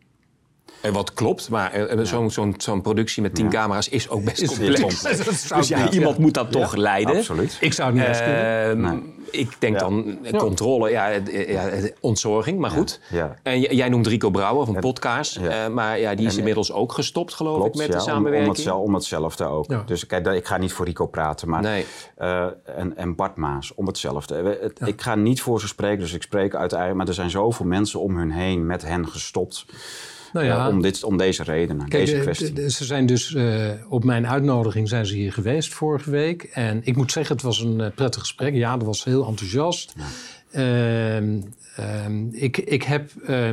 En 0.82 0.94
wat 0.94 1.14
klopt, 1.14 1.50
maar 1.50 1.96
uh, 1.96 2.06
zo'n 2.06 2.32
zo'n 2.32 2.54
zo'n 2.58 2.82
productie 2.82 3.22
met 3.22 3.36
tien 3.36 3.46
ja. 3.46 3.52
camera's 3.52 3.90
is 3.90 4.10
ook 4.10 4.24
best 4.24 4.46
complex. 4.46 5.02
dus 5.56 5.68
ja, 5.68 5.92
iemand 5.92 6.18
moet 6.18 6.34
dat 6.34 6.52
toch 6.52 6.76
leiden. 6.76 7.16
Absoluut. 7.16 7.58
Ik 7.60 7.74
zou 7.74 7.90
het 7.90 7.98
niet 7.98 8.08
eens 8.08 8.24
kunnen. 8.24 8.80
Nee 8.80 9.16
ik 9.32 9.56
denk 9.60 9.80
dan 9.80 10.18
controle, 10.38 10.90
ja, 10.90 11.08
ja, 11.32 11.70
ontzorging, 12.00 12.60
maar 12.60 12.72
goed. 12.72 13.00
En 13.44 13.60
jij 13.60 13.90
noemt 13.90 14.08
Rico 14.08 14.30
Brouwer 14.30 14.66
van 14.66 14.80
Podcast, 14.80 15.40
uh, 15.40 15.68
maar 15.68 16.00
ja, 16.00 16.16
die 16.16 16.28
is 16.28 16.38
inmiddels 16.38 16.72
ook 16.72 16.92
gestopt, 16.92 17.34
geloof 17.34 17.66
ik, 17.66 17.76
met 17.76 17.92
de 17.92 18.00
samenwerking. 18.00 18.68
Om, 18.68 18.72
om, 18.72 18.84
om 18.84 18.94
hetzelfde 18.94 19.46
ook. 19.46 19.88
Dus 19.88 20.06
kijk, 20.06 20.28
ik 20.28 20.48
ga 20.48 20.58
niet 20.58 20.74
voor 20.74 20.86
Rico 20.86 21.06
praten, 21.06 21.50
maar 21.50 21.62
nee. 21.62 21.86
uh, 22.20 22.46
en, 22.66 22.98
en 22.98 23.16
Bart 23.16 23.36
Maas 23.36 23.74
om 23.74 23.88
hetzelfde. 23.88 24.72
Ik 24.86 25.02
ga 25.02 25.16
niet 25.16 25.42
voor 25.42 25.60
ze 25.60 25.68
spreken, 25.68 26.00
dus 26.00 26.14
ik 26.14 26.22
spreek 26.22 26.56
uiteindelijk, 26.56 26.98
maar 26.98 27.08
er 27.08 27.14
zijn 27.14 27.30
zoveel 27.30 27.66
mensen 27.66 28.00
om 28.00 28.18
hun 28.18 28.32
heen 28.32 28.66
met 28.66 28.82
hen 28.82 29.08
gestopt. 29.08 29.66
Nou 30.34 30.46
ja, 30.46 30.68
uh, 30.68 30.74
om, 30.74 30.82
dit, 30.82 31.04
om 31.04 31.18
deze 31.18 31.44
reden, 31.44 31.86
deze 31.90 32.20
kwestie. 32.20 32.54
De, 32.54 32.62
de, 32.62 32.72
ze 32.72 32.86
zijn 32.86 33.06
dus 33.06 33.32
uh, 33.32 33.70
op 33.90 34.04
mijn 34.04 34.28
uitnodiging 34.28 34.90
zijn 34.90 35.06
ze 35.06 35.16
hier 35.16 35.34
geweest 35.34 35.74
vorige 35.74 36.10
week. 36.10 36.44
En 36.44 36.82
ik 36.84 36.96
moet 36.96 37.12
zeggen, 37.12 37.36
het 37.36 37.46
was 37.46 37.60
een 37.60 37.80
uh, 37.80 37.88
prettig 37.96 38.22
gesprek. 38.22 38.54
Ja, 38.54 38.78
dat 38.78 38.86
was 38.86 39.04
heel 39.04 39.28
enthousiast. 39.28 39.94
Ja. 39.96 40.06
Uh, 40.52 41.22
ik, 42.32 42.58
ik, 42.58 42.84
heb, 42.84 43.12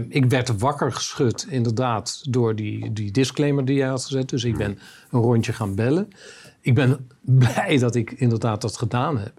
ik 0.08 0.24
werd 0.24 0.58
wakker 0.58 0.92
geschud, 0.92 1.46
inderdaad, 1.48 2.32
door 2.32 2.54
die, 2.54 2.92
die 2.92 3.10
disclaimer 3.10 3.64
die 3.64 3.76
jij 3.76 3.88
had 3.88 4.04
gezet. 4.04 4.28
Dus 4.28 4.44
ik 4.44 4.56
ben 4.56 4.78
een 5.10 5.20
rondje 5.20 5.52
gaan 5.52 5.74
bellen. 5.74 6.08
Ik 6.60 6.74
ben 6.74 7.08
blij 7.44 7.78
dat 7.78 7.94
ik 7.94 8.10
inderdaad 8.10 8.60
dat 8.60 8.76
gedaan 8.76 9.18
heb. 9.18 9.32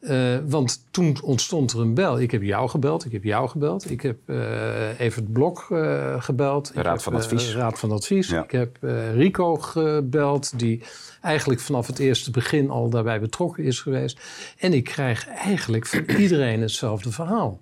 Uh, 0.00 0.36
want 0.46 0.84
toen 0.90 1.18
ontstond 1.22 1.72
er 1.72 1.80
een 1.80 1.94
bel. 1.94 2.20
Ik 2.20 2.30
heb 2.30 2.42
jou 2.42 2.68
gebeld, 2.68 3.04
ik 3.04 3.12
heb 3.12 3.24
jou 3.24 3.48
gebeld. 3.48 3.90
Ik 3.90 4.00
heb 4.00 4.16
uh, 4.26 5.00
even 5.00 5.22
het 5.22 5.32
blok 5.32 5.66
uh, 5.70 6.22
gebeld. 6.22 6.72
Raad 6.74 7.02
van 7.02 7.14
Advies. 7.14 7.54
Raad 7.54 7.78
van 7.78 7.90
Advies. 7.90 8.28
Ja. 8.28 8.44
Ik 8.44 8.50
heb 8.50 8.78
Rico 9.14 9.56
gebeld, 9.56 10.58
die 10.58 10.82
eigenlijk 11.20 11.60
vanaf 11.60 11.86
het 11.86 11.98
eerste 11.98 12.30
begin 12.30 12.70
al 12.70 12.90
daarbij 12.90 13.20
betrokken 13.20 13.64
is 13.64 13.80
geweest. 13.80 14.20
En 14.58 14.72
ik 14.72 14.84
krijg 14.84 15.28
eigenlijk 15.28 15.86
van 15.86 16.04
iedereen 16.22 16.60
hetzelfde 16.60 17.12
verhaal. 17.12 17.60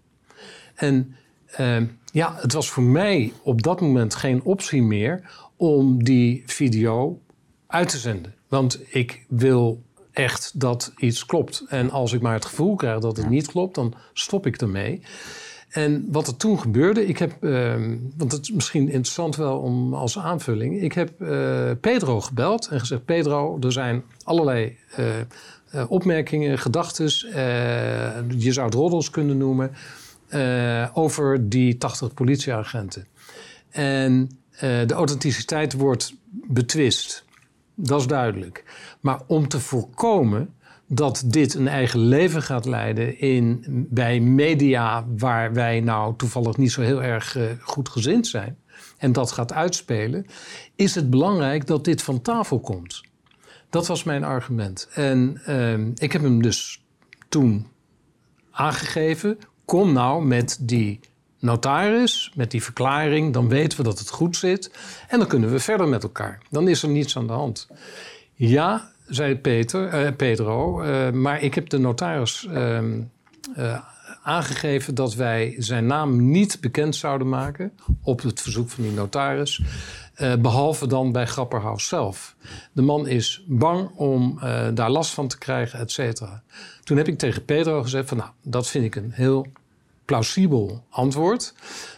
En 0.75 1.17
ehm, 1.47 1.87
ja, 2.13 2.35
het 2.41 2.53
was 2.53 2.71
voor 2.71 2.83
mij 2.83 3.33
op 3.43 3.63
dat 3.63 3.81
moment 3.81 4.15
geen 4.15 4.43
optie 4.43 4.83
meer 4.83 5.21
om 5.57 6.05
die 6.05 6.43
video 6.47 7.21
uit 7.67 7.89
te 7.89 7.99
zenden. 7.99 8.35
Want 8.49 8.81
ik 8.89 9.25
wil 9.29 9.83
echt 10.19 10.61
dat 10.61 10.93
iets 10.97 11.27
klopt. 11.27 11.65
En 11.69 11.91
als 11.91 12.13
ik 12.13 12.21
maar 12.21 12.35
het 12.35 12.45
gevoel 12.45 12.75
krijg 12.75 13.01
dat 13.01 13.17
het 13.17 13.29
niet 13.29 13.47
klopt, 13.47 13.75
dan 13.75 13.95
stop 14.13 14.47
ik 14.47 14.61
ermee. 14.61 15.01
En 15.69 16.07
wat 16.11 16.27
er 16.27 16.37
toen 16.37 16.61
gebeurde, 16.61 17.07
ik 17.07 17.19
heb, 17.19 17.37
uh, 17.41 17.75
want 18.17 18.33
het 18.33 18.43
is 18.43 18.53
misschien 18.53 18.89
interessant 18.89 19.37
wel 19.37 19.59
om 19.59 19.95
als 19.95 20.19
aanvulling. 20.19 20.83
Ik 20.83 20.93
heb 20.93 21.21
uh, 21.21 21.71
Pedro 21.81 22.21
gebeld 22.21 22.69
en 22.69 22.81
gezegd: 22.81 23.05
Pedro, 23.05 23.59
er 23.61 23.73
zijn 23.73 24.03
allerlei 24.23 24.77
uh, 24.99 25.85
opmerkingen, 25.89 26.59
gedachten. 26.59 27.05
je 28.39 28.53
zou 28.53 28.67
het 28.67 28.75
roddels 28.75 29.11
kunnen 29.11 29.37
noemen. 29.37 29.71
over 30.93 31.49
die 31.49 31.77
80 31.77 32.15
politieagenten. 32.15 33.07
En 33.71 34.31
de 34.61 34.95
authenticiteit 34.95 35.73
wordt 35.73 36.15
betwist. 36.31 37.27
Dat 37.81 38.01
is 38.01 38.07
duidelijk. 38.07 38.65
Maar 39.01 39.21
om 39.27 39.49
te 39.49 39.61
voorkomen 39.61 40.55
dat 40.87 41.23
dit 41.27 41.55
een 41.55 41.69
eigen 41.69 42.01
leven 42.01 42.43
gaat 42.43 42.65
leiden 42.65 43.19
in, 43.19 43.65
bij 43.91 44.21
media 44.21 45.07
waar 45.17 45.53
wij 45.53 45.81
nou 45.81 46.17
toevallig 46.17 46.57
niet 46.57 46.73
zo 46.73 46.83
heel 46.83 47.03
erg 47.03 47.37
uh, 47.37 47.45
goed 47.61 47.89
gezind 47.89 48.27
zijn 48.27 48.59
en 48.99 49.13
dat 49.13 49.33
gaat 49.33 49.53
uitspelen, 49.53 50.27
is 50.75 50.95
het 50.95 51.11
belangrijk 51.11 51.67
dat 51.67 51.85
dit 51.85 52.03
van 52.03 52.23
tafel 52.23 52.61
komt. 52.61 53.01
Dat 53.71 53.87
was 53.87 54.05
mijn 54.05 54.25
argument. 54.25 54.89
En 54.93 55.41
uh, 55.49 55.79
ik 55.95 56.13
heb 56.13 56.23
hem 56.23 56.43
dus 56.43 56.85
toen 57.29 57.67
aangegeven. 58.51 59.39
Kom 59.65 59.93
nou 59.93 60.25
met 60.25 60.59
die 60.61 61.01
notaris, 61.39 62.33
met 62.35 62.51
die 62.51 62.63
verklaring, 62.63 63.33
dan 63.33 63.49
weten 63.49 63.79
we 63.79 63.85
dat 63.85 63.99
het 63.99 64.11
goed 64.11 64.37
zit. 64.37 64.71
En 65.09 65.19
dan 65.19 65.29
kunnen 65.29 65.51
we 65.51 65.59
verder 65.59 65.89
met 65.89 66.03
elkaar. 66.03 66.43
Dan 66.51 66.69
is 66.69 66.83
er 66.83 66.89
niets 66.89 67.17
aan 67.17 67.27
de 67.27 67.33
hand. 67.33 67.69
Ja, 68.35 68.91
zei 69.07 69.37
Peter, 69.37 69.89
eh, 69.89 70.13
Pedro, 70.17 70.83
uh, 70.83 71.11
maar 71.11 71.43
ik 71.43 71.55
heb 71.55 71.69
de 71.69 71.79
notaris 71.79 72.49
uh, 72.51 72.81
aangegeven 74.23 74.95
dat 74.95 75.15
wij 75.15 75.55
zijn 75.59 75.87
naam 75.87 76.31
niet 76.31 76.61
bekend 76.61 76.97
zouden 76.97 77.29
maken 77.29 77.73
op 78.03 78.23
het 78.23 78.41
verzoek 78.41 78.69
van 78.69 78.85
die 78.85 78.93
notaris. 78.93 79.63
behalve 80.41 80.87
dan 80.87 81.13
bij 81.13 81.27
Grapperhaus 81.27 81.89
zelf. 81.89 82.37
De 82.73 82.83
man 82.83 83.07
is 83.07 83.45
bang 83.47 83.91
om 83.95 84.39
daar 84.75 84.91
last 84.91 85.11
van 85.11 85.29
te 85.29 85.39
krijgen, 85.39 85.79
et 85.79 85.93
cetera. 85.93 86.43
Toen 86.85 86.97
heb 86.97 87.09
ik 87.09 87.19
tegen 87.19 87.45
Pedro 87.45 87.83
gezegd 87.83 88.09
van 88.09 88.17
nou, 88.17 88.31
dat 88.43 88.69
vind 88.69 88.85
ik 88.85 88.97
een 88.97 89.13
heel 89.13 89.47
plausibel 90.09 90.85
antwoord, 90.91 91.55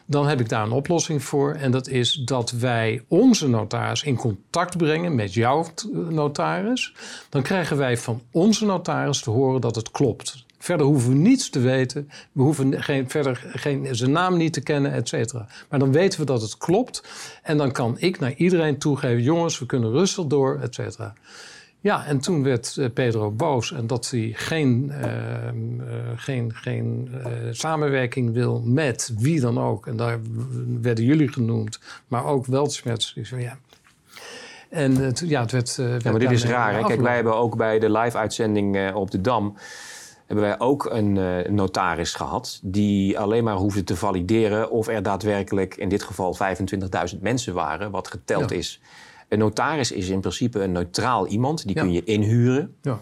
dan 0.07 0.27
heb 0.27 0.41
ik 0.41 0.49
daar 0.49 0.63
een 0.63 0.73
oplossing 0.73 1.23
voor. 1.25 1.55
En 1.55 1.71
dat 1.71 1.89
is 1.89 2.13
dat 2.13 2.51
wij 2.51 3.05
onze 3.09 3.49
notaris 3.49 4.03
in 4.03 4.17
contact 4.17 4.77
brengen 4.77 5.15
met 5.15 5.35
jouw 5.35 5.67
notaris. 6.09 6.95
Dan 7.29 7.43
krijgen 7.43 7.77
wij 7.77 7.97
van 7.97 8.23
onze 8.33 8.65
notaris 8.65 9.21
te 9.21 9.31
horen 9.31 9.61
dat 9.61 9.75
het 9.75 9.91
klopt. 9.91 10.45
Verder 10.59 10.87
hoeven 10.87 11.11
we 11.11 11.17
niets 11.17 11.51
te 11.51 11.61
weten. 11.61 12.11
We 12.33 12.43
hoeven 12.43 12.83
geen, 12.83 13.11
verder 13.11 13.51
geen, 13.55 13.97
zijn 13.97 14.13
naam 14.13 14.37
niet 14.37 14.53
te 14.53 14.61
kennen, 14.61 14.93
et 14.93 15.09
cetera. 15.09 15.47
Maar 15.69 15.79
dan 15.79 15.93
weten 15.93 16.21
we 16.21 16.27
dat 16.27 16.43
het 16.43 16.57
klopt. 16.57 17.03
En 17.43 17.57
dan 17.57 17.73
kan 17.73 17.97
ik 17.99 18.21
naar 18.21 18.35
iedereen 18.35 18.79
toegeven: 18.79 19.23
jongens, 19.23 19.59
we 19.59 19.67
kunnen 19.67 19.91
rustig 19.91 20.25
door, 20.25 20.59
et 20.63 20.75
cetera. 20.75 21.15
Ja, 21.83 22.07
en 22.07 22.21
toen 22.21 22.43
werd 22.43 22.77
uh, 22.79 22.87
Pedro 22.95 23.31
boos 23.31 23.73
en 23.73 23.87
dat 23.87 24.11
hij 24.11 24.33
geen, 24.35 24.93
uh, 24.93 25.05
uh, 25.05 26.11
geen, 26.17 26.53
geen 26.55 27.11
samenwerking 27.51 28.33
wil 28.33 28.63
met 28.65 29.13
wie 29.19 29.41
dan 29.41 29.59
ook. 29.59 29.87
En 29.87 29.97
daar 29.97 30.19
werden 30.81 31.05
jullie 31.05 31.33
genoemd, 31.33 31.81
maar 32.09 32.25
ook 32.25 32.47
Weltschmerz. 32.47 33.15
Ja. 33.37 33.59
En 34.69 34.97
het, 34.97 35.23
ja, 35.27 35.41
het 35.41 35.53
werd. 35.53 35.77
werd 35.77 36.03
ja, 36.03 36.11
maar 36.11 36.21
dit 36.21 36.31
is 36.31 36.45
raar. 36.45 36.75
Hè? 36.75 36.83
Kijk, 36.83 37.01
wij 37.01 37.15
hebben 37.15 37.37
ook 37.37 37.57
bij 37.57 37.79
de 37.79 37.91
live-uitzending 37.91 38.95
op 38.95 39.11
de 39.11 39.21
Dam. 39.21 39.57
hebben 40.27 40.45
wij 40.45 40.61
ook 40.61 40.85
een 40.85 41.13
notaris 41.55 42.15
gehad. 42.15 42.61
die 42.63 43.19
alleen 43.19 43.45
maar 43.45 43.57
hoefde 43.57 43.85
te 43.85 43.97
valideren. 43.97 44.71
of 44.71 44.89
er 44.89 45.03
daadwerkelijk 45.03 45.77
in 45.77 45.89
dit 45.89 46.03
geval 46.03 46.37
25.000 47.15 47.21
mensen 47.21 47.55
waren, 47.55 47.91
wat 47.91 48.09
geteld 48.09 48.51
is. 48.51 48.81
Een 49.31 49.39
notaris 49.39 49.93
is 49.93 50.09
in 50.09 50.21
principe 50.21 50.63
een 50.63 50.73
neutraal 50.73 51.27
iemand. 51.27 51.67
Die 51.67 51.75
kun 51.75 51.93
je 51.93 52.05
inhuren. 52.05 52.75
Ja. 52.83 53.01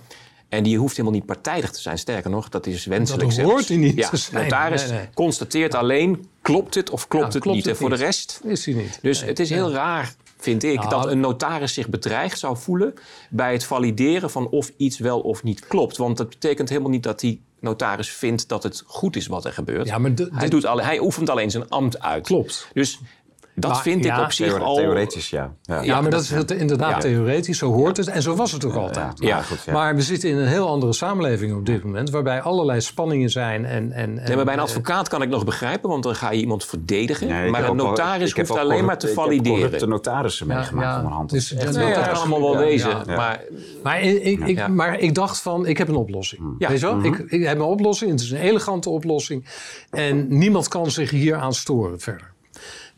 En 0.48 0.62
die 0.62 0.78
hoeft 0.78 0.96
helemaal 0.96 1.18
niet 1.18 1.26
partijdig 1.26 1.70
te 1.70 1.80
zijn. 1.80 1.98
Sterker 1.98 2.30
nog, 2.30 2.48
dat 2.48 2.66
is 2.66 2.84
wenselijk. 2.84 3.36
Dat 3.36 3.44
hoort 3.44 3.68
hij 3.68 3.76
niet 3.76 3.96
ja, 3.96 4.16
zijn. 4.16 4.44
notaris 4.44 4.92
constateert 5.14 5.74
alleen, 5.74 6.26
klopt 6.42 6.74
het 6.74 6.90
of 6.90 7.08
klopt 7.08 7.34
het 7.34 7.44
niet. 7.44 7.66
en 7.66 7.76
voor 7.76 7.90
de 7.90 7.96
rest 7.96 8.40
is 8.44 8.66
hij 8.66 8.74
niet. 8.74 8.98
Dus 9.02 9.24
het 9.24 9.38
is 9.38 9.50
heel 9.50 9.72
raar, 9.72 10.14
vind 10.36 10.64
ik, 10.64 10.76
nou, 10.76 10.88
dat 10.88 11.06
een 11.06 11.20
notaris 11.20 11.74
zich 11.74 11.88
bedreigd 11.88 12.38
zou 12.38 12.56
voelen... 12.56 12.94
bij 13.30 13.52
het 13.52 13.64
valideren 13.64 14.30
van 14.30 14.48
of 14.48 14.72
iets 14.76 14.98
wel 14.98 15.20
of 15.20 15.42
niet 15.42 15.66
klopt. 15.66 15.96
Want 15.96 16.16
dat 16.16 16.28
betekent 16.28 16.68
helemaal 16.68 16.90
niet 16.90 17.02
dat 17.02 17.20
die 17.20 17.40
notaris 17.60 18.10
vindt 18.10 18.48
dat 18.48 18.62
het 18.62 18.82
goed 18.86 19.16
is 19.16 19.26
wat 19.26 19.44
er 19.44 19.52
gebeurt. 19.52 19.86
Ja, 19.86 19.98
maar 19.98 20.12
hij, 20.32 20.48
doet 20.48 20.64
alle, 20.64 20.82
hij 20.82 21.00
oefent 21.00 21.30
alleen 21.30 21.50
zijn 21.50 21.68
ambt 21.68 22.00
uit. 22.00 22.26
Klopt. 22.26 22.68
Dus 22.72 23.00
Dat 23.60 23.82
vind 23.82 24.04
ik 24.04 24.18
op 24.18 24.32
zich 24.32 24.60
al... 24.60 24.76
Theoretisch, 24.76 25.30
ja. 25.30 25.54
Ja, 25.62 25.82
ja 25.82 26.00
maar 26.00 26.10
dat 26.10 26.20
is 26.20 26.32
inderdaad 26.32 27.00
theoretisch. 27.00 27.58
Zo 27.58 27.72
hoort 27.72 27.96
het. 27.96 28.06
En 28.08 28.22
zo 28.22 28.34
was 28.34 28.52
het 28.52 28.64
ook 28.64 28.74
altijd. 28.74 29.12
Ja, 29.18 29.42
goed, 29.42 29.66
Maar 29.72 29.94
we 29.94 30.02
zitten 30.02 30.28
in 30.28 30.36
een 30.36 30.46
heel 30.46 30.68
andere 30.68 30.92
samenleving 30.92 31.56
op 31.56 31.66
dit 31.66 31.84
moment... 31.84 32.10
waarbij 32.10 32.40
allerlei 32.40 32.80
spanningen 32.80 33.30
zijn. 33.30 33.64
En, 33.64 33.92
en, 33.92 34.14
nee, 34.14 34.36
maar 34.36 34.44
bij 34.44 34.54
een 34.54 34.60
advocaat 34.60 35.08
kan 35.08 35.22
ik 35.22 35.28
nog 35.28 35.44
begrijpen... 35.44 35.90
want 35.90 36.02
dan 36.02 36.14
ga 36.14 36.30
je 36.30 36.40
iemand 36.40 36.64
verdedigen. 36.64 37.50
maar 37.50 37.68
een 37.68 37.76
notaris 37.76 38.32
hoeft 38.32 38.56
alleen 38.56 38.84
maar 38.84 38.98
te 38.98 39.08
valideren. 39.08 39.64
Ik 39.64 39.70
heb 39.70 39.80
de 39.80 39.86
notarissen 39.86 40.46
meegemaakt 40.46 40.96
om 40.96 41.02
mijn 41.02 41.14
hand. 41.14 41.30
Dus, 41.30 41.48
dat 41.48 41.74
kan 41.74 42.10
allemaal 42.10 42.40
wel 42.40 42.56
wezen. 42.56 43.02
Maar, 43.06 43.40
maar, 43.82 44.00
ik, 44.02 44.68
maar 44.68 44.98
ik 44.98 45.14
dacht 45.14 45.40
van, 45.40 45.66
ik 45.66 45.78
heb 45.78 45.88
een 45.88 45.96
oplossing. 45.96 46.42
Weet 46.58 46.80
je 46.80 46.86
wel? 46.86 46.96
Mhm. 46.96 47.04
ik, 47.04 47.18
ik 47.18 47.44
heb 47.44 47.58
een 47.58 47.64
oplossing. 47.64 48.10
Het 48.10 48.20
is 48.20 48.30
een 48.30 48.38
elegante 48.38 48.90
oplossing. 48.90 49.46
En 49.90 50.38
niemand 50.38 50.68
kan 50.68 50.90
zich 50.90 51.10
hier 51.10 51.36
aan 51.36 51.54
storen 51.54 52.00
verder. 52.00 52.36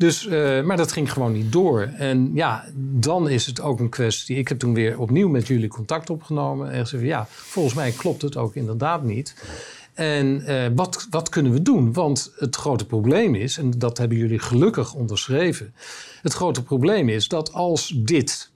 Dus, 0.00 0.26
uh, 0.26 0.62
maar 0.62 0.76
dat 0.76 0.92
ging 0.92 1.12
gewoon 1.12 1.32
niet 1.32 1.52
door. 1.52 1.80
En 1.82 2.30
ja, 2.34 2.64
dan 2.76 3.28
is 3.28 3.46
het 3.46 3.60
ook 3.60 3.80
een 3.80 3.88
kwestie. 3.88 4.36
Ik 4.36 4.48
heb 4.48 4.58
toen 4.58 4.74
weer 4.74 4.98
opnieuw 4.98 5.28
met 5.28 5.46
jullie 5.46 5.68
contact 5.68 6.10
opgenomen. 6.10 6.70
En 6.70 6.80
gezegd: 6.80 7.04
ja, 7.04 7.26
volgens 7.28 7.74
mij 7.74 7.90
klopt 7.90 8.22
het 8.22 8.36
ook 8.36 8.54
inderdaad 8.54 9.02
niet. 9.02 9.34
En 9.94 10.42
uh, 10.46 10.66
wat, 10.74 11.06
wat 11.10 11.28
kunnen 11.28 11.52
we 11.52 11.62
doen? 11.62 11.92
Want 11.92 12.32
het 12.36 12.56
grote 12.56 12.86
probleem 12.86 13.34
is, 13.34 13.58
en 13.58 13.70
dat 13.70 13.98
hebben 13.98 14.18
jullie 14.18 14.38
gelukkig 14.38 14.94
onderschreven. 14.94 15.74
Het 16.22 16.32
grote 16.32 16.62
probleem 16.62 17.08
is 17.08 17.28
dat 17.28 17.52
als 17.52 17.92
dit 17.96 18.50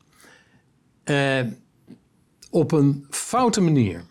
uh, 1.05 1.41
op 2.51 2.73
een 2.73 3.07
foute 3.11 3.61
manier 3.61 4.05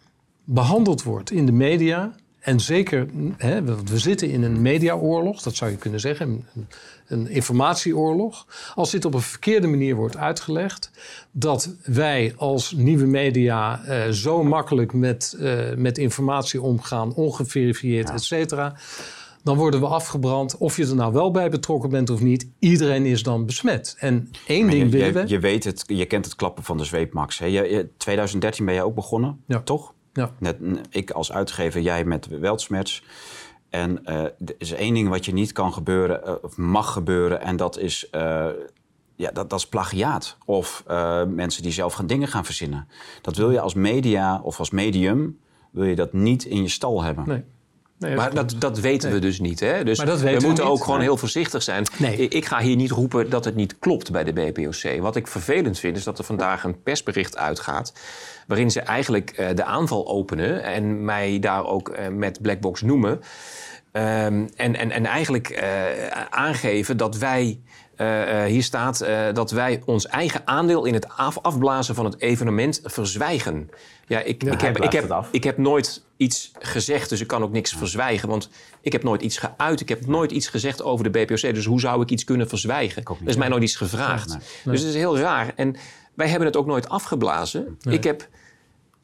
behandeld 0.44 1.04
wordt 1.04 1.32
in 1.32 1.46
de 1.46 1.52
media. 1.52 2.16
En 2.44 2.60
zeker, 2.60 3.08
hè, 3.38 3.64
we 3.64 3.98
zitten 3.98 4.30
in 4.30 4.44
een 4.44 4.62
mediaoorlog, 4.62 5.42
dat 5.42 5.56
zou 5.56 5.72
je 5.72 5.78
kunnen 5.78 6.00
zeggen, 6.00 6.28
een, 6.28 6.68
een, 7.08 7.28
informatieoorlog. 7.28 8.48
Als 8.76 8.92
dit 8.92 9.06
op 9.06 9.14
een 9.14 9.22
verkeerde 9.22 9.68
manier 9.68 9.96
wordt 9.96 10.18
uitgelegd, 10.18 10.92
dat 11.32 11.76
wij 11.84 12.34
als 12.38 12.72
nieuwe 12.72 13.06
media 13.06 13.84
eh, 13.84 14.10
zo 14.10 14.44
makkelijk 14.44 14.94
met, 14.94 15.36
uh, 15.40 15.74
met 15.76 15.98
informatie 15.98 16.62
omgaan, 16.62 17.14
ongeverifieerd, 17.14 18.08
ja. 18.08 18.14
et 18.14 18.24
cetera, 18.24 18.76
dan 19.44 19.58
worden 19.58 19.80
we 19.80 19.86
afgebrand. 19.86 20.58
Of 20.58 20.78
je 20.78 20.88
er 20.88 20.96
nou 20.96 21.14
wel 21.14 21.32
bij 21.32 21.50
betrokken 21.50 21.90
bent 21.90 22.10
of 22.10 22.22
niet, 22.22 22.48
iedereen 22.60 23.06
is 23.06 23.24
dan 23.24 23.46
besmet. 23.46 23.96
En 24.00 24.32
één 24.48 24.70
ding 24.70 24.84
je, 24.84 24.90
willen 24.90 25.14
we. 25.14 25.24
Je 25.28 25.40
weet 25.40 25.64
het, 25.64 25.84
je 25.88 26.06
kent 26.06 26.26
het 26.26 26.36
klappen 26.36 26.64
van 26.64 26.78
de 26.78 26.86
zweep, 26.86 27.14
Max. 27.14 27.40
Hè? 27.40 27.88
2013 27.98 28.66
ben 28.66 28.74
jij 28.74 28.84
ook 28.84 28.96
begonnen, 28.96 29.40
ja. 29.48 29.62
toch? 29.62 29.94
Ja. 30.14 30.32
Net, 30.40 30.58
ik 30.90 31.12
als 31.12 31.32
uitgever, 31.32 31.82
jij 31.82 32.06
met 32.06 32.28
Weltsmerts. 32.28 33.04
En 33.70 34.02
uh, 34.06 34.24
er 34.24 34.56
is 34.58 34.72
één 34.72 34.94
ding 34.94 35.10
wat 35.10 35.26
je 35.26 35.34
niet 35.34 35.52
kan 35.52 35.74
gebeuren, 35.74 36.22
uh, 36.26 36.34
of 36.42 36.58
mag 36.58 36.94
gebeuren, 36.94 37.42
en 37.42 37.56
dat 37.56 37.78
is, 37.78 38.08
uh, 38.12 38.48
ja, 39.16 39.32
dat, 39.32 39.50
dat 39.50 39.60
is 39.60 39.68
plagiaat. 39.68 40.38
Of 40.46 40.84
mensen 41.28 41.64
die 41.64 41.72
zelf 41.72 41.94
gaan 41.94 42.08
dingen 42.08 42.28
gaan 42.28 42.46
verzinnen. 42.46 42.88
Dat 43.22 43.36
wil 43.36 43.52
je 43.52 43.60
als 43.60 43.74
media 43.74 44.42
of 44.44 44.60
als 44.60 44.70
medium, 44.70 45.40
wil 45.72 45.84
je 45.84 45.96
dat 45.96 46.14
niet 46.14 46.44
in 46.44 46.62
je 46.62 46.68
stal 46.68 47.04
hebben. 47.04 47.28
Nee. 47.28 47.44
Nee, 47.98 48.16
maar 48.16 48.34
dat, 48.34 48.56
dat 48.60 48.80
weten 48.80 49.12
we 49.12 49.20
dus 49.20 49.40
niet. 49.40 49.60
Hè? 49.60 49.84
Dus 49.84 50.04
we 50.04 50.38
moeten 50.42 50.66
ook 50.66 50.84
gewoon 50.84 51.02
heel 51.02 51.18
voorzichtig 51.18 51.64
zijn. 51.64 51.86
Nee. 51.98 52.28
Ik 52.28 52.46
ga 52.46 52.60
hier 52.60 52.76
niet 52.76 52.92
roepen 52.92 53.30
dat 53.30 53.46
het 53.46 53.56
niet 53.56 53.80
klopt 53.80 54.12
bij 54.12 54.24
de 54.24 54.34
BPOC. 54.34 55.00
Wat 55.00 55.16
ik 55.16 55.28
vervelend 55.28 55.80
vind 55.80 55.98
is 55.98 56.04
dat 56.04 56.18
er 56.18 56.24
vandaag 56.24 56.64
een 56.64 56.82
persbericht 56.82 57.38
uitgaat... 57.38 57.94
waarin 58.48 58.72
ze 58.72 58.82
eigenlijk 58.82 59.40
uh, 59.40 59.48
de 59.54 59.64
aanval 59.64 60.08
openen... 60.08 60.64
en 60.64 61.06
mij 61.06 61.40
daar 61.40 61.66
ook 61.66 61.90
uh, 61.90 62.08
met 62.08 62.42
Blackbox 62.42 62.82
noemen... 62.82 63.12
Um, 63.12 64.50
en, 64.56 64.76
en, 64.76 64.92
en 64.92 65.06
eigenlijk 65.06 65.50
uh, 65.50 66.08
aangeven 66.30 66.98
dat 66.98 67.18
wij... 67.18 67.62
Uh, 67.98 68.44
hier 68.44 68.64
staat 68.64 69.02
uh, 69.02 69.28
dat 69.34 69.52
wij 69.52 69.82
ons 69.86 70.08
eigen 70.08 70.42
aandeel 70.46 70.86
in 70.86 70.94
het 70.94 71.10
af 71.10 71.40
afblazen 71.42 71.96
van 71.96 72.06
het 72.06 72.20
evenement 72.20 72.82
verzwijgen. 72.84 73.70
Ja, 74.08 74.20
ik, 74.20 74.44
Ja, 74.44 74.52
ik, 74.52 74.62
heb, 74.62 74.78
ik, 74.78 74.92
heb, 74.92 75.26
ik 75.32 75.44
heb 75.44 75.58
nooit 75.58 76.04
iets 76.18 76.52
gezegd, 76.60 77.10
dus 77.10 77.22
ik 77.22 77.28
kan 77.28 77.44
ook 77.44 77.52
niks 77.52 77.72
verzwijgen. 77.72 78.30
Want 78.30 78.50
ik 78.82 78.92
heb 78.92 79.04
nooit 79.04 79.22
iets 79.22 79.38
geuit. 79.38 79.82
Ik 79.82 79.90
heb 79.90 80.08
nooit 80.08 80.32
iets 80.32 80.48
gezegd 80.48 80.84
over 80.84 81.12
de 81.12 81.26
BPOC. 81.26 81.54
Dus 81.54 81.66
hoe 81.66 81.80
zou 81.80 82.02
ik 82.02 82.10
iets 82.10 82.24
kunnen 82.24 82.50
verzwijgen? 82.50 83.04
Er 83.04 83.18
is 83.26 83.36
mij 83.36 83.48
nooit 83.48 83.64
iets 83.64 83.76
gevraagd. 83.76 84.28
Nee. 84.28 84.40
Dus 84.64 84.80
het 84.80 84.90
is 84.90 84.96
heel 84.96 85.18
raar. 85.18 85.54
En 85.56 85.76
wij 86.14 86.28
hebben 86.28 86.48
het 86.48 86.58
ook 86.58 86.66
nooit 86.66 86.90
afgeblazen. 86.90 87.78
Ik 87.90 88.04
heb 88.04 88.28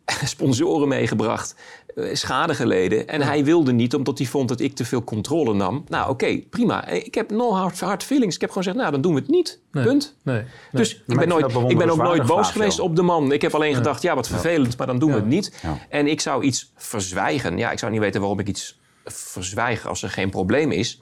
sponsoren 0.24 0.88
meegebracht, 0.88 1.56
eh, 1.88 1.89
schade 2.14 2.56
geleden. 2.56 3.08
En 3.08 3.22
hij 3.22 3.44
wilde 3.44 3.72
niet, 3.72 3.96
omdat 3.96 4.18
hij 4.18 4.28
vond 4.28 4.48
dat 4.48 4.60
ik 4.60 4.76
te 4.76 4.86
veel 4.86 5.04
controle 5.04 5.54
nam. 5.54 5.84
Nou, 5.88 6.10
oké, 6.10 6.40
prima. 6.50 6.88
Ik 6.88 7.16
heb 7.16 7.32
no 7.32 7.54
hard, 7.54 7.80
hard 7.80 8.04
feelings. 8.04 8.36
Ik 8.36 8.42
heb 8.42 8.50
gewoon 8.50 8.64
gezegd, 8.64 8.82
nou, 8.82 8.92
dan 8.92 9.02
doen 9.02 9.14
we 9.14 9.20
het 9.20 9.30
niet. 9.30 9.60
Nee. 9.72 9.84
Punt. 9.84 10.16
Nee. 10.24 10.44
Dus 10.72 11.04
ik 11.08 11.18
ben, 11.18 11.28
nooit, 11.28 11.46
ik 11.68 11.78
ben 11.78 11.90
ook 11.90 12.02
nooit 12.04 12.26
boos 12.26 12.52
geweest 12.52 12.80
op 12.80 12.96
de 12.96 13.02
man. 13.02 13.32
Ik 13.32 13.42
heb 13.42 13.56
alleen 13.56 13.76
gedacht, 13.76 14.02
ja, 14.02 14.16
wat 14.16 14.28
vervelend, 14.28 14.78
maar 14.78 14.88
dan 14.88 15.00
doen 15.00 15.10
we 15.10 15.16
het 15.16 15.28
niet. 15.28 15.64
En 15.90 16.08
ik 16.08 16.22
zou 16.22 16.44
iets 16.44 16.72
verzwijgen. 16.76 17.58
Ja, 17.58 17.72
ik 17.72 17.80
zou 17.80 17.92
niet 17.92 18.02
weten 18.02 18.20
waarom 18.20 18.40
ik 18.40 18.48
iets 18.48 18.80
verzwijg 19.06 19.88
als 19.88 20.04
er 20.04 20.10
geen 20.10 20.30
probleem 20.30 20.72
is. 20.72 21.02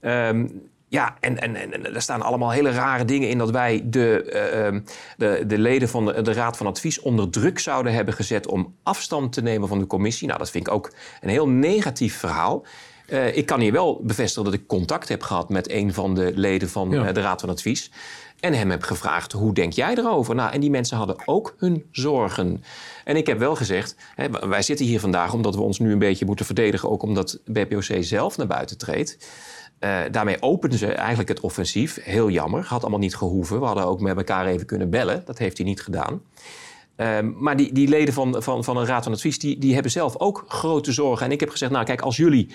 Ehm, 0.00 0.46
ja, 0.88 1.16
en, 1.20 1.40
en, 1.40 1.56
en, 1.56 1.72
en 1.72 1.94
er 1.94 2.02
staan 2.02 2.22
allemaal 2.22 2.50
hele 2.50 2.70
rare 2.70 3.04
dingen 3.04 3.28
in 3.28 3.38
dat 3.38 3.50
wij 3.50 3.82
de, 3.84 4.22
eh, 4.22 4.66
ehm, 4.66 4.80
de, 5.16 5.44
de 5.46 5.58
leden 5.58 5.88
van 5.88 6.06
de, 6.06 6.22
de 6.22 6.32
Raad 6.32 6.56
van 6.56 6.66
Advies 6.66 7.00
onder 7.00 7.30
druk 7.30 7.58
zouden 7.58 7.92
hebben 7.92 8.14
gezet 8.14 8.46
om 8.46 8.74
afstand 8.82 9.32
te 9.32 9.42
nemen 9.42 9.68
van 9.68 9.78
de 9.78 9.86
commissie. 9.86 10.26
Nou, 10.26 10.38
dat 10.38 10.50
vind 10.50 10.66
ik 10.66 10.72
ook 10.72 10.92
een 11.20 11.28
heel 11.28 11.48
negatief 11.48 12.16
verhaal. 12.18 12.64
Eh, 13.06 13.36
ik 13.36 13.46
kan 13.46 13.60
hier 13.60 13.72
wel 13.72 14.00
bevestigen 14.02 14.44
dat 14.50 14.60
ik 14.60 14.66
contact 14.66 15.08
heb 15.08 15.22
gehad 15.22 15.48
met 15.48 15.70
een 15.70 15.94
van 15.94 16.14
de 16.14 16.32
leden 16.34 16.68
van 16.68 16.90
Ja. 16.90 17.06
eh, 17.06 17.14
de 17.14 17.20
Raad 17.20 17.40
van 17.40 17.50
Advies. 17.50 17.90
En 18.40 18.54
hem 18.54 18.70
heb 18.70 18.82
gevraagd, 18.82 19.32
hoe 19.32 19.54
denk 19.54 19.72
jij 19.72 19.94
erover? 19.96 20.34
Nou, 20.34 20.52
en 20.52 20.60
die 20.60 20.70
mensen 20.70 20.96
hadden 20.96 21.16
ook 21.24 21.54
hun 21.58 21.84
zorgen. 21.90 22.64
En 23.04 23.16
ik 23.16 23.26
heb 23.26 23.38
wel 23.38 23.56
gezegd, 23.56 23.96
hè, 24.14 24.48
wij 24.48 24.62
zitten 24.62 24.86
hier 24.86 25.00
vandaag 25.00 25.32
omdat 25.32 25.54
we 25.54 25.60
ons 25.60 25.78
nu 25.78 25.92
een 25.92 25.98
beetje 25.98 26.24
moeten 26.26 26.46
verdedigen. 26.46 26.90
Ook 26.90 27.02
omdat 27.02 27.38
BPOC 27.44 27.86
zelf 28.00 28.36
naar 28.36 28.46
buiten 28.46 28.78
treedt. 28.78 29.16
Eh, 29.78 30.00
daarmee 30.10 30.42
openden 30.42 30.78
ze 30.78 30.92
eigenlijk 30.92 31.28
het 31.28 31.40
offensief. 31.40 31.98
Heel 32.02 32.30
jammer, 32.30 32.64
had 32.64 32.80
allemaal 32.80 32.98
niet 32.98 33.16
gehoeven. 33.16 33.60
We 33.60 33.66
hadden 33.66 33.84
ook 33.84 34.00
met 34.00 34.16
elkaar 34.16 34.46
even 34.46 34.66
kunnen 34.66 34.90
bellen. 34.90 35.22
Dat 35.24 35.38
heeft 35.38 35.56
hij 35.58 35.66
niet 35.66 35.82
gedaan. 35.82 36.22
Ehm, 36.96 37.32
maar 37.36 37.56
die, 37.56 37.72
die 37.72 37.88
leden 37.88 38.14
van, 38.14 38.42
van, 38.42 38.64
van 38.64 38.76
een 38.76 38.86
raad 38.86 39.04
van 39.04 39.12
advies, 39.12 39.38
die, 39.38 39.58
die 39.58 39.74
hebben 39.74 39.92
zelf 39.92 40.18
ook 40.18 40.44
grote 40.48 40.92
zorgen. 40.92 41.26
En 41.26 41.32
ik 41.32 41.40
heb 41.40 41.50
gezegd, 41.50 41.72
nou 41.72 41.84
kijk, 41.84 42.00
als 42.00 42.16
jullie 42.16 42.48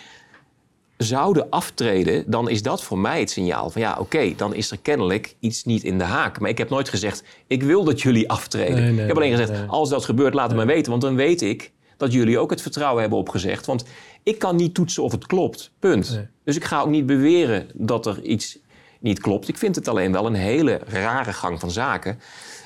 zouden 0.98 1.50
aftreden, 1.50 2.24
dan 2.28 2.50
is 2.50 2.62
dat 2.62 2.84
voor 2.84 2.98
mij 2.98 3.20
het 3.20 3.30
signaal 3.30 3.70
van 3.70 3.82
ja, 3.82 3.98
oké, 4.00 4.34
dan 4.36 4.54
is 4.54 4.72
er 4.72 4.78
kennelijk 4.82 5.36
iets 5.40 5.64
niet 5.64 5.84
in 5.84 5.98
de 5.98 6.04
haak. 6.04 6.40
Maar 6.40 6.50
ik 6.50 6.58
heb 6.58 6.70
nooit 6.70 6.90
gezegd, 6.90 7.24
ik 7.48 7.64
wil 7.64 7.84
dat 7.84 8.02
jullie 8.02 8.30
aftreden. 8.30 8.76
Nee, 8.76 8.92
nee, 8.92 9.02
ik 9.02 9.08
heb 9.08 9.16
alleen 9.16 9.32
gezegd, 9.32 9.52
nee. 9.52 9.68
als 9.68 9.90
dat 9.90 10.06
gebeurt, 10.06 10.34
laat 10.34 10.50
het 10.50 10.60
me 10.60 10.66
weten. 10.66 10.92
Want 10.92 11.02
dan 11.02 11.16
weet 11.16 11.42
ik 11.42 11.72
dat 11.98 12.14
jullie 12.14 12.40
ook 12.40 12.50
het 12.50 12.62
vertrouwen 12.62 13.02
hebben 13.02 13.20
opgezegd. 13.20 13.66
Want 13.66 13.86
ik 14.24 14.40
kan 14.40 14.56
niet 14.56 14.74
toetsen 14.74 15.04
of 15.04 15.12
het 15.12 15.26
klopt, 15.26 15.72
punt. 15.80 16.12
Nee. 16.12 16.28
Dus 16.44 16.56
ik 16.56 16.64
ga 16.64 16.82
ook 16.82 16.90
niet 16.90 17.06
beweren 17.06 17.70
dat 17.74 18.06
er 18.06 18.22
iets 18.22 18.60
niet 19.00 19.20
klopt. 19.20 19.48
Ik 19.48 19.58
vind 19.58 19.76
het 19.76 19.88
alleen 19.88 20.12
wel 20.12 20.26
een 20.26 20.34
hele 20.34 20.80
rare 20.86 21.34
gang 21.34 21.60
van 21.60 21.72
zaken. 21.72 22.20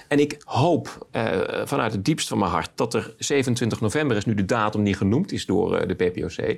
En 0.08 0.20
ik 0.20 0.42
hoop 0.46 1.08
eh, 1.12 1.40
vanuit 1.64 1.92
het 1.92 2.06
diepst 2.06 2.28
van 2.28 2.38
mijn 2.38 2.52
hart 2.52 2.70
dat 2.76 2.94
er 2.94 3.16
27 3.18 3.82
november 3.82 4.18
is 4.18 4.26
nu 4.26 4.34
de 4.34 4.46
datum 4.46 4.84
die 4.84 4.94
genoemd 4.94 5.32
is 5.32 5.46
door 5.46 5.78
eh, 5.78 5.88
de 5.88 5.94
PPOC. 5.94 6.58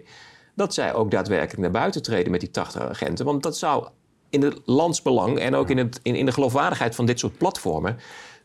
Dat 0.55 0.73
zij 0.73 0.93
ook 0.93 1.12
daadwerkelijk 1.12 1.62
naar 1.62 1.71
buiten 1.71 2.01
treden 2.01 2.31
met 2.31 2.39
die 2.39 2.51
80 2.51 2.81
agenten. 2.81 3.25
Want 3.25 3.43
dat 3.43 3.57
zou 3.57 3.88
in 4.29 4.41
het 4.41 4.62
landsbelang 4.65 5.39
en 5.39 5.55
ook 5.55 5.69
in, 5.69 5.77
het, 5.77 5.99
in, 6.03 6.15
in 6.15 6.25
de 6.25 6.31
geloofwaardigheid 6.31 6.95
van 6.95 7.05
dit 7.05 7.19
soort 7.19 7.38
platformen 7.38 7.97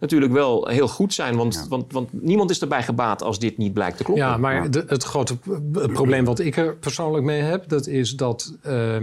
natuurlijk 0.04 0.32
wel 0.32 0.66
heel 0.68 0.88
goed 0.88 1.14
zijn. 1.14 1.36
Want, 1.36 1.66
want, 1.68 1.92
want 1.92 2.08
niemand 2.12 2.50
is 2.50 2.60
erbij 2.60 2.82
gebaat 2.82 3.22
als 3.22 3.38
dit 3.38 3.58
niet 3.58 3.72
blijkt 3.72 3.96
te 3.96 4.04
kloppen. 4.04 4.24
Ja, 4.26 4.36
maar 4.36 4.70
de- 4.70 4.84
het 4.86 5.02
grote 5.04 5.36
het 5.72 5.92
probleem 5.92 6.24
wat 6.24 6.38
ik 6.38 6.56
er 6.56 6.74
persoonlijk 6.76 7.24
mee 7.24 7.40
heb, 7.40 7.68
dat 7.68 7.86
is 7.86 8.16
dat, 8.16 8.54
eh, 8.62 8.96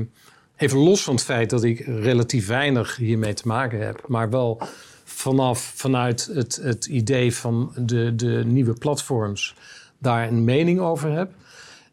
even 0.56 0.78
los 0.80 1.04
van 1.04 1.14
het 1.16 1.24
feit 1.24 1.50
dat 1.50 1.64
ik 1.64 1.80
relatief 1.80 2.48
weinig 2.48 2.96
hiermee 2.96 3.34
te 3.34 3.48
maken 3.48 3.86
heb, 3.86 4.04
maar 4.08 4.30
wel 4.30 4.62
vanaf, 5.04 5.72
vanuit 5.76 6.30
het, 6.34 6.60
het 6.64 6.86
idee 6.86 7.36
van 7.36 7.72
de, 7.76 8.16
de 8.16 8.44
nieuwe 8.46 8.74
platforms 8.74 9.56
daar 9.98 10.28
een 10.28 10.44
mening 10.44 10.80
over 10.80 11.12
heb. 11.12 11.32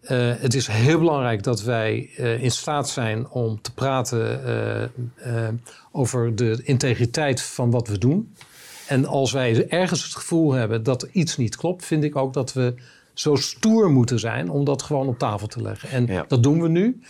Eh, 0.01 0.33
het 0.37 0.55
is 0.55 0.67
heel 0.67 0.99
belangrijk 0.99 1.43
dat 1.43 1.63
wij 1.63 2.11
eh, 2.17 2.43
in 2.43 2.51
staat 2.51 2.89
zijn 2.89 3.29
om 3.29 3.61
te 3.63 3.73
praten 3.75 4.41
over 5.93 6.35
de 6.37 6.61
integriteit 6.65 7.43
van 7.43 7.71
wat 7.71 7.89
we 7.89 7.99
doen. 7.99 8.33
En 8.89 9.07
als 9.07 9.33
wij 9.33 9.69
ergens 9.69 10.05
het 10.05 10.15
gevoel 10.15 10.53
hebben 10.53 10.83
dat 10.83 11.09
iets 11.13 11.37
niet 11.37 11.57
klopt, 11.57 11.85
vind 11.85 12.05
ik 12.05 12.17
ook 12.17 12.33
dat 12.33 12.53
we 12.53 12.75
zo 13.15 13.35
stoer 13.37 13.91
moeten 13.91 14.19
zijn 14.19 14.51
om 14.51 14.65
dat 14.65 14.83
gewoon 14.83 15.09
op 15.09 15.19
tafel 15.19 15.47
te 15.47 15.63
leggen. 15.63 15.89
En 15.91 16.07
Ja. 16.07 16.25
dat 16.29 16.43
doen 16.43 16.63
we 16.63 16.69
nu. 16.69 17.01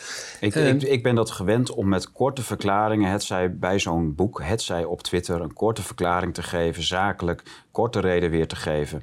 Ik, 0.40 0.54
En- 0.54 0.76
ik, 0.76 0.82
ik 0.82 1.02
ben 1.02 1.14
dat 1.14 1.30
gewend 1.30 1.70
om 1.70 1.88
met 1.88 2.12
korte 2.12 2.42
verklaringen, 2.42 3.10
het 3.10 3.22
zij 3.22 3.56
bij 3.56 3.78
zo'n 3.78 4.14
boek, 4.14 4.40
het 4.42 4.62
zij 4.62 4.84
op 4.84 5.02
Twitter, 5.02 5.40
een 5.40 5.52
korte 5.52 5.82
verklaring 5.82 6.34
te 6.34 6.42
geven, 6.42 6.82
zakelijk, 6.82 7.42
korte 7.70 8.00
reden 8.00 8.30
weer 8.30 8.46
te 8.48 8.56
geven. 8.56 9.02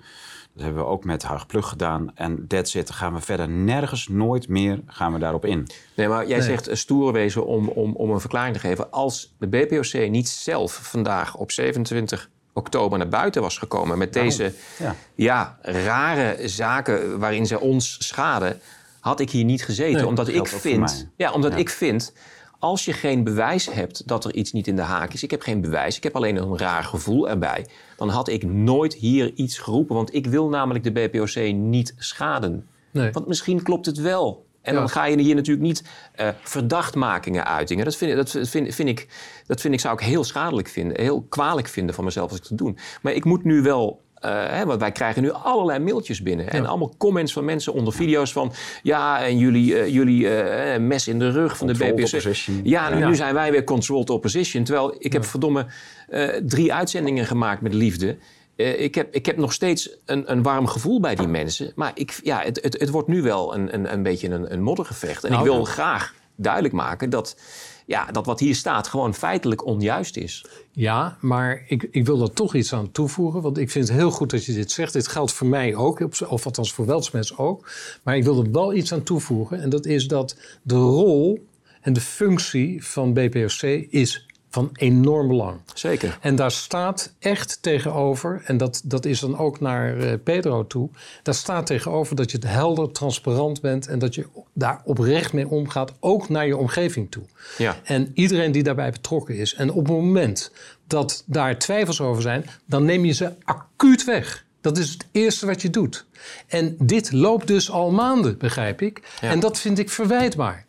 Dat 0.54 0.64
hebben 0.64 0.84
we 0.84 0.90
ook 0.90 1.04
met 1.04 1.24
Huig 1.24 1.46
Plug 1.46 1.68
gedaan. 1.68 2.12
En 2.16 2.48
that's 2.48 2.76
it. 2.76 2.88
Dan 2.88 2.96
gaan 2.96 3.14
we 3.14 3.22
verder 3.22 3.50
nergens, 3.50 4.08
nooit 4.08 4.48
meer 4.48 4.80
gaan 4.86 5.14
we 5.14 5.20
daarop 5.20 5.46
in. 5.46 5.68
Nee, 5.96 6.08
maar 6.08 6.28
jij 6.28 6.42
zegt 6.42 6.70
uh, 6.70 6.76
stoer 6.76 7.12
wezen 7.14 7.46
om, 7.46 7.68
om, 7.70 7.96
om 7.96 8.12
een 8.12 8.20
verklaring 8.20 8.54
te 8.54 8.60
geven. 8.60 8.92
Als 8.92 9.36
de 9.40 9.48
BPOC 9.48 10.10
niet 10.10 10.28
zelf 10.30 10.74
vandaag 10.84 11.36
op 11.36 11.52
27 11.52 12.30
oktober 12.56 12.98
naar 12.98 13.10
buiten 13.10 13.42
was 13.42 13.58
gekomen 13.58 13.98
met 13.98 14.14
deze 14.14 14.54
ja. 14.80 14.96
ja. 15.16 15.58
rare 15.62 16.48
zaken 16.48 17.20
waarin 17.20 17.46
ze 17.46 17.60
ons 17.60 18.08
schaden, 18.08 18.60
had 19.00 19.20
ik 19.20 19.30
hier 19.30 19.44
niet 19.44 19.64
gezeten. 19.64 20.08
omdat 20.08 20.28
ik 20.28 20.48
vind, 20.48 21.08
ja, 21.16 21.32
omdat 21.32 21.58
ik 21.58 21.70
vind 21.70 22.14
als 22.60 22.86
je 22.86 22.94
geen 22.94 23.24
bewijs 23.24 23.70
hebt 23.72 24.08
dat 24.08 24.26
er 24.26 24.34
iets 24.34 24.52
niet 24.52 24.68
in 24.68 24.76
de 24.76 24.82
haak 24.82 25.14
is, 25.14 25.24
ik 25.24 25.32
heb 25.32 25.42
geen 25.42 25.62
bewijs, 25.62 25.98
ik 25.98 26.04
heb 26.04 26.16
alleen 26.16 26.36
een 26.36 26.58
raar 26.58 26.84
gevoel 26.84 27.30
erbij, 27.30 27.66
dan 27.98 28.10
had 28.10 28.28
ik 28.28 28.44
nooit 28.44 28.94
hier 28.94 29.34
iets 29.34 29.58
geroepen. 29.58 29.96
Want 29.96 30.14
ik 30.14 30.28
wil 30.28 30.50
namelijk 30.50 30.84
de 30.84 30.92
BPOC 30.92 31.54
niet 31.54 31.94
schaden. 31.98 32.68
Nee. 32.92 33.12
Want 33.12 33.28
misschien 33.28 33.64
klopt 33.64 33.86
het 33.86 33.98
wel. 33.98 34.45
En 34.66 34.76
dan 34.76 34.90
ga 34.90 35.06
je 35.06 35.20
hier 35.20 35.36
natuurlijk 35.36 35.66
niet 35.66 35.84
uh, 36.20 36.28
verdachtmakingen 36.42 37.46
uitingen. 37.46 37.86
Dat, 37.86 37.96
vind, 37.96 38.16
dat, 38.16 38.50
vind, 38.50 38.76
vind 38.76 38.90
ik, 38.90 39.08
dat 39.48 39.62
vind 39.62 39.74
ik, 39.74 39.80
zou 39.80 39.94
ik 39.94 40.00
heel 40.00 40.24
schadelijk 40.24 40.68
vinden, 40.68 41.02
heel 41.02 41.26
kwalijk 41.30 41.68
vinden 41.68 41.96
van 41.96 42.04
mezelf 42.04 42.30
als 42.30 42.40
ik 42.40 42.50
dat 42.50 42.58
doe. 42.58 42.74
Maar 43.02 43.14
ik 43.14 43.26
moet 43.26 43.44
nu 43.44 43.62
wel 43.62 44.04
uh, 44.26 44.32
hè, 44.48 44.66
want 44.66 44.80
wij 44.80 44.92
krijgen 44.92 45.22
nu 45.22 45.32
allerlei 45.32 45.80
mailtjes 45.80 46.22
binnen. 46.22 46.50
En 46.50 46.66
allemaal 46.66 46.94
comments 46.98 47.34
van 47.34 47.46
mensen 47.46 47.74
onder 47.74 47.94
video's 47.94 48.32
van... 48.32 48.54
ja, 48.84 49.24
en 49.24 49.38
jullie, 49.38 49.74
uh, 49.74 49.88
jullie 49.88 50.24
uh, 50.24 50.78
mes 50.78 51.08
in 51.08 51.20
de 51.20 51.30
rug 51.30 51.58
van 51.58 51.68
de 51.68 51.74
BPC. 51.74 52.36
Ja, 52.64 52.90
nu, 52.90 53.06
nu, 53.06 53.16
zijn 53.16 53.34
wij 53.34 53.52
weer 53.52 53.64
controlled 53.64 54.10
opposition. 54.10 54.64
Terwijl 54.64 54.96
ik 54.98 55.14
heb 55.14 55.26
verdomme 55.26 55.66
drie 56.44 56.74
uitzendingen 56.74 57.26
gemaakt 57.26 57.62
met 57.62 57.74
liefde. 57.74 58.18
Ik, 58.56 58.96
heb, 58.96 59.14
ik 59.14 59.26
heb 59.26 59.38
nog 59.38 59.54
steeds 59.54 59.90
een, 60.06 60.32
een 60.32 60.44
warm 60.44 60.68
gevoel 60.68 61.00
bij 61.00 61.16
die 61.16 61.28
mensen. 61.28 61.72
Maar 61.76 61.92
ik, 61.94 62.20
ja, 62.24 62.42
het, 62.42 62.60
het, 62.62 62.80
het 62.80 62.90
wordt 62.90 63.08
nu 63.08 63.22
wel 63.22 63.56
een, 63.56 63.74
een, 63.74 63.94
een 63.94 64.04
beetje 64.04 64.30
een, 64.30 64.54
een 64.54 64.62
moddergevecht. 64.62 65.24
En 65.24 65.32
nou, 65.32 65.46
ik 65.46 65.52
wil 65.52 65.64
graag 65.64 66.14
duidelijk 66.36 66.74
maken 66.74 67.10
dat 67.10 67.36
ja, 67.86 68.06
dat 68.06 68.26
wat 68.26 68.40
hier 68.40 68.56
staat 68.56 68.88
gewoon 68.88 69.14
feitelijk 69.14 69.66
onjuist 69.66 70.18
is. 70.18 70.46
Ja, 70.72 71.18
maar 71.22 71.64
ik, 71.68 71.88
ik 71.92 72.06
wil 72.06 72.22
er 72.22 72.34
toch 72.34 72.56
iets 72.56 72.74
aan 72.74 72.92
toevoegen. 72.92 73.42
Want 73.42 73.58
ik 73.58 73.72
vind 73.72 73.88
het 73.88 73.98
heel 73.98 74.12
goed 74.12 74.30
dat 74.30 74.46
je 74.46 74.54
dit 74.54 74.72
zegt. 74.72 74.94
Dit 74.94 75.08
geldt 75.08 75.34
voor 75.34 75.48
mij 75.48 75.76
ook, 75.76 76.08
of 76.28 76.46
althans 76.46 76.74
voor 76.74 76.86
Weltsmets 76.86 77.38
ook. 77.38 77.70
Maar 78.04 78.18
ik 78.18 78.24
wil 78.24 78.44
er 78.44 78.52
wel 78.52 78.74
iets 78.74 78.94
aan 78.94 79.04
toevoegen. 79.04 79.62
En 79.62 79.70
dat 79.70 79.86
is 79.86 80.08
dat 80.08 80.38
de 80.62 80.76
rol 80.76 81.48
en 81.82 81.94
de 81.94 82.02
functie 82.02 82.86
van 82.86 83.14
BPOC 83.14 83.62
is 83.90 84.25
van 84.56 84.70
enorm 84.74 85.28
belang. 85.28 85.60
Zeker. 85.74 86.18
En 86.22 86.36
daar 86.36 86.52
staat 86.52 87.14
echt 87.20 87.58
tegenover, 87.62 88.42
en 88.46 88.58
dat, 88.58 88.82
dat 88.84 89.06
is 89.06 89.20
dan 89.20 89.38
ook 89.38 89.60
naar 89.60 89.98
uh, 89.98 90.14
Pedro 90.24 90.68
toe, 90.68 90.90
daar 91.24 91.34
staat 91.34 91.66
tegenover 91.66 92.16
dat 92.16 92.32
je 92.32 92.40
helder, 92.46 92.92
transparant 92.92 93.62
bent 93.62 93.88
en 93.88 94.00
dat 94.00 94.16
je 94.16 94.26
daar 94.54 94.82
oprecht 94.84 95.34
mee 95.34 95.48
omgaat, 95.48 95.94
ook 96.00 96.30
naar 96.30 96.48
je 96.48 96.58
omgeving 96.58 97.12
toe. 97.12 97.24
Ja. 97.58 97.80
En 97.84 98.12
iedereen 98.14 98.52
die 98.52 98.64
daarbij 98.64 98.92
betrokken 98.92 99.36
is. 99.36 99.54
En 99.54 99.70
op 99.72 99.88
het 99.88 99.96
moment 99.96 100.52
dat 100.88 101.24
daar 101.26 101.58
twijfels 101.58 102.02
over 102.02 102.22
zijn, 102.22 102.46
dan 102.66 102.86
neem 102.86 103.06
je 103.06 103.14
ze 103.14 103.32
acuut 103.44 104.04
weg. 104.04 104.46
Dat 104.62 104.78
is 104.78 104.90
het 104.90 105.06
eerste 105.12 105.46
wat 105.46 105.62
je 105.62 105.70
doet. 105.70 106.06
En 106.48 106.76
dit 106.80 107.12
loopt 107.12 107.48
dus 107.48 107.72
al 107.72 107.92
maanden, 107.92 108.38
begrijp 108.38 108.82
ik. 108.82 109.02
Ja. 109.22 109.30
En 109.30 109.40
dat 109.40 109.60
vind 109.60 109.80
ik 109.80 109.90
verwijtbaar. 109.90 110.66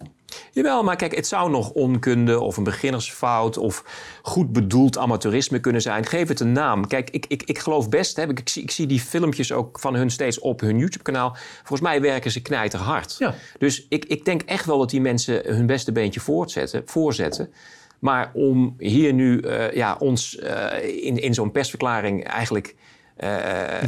Jawel, 0.53 0.83
maar 0.83 0.97
kijk, 0.97 1.15
het 1.15 1.27
zou 1.27 1.51
nog 1.51 1.71
onkunde 1.71 2.41
of 2.41 2.57
een 2.57 2.65
beginnersfout 2.65 3.57
of 3.59 3.85
goed 4.23 4.53
bedoeld 4.53 4.99
amateurisme 4.99 5.61
kunnen 5.61 5.83
zijn. 5.83 6.07
Geef 6.07 6.29
het 6.29 6.41
een 6.41 6.53
naam. 6.53 6.87
Kijk, 6.87 7.11
ik, 7.11 7.27
ik, 7.29 7.43
ik 7.43 7.59
geloof 7.59 7.89
best, 7.89 8.17
hè, 8.17 8.29
ik, 8.29 8.49
zie, 8.49 8.62
ik 8.62 8.71
zie 8.71 8.87
die 8.87 9.01
filmpjes 9.01 9.53
ook 9.53 9.81
van 9.81 9.95
hun 9.95 10.11
steeds 10.11 10.39
op 10.39 10.61
hun 10.61 10.79
YouTube-kanaal. 10.79 11.37
Volgens 11.57 11.81
mij 11.81 12.01
werken 12.01 12.31
ze 12.31 12.43
knijterhard. 12.43 13.17
Ja. 13.19 13.35
Dus 13.59 13.87
ik, 13.89 14.05
ik 14.05 14.25
denk 14.25 14.43
echt 14.43 14.65
wel 14.65 14.79
dat 14.79 14.91
die 14.91 15.01
mensen 15.01 15.43
hun 15.45 15.67
beste 15.67 15.93
beentje 15.93 16.21
voortzetten, 16.21 16.83
voorzetten. 16.85 17.53
Maar 17.99 18.31
om 18.35 18.75
hier 18.79 19.12
nu 19.12 19.41
uh, 19.41 19.73
ja, 19.73 19.97
ons 19.99 20.37
uh, 20.37 21.05
in, 21.05 21.17
in 21.17 21.35
zo'n 21.35 21.51
persverklaring 21.51 22.25
eigenlijk 22.25 22.75
uh, 23.21 23.29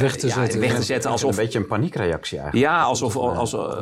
weg 0.01 0.15
te 0.15 0.29
zetten. 0.29 0.59
weg 0.59 0.75
te 0.75 0.83
zetten 0.83 1.11
alsof, 1.11 1.29
een 1.29 1.43
beetje 1.43 1.59
een 1.59 1.67
paniekreactie 1.67 2.39
eigenlijk. 2.39 2.71
Ja, 2.71 2.83
alsof, 2.83 3.15
alsof, 3.15 3.73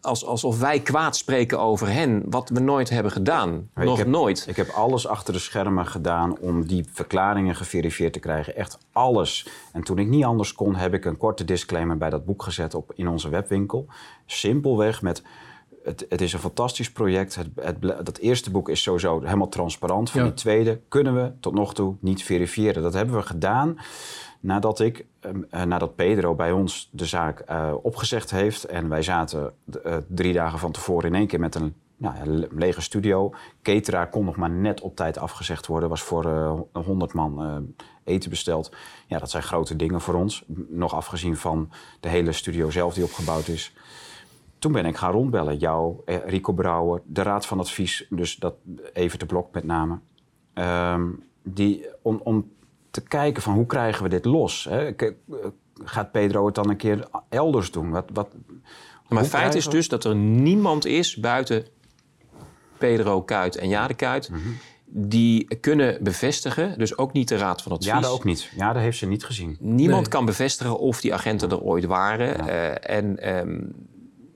alsof, 0.00 0.28
alsof 0.28 0.58
wij 0.58 0.80
kwaad 0.80 1.16
spreken 1.16 1.60
over 1.60 1.92
hen, 1.92 2.22
wat 2.26 2.48
we 2.48 2.60
nooit 2.60 2.90
hebben 2.90 3.12
gedaan. 3.12 3.70
Nog 3.74 3.92
ik 3.92 3.98
heb, 3.98 4.06
nooit. 4.06 4.44
Ik 4.48 4.56
heb 4.56 4.68
alles 4.68 5.06
achter 5.06 5.32
de 5.32 5.38
schermen 5.38 5.86
gedaan 5.86 6.38
om 6.38 6.66
die 6.66 6.84
verklaringen 6.92 7.56
geverifieerd 7.56 8.12
te 8.12 8.18
krijgen. 8.18 8.56
Echt 8.56 8.78
alles. 8.92 9.48
En 9.72 9.82
toen 9.82 9.98
ik 9.98 10.06
niet 10.06 10.24
anders 10.24 10.52
kon, 10.52 10.74
heb 10.74 10.94
ik 10.94 11.04
een 11.04 11.16
korte 11.16 11.44
disclaimer 11.44 11.96
bij 11.96 12.10
dat 12.10 12.24
boek 12.24 12.42
gezet 12.42 12.74
op, 12.74 12.92
in 12.94 13.08
onze 13.08 13.28
webwinkel. 13.28 13.86
Simpelweg 14.26 15.02
met... 15.02 15.22
Het, 15.84 16.06
het, 16.08 16.20
is 16.20 16.32
een 16.32 16.38
fantastisch 16.38 16.92
project. 16.92 17.34
Het, 17.34 17.48
het, 17.54 17.82
dat 17.82 18.18
eerste 18.18 18.50
boek 18.50 18.68
is 18.68 18.82
sowieso 18.82 19.20
helemaal 19.20 19.48
transparant. 19.48 20.10
Van 20.10 20.20
ja. 20.20 20.26
die 20.26 20.36
tweede 20.36 20.80
kunnen 20.88 21.14
we 21.14 21.32
tot 21.40 21.54
nog 21.54 21.74
toe 21.74 21.96
niet 22.00 22.22
verifiëren. 22.22 22.82
Dat 22.82 22.94
hebben 22.94 23.16
we 23.16 23.22
gedaan 23.22 23.78
nadat 24.46 24.80
ik, 24.80 25.06
ehm, 25.20 25.42
eh, 25.50 25.62
nadat 25.62 25.96
Pedro 25.96 26.34
bij 26.34 26.52
ons 26.52 26.88
de 26.92 27.06
zaak 27.06 27.50
uh, 27.50 27.74
opgezegd 27.82 28.30
heeft. 28.30 28.64
En 28.64 28.88
wij 28.88 29.02
zaten 29.02 29.52
uh, 29.84 29.96
drie 30.08 30.32
dagen 30.32 30.58
van 30.58 30.72
tevoren 30.72 31.08
in 31.08 31.14
één 31.14 31.26
keer 31.26 31.40
met 31.40 31.54
een 31.54 31.74
nou, 31.96 32.46
lege 32.50 32.80
studio. 32.80 33.34
Cateraar 33.62 34.08
kon 34.08 34.24
nog 34.24 34.36
maar 34.36 34.50
net 34.50 34.80
op 34.80 34.96
tijd 34.96 35.18
afgezegd 35.18 35.66
worden. 35.66 35.88
Was 35.88 36.02
voor 36.02 36.26
uh, 36.26 36.84
100 36.84 37.12
man 37.12 37.66
eten 38.04 38.30
besteld. 38.30 38.72
Ja, 39.06 39.18
dat 39.18 39.30
zijn 39.30 39.42
grote 39.42 39.76
dingen 39.76 40.00
voor 40.00 40.14
ons. 40.14 40.44
Nog 40.68 40.94
afgezien 40.94 41.36
van 41.36 41.70
de 42.00 42.08
hele 42.08 42.32
studio 42.32 42.70
zelf 42.70 42.94
die 42.94 43.04
opgebouwd 43.04 43.48
is. 43.48 43.76
Toen 44.58 44.72
ben 44.72 44.86
ik 44.86 44.96
gaan 44.96 45.12
rondbellen. 45.12 45.56
Jou, 45.56 45.96
Rico 46.04 46.52
Brouwer, 46.52 47.02
de 47.04 47.22
Raad 47.22 47.46
van 47.46 47.58
Advies. 47.58 48.06
Dus 48.10 48.36
dat 48.36 48.54
even 48.92 49.18
te 49.18 49.26
blok 49.26 49.52
met 49.52 49.64
name. 49.64 49.98
Um, 50.54 51.24
die, 51.42 51.86
om, 52.02 52.20
om 52.24 52.50
te 52.96 53.08
kijken 53.08 53.42
van 53.42 53.54
hoe 53.54 53.66
krijgen 53.66 54.02
we 54.02 54.08
dit 54.08 54.24
los? 54.24 54.66
Hè? 54.70 54.90
Gaat 55.84 56.12
Pedro 56.12 56.46
het 56.46 56.54
dan 56.54 56.70
een 56.70 56.76
keer 56.76 57.08
elders 57.28 57.70
doen? 57.70 57.90
Wat, 57.90 58.04
wat, 58.12 58.28
maar 59.08 59.22
het 59.22 59.30
feit 59.30 59.54
is 59.54 59.68
dus 59.68 59.88
dat 59.88 60.04
er 60.04 60.14
niemand 60.14 60.86
is 60.86 61.16
buiten 61.16 61.66
Pedro 62.78 63.22
Kuit 63.22 63.56
en 63.56 63.68
Jade 63.68 63.94
Kuit... 63.94 64.30
Mhm. 64.30 64.40
die 64.88 65.56
kunnen 65.60 65.98
bevestigen, 66.02 66.78
dus 66.78 66.98
ook 66.98 67.12
niet 67.12 67.28
de 67.28 67.36
Raad 67.36 67.62
van 67.62 67.72
Advies. 67.72 67.88
Jade 67.88 68.06
ook 68.06 68.24
niet. 68.24 68.50
Jade 68.56 68.78
heeft 68.78 68.98
ze 68.98 69.06
niet 69.06 69.24
gezien. 69.24 69.56
Niemand 69.60 70.08
kan 70.08 70.24
bevestigen 70.24 70.78
of 70.78 71.00
die 71.00 71.14
agenten 71.14 71.50
er 71.50 71.60
ooit 71.60 71.84
waren. 71.84 72.46
Ja. 72.46 72.48
Uh, 72.48 72.96
en... 72.96 73.36
Um, 73.36 73.74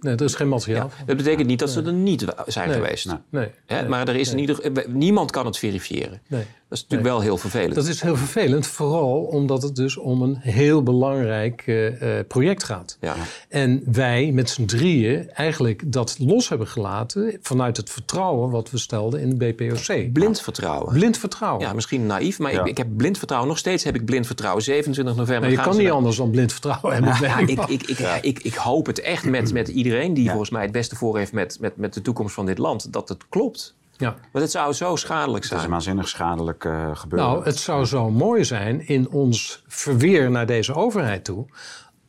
Nee, 0.01 0.15
er 0.15 0.23
is 0.23 0.35
geen 0.35 0.49
materiaal. 0.49 0.91
dat 1.07 1.17
betekent 1.17 1.47
niet 1.47 1.59
dat 1.59 1.71
ze 1.71 1.83
er 1.83 1.93
niet 1.93 2.25
zijn 2.47 2.71
geweest. 2.71 3.17
Nee. 3.31 3.49
Hè? 3.67 3.89
Maar 3.89 4.09
er 4.09 4.17
is 4.17 4.33
in 4.33 4.39
ieder, 4.39 4.87
niemand 4.89 5.31
kan 5.31 5.47
het 5.47 5.59
verifiëren. 5.59 6.23
Dat 6.71 6.79
is 6.79 6.85
natuurlijk 6.85 7.11
wel 7.11 7.21
heel 7.21 7.37
vervelend. 7.37 7.75
Dat 7.75 7.87
is 7.87 8.01
heel 8.01 8.17
vervelend, 8.17 8.67
vooral 8.67 9.23
omdat 9.23 9.63
het 9.63 9.77
dus 9.77 9.97
om 9.97 10.23
een 10.23 10.37
heel 10.37 10.83
belangrijk 10.83 11.67
uh, 11.67 12.19
project 12.29 12.65
gaat. 12.65 12.97
Ja. 13.01 13.15
En 13.49 13.83
wij 13.93 14.31
met 14.33 14.51
z'n 14.51 14.65
drieën 14.65 15.31
eigenlijk 15.31 15.93
dat 15.93 16.17
los 16.19 16.49
hebben 16.49 16.67
gelaten 16.67 17.39
vanuit 17.43 17.77
het 17.77 17.91
vertrouwen 17.91 18.51
wat 18.51 18.71
we 18.71 18.79
stelden 18.79 19.21
in 19.21 19.39
de 19.39 19.53
BPOC. 19.53 20.13
Blind 20.13 20.41
vertrouwen. 20.41 20.93
Blind 20.93 21.19
vertrouwen. 21.19 21.67
Ja, 21.67 21.73
misschien 21.73 22.07
naïef, 22.07 22.39
maar 22.39 22.53
ik, 22.53 22.67
ik, 22.67 22.77
heb 22.77 22.87
blind 22.97 23.19
vertrouwen. 23.19 23.51
Nog 23.51 23.59
steeds 23.59 23.85
heb 23.85 23.95
ik 23.95 24.05
blind 24.05 24.27
vertrouwen. 24.27 24.63
27 24.63 25.17
november. 25.17 25.49
Nou, 25.49 25.61
je 25.61 25.69
kan 25.69 25.77
niet 25.77 25.91
anders 25.91 26.17
dan 26.17 26.31
blind 26.31 26.53
vertrouwen 26.53 26.93
hebben. 26.93 27.29
Ja, 27.29 27.39
ik, 27.39 27.49
ik, 27.49 27.83
ik, 27.83 27.99
ik, 28.23 28.39
ik, 28.43 28.55
hoop 28.55 28.87
het 28.87 29.01
echt 29.01 29.25
met, 29.25 29.53
met 29.53 29.69
iedereen 29.69 30.15
die 30.15 30.29
volgens 30.29 30.51
mij 30.51 30.63
het 30.63 30.73
beste 30.73 30.97
voor 30.97 31.19
heeft 31.19 31.33
met, 31.33 31.57
met, 31.61 31.77
met 31.77 31.95
de 31.95 32.03
toekomst 32.03 32.35
van 32.35 32.47
dit 32.47 32.59
land, 32.59 32.93
dat 32.93 33.09
het 33.09 33.25
klopt. 33.29 33.79
Ja. 34.01 34.17
Want 34.33 34.45
het 34.45 34.51
zou 34.51 34.73
zo 34.73 34.97
schadelijk 34.97 35.45
zijn. 35.45 35.59
Het 35.59 35.69
is 35.69 35.73
waanzinnig 35.73 36.09
schadelijk 36.09 36.65
uh, 36.65 36.97
gebeuren. 36.97 37.29
Nou, 37.29 37.45
het 37.45 37.57
zou 37.57 37.85
zo 37.85 38.11
mooi 38.11 38.45
zijn 38.45 38.87
in 38.87 39.11
ons 39.11 39.63
verweer 39.67 40.31
naar 40.31 40.47
deze 40.47 40.75
overheid 40.75 41.25
toe... 41.25 41.47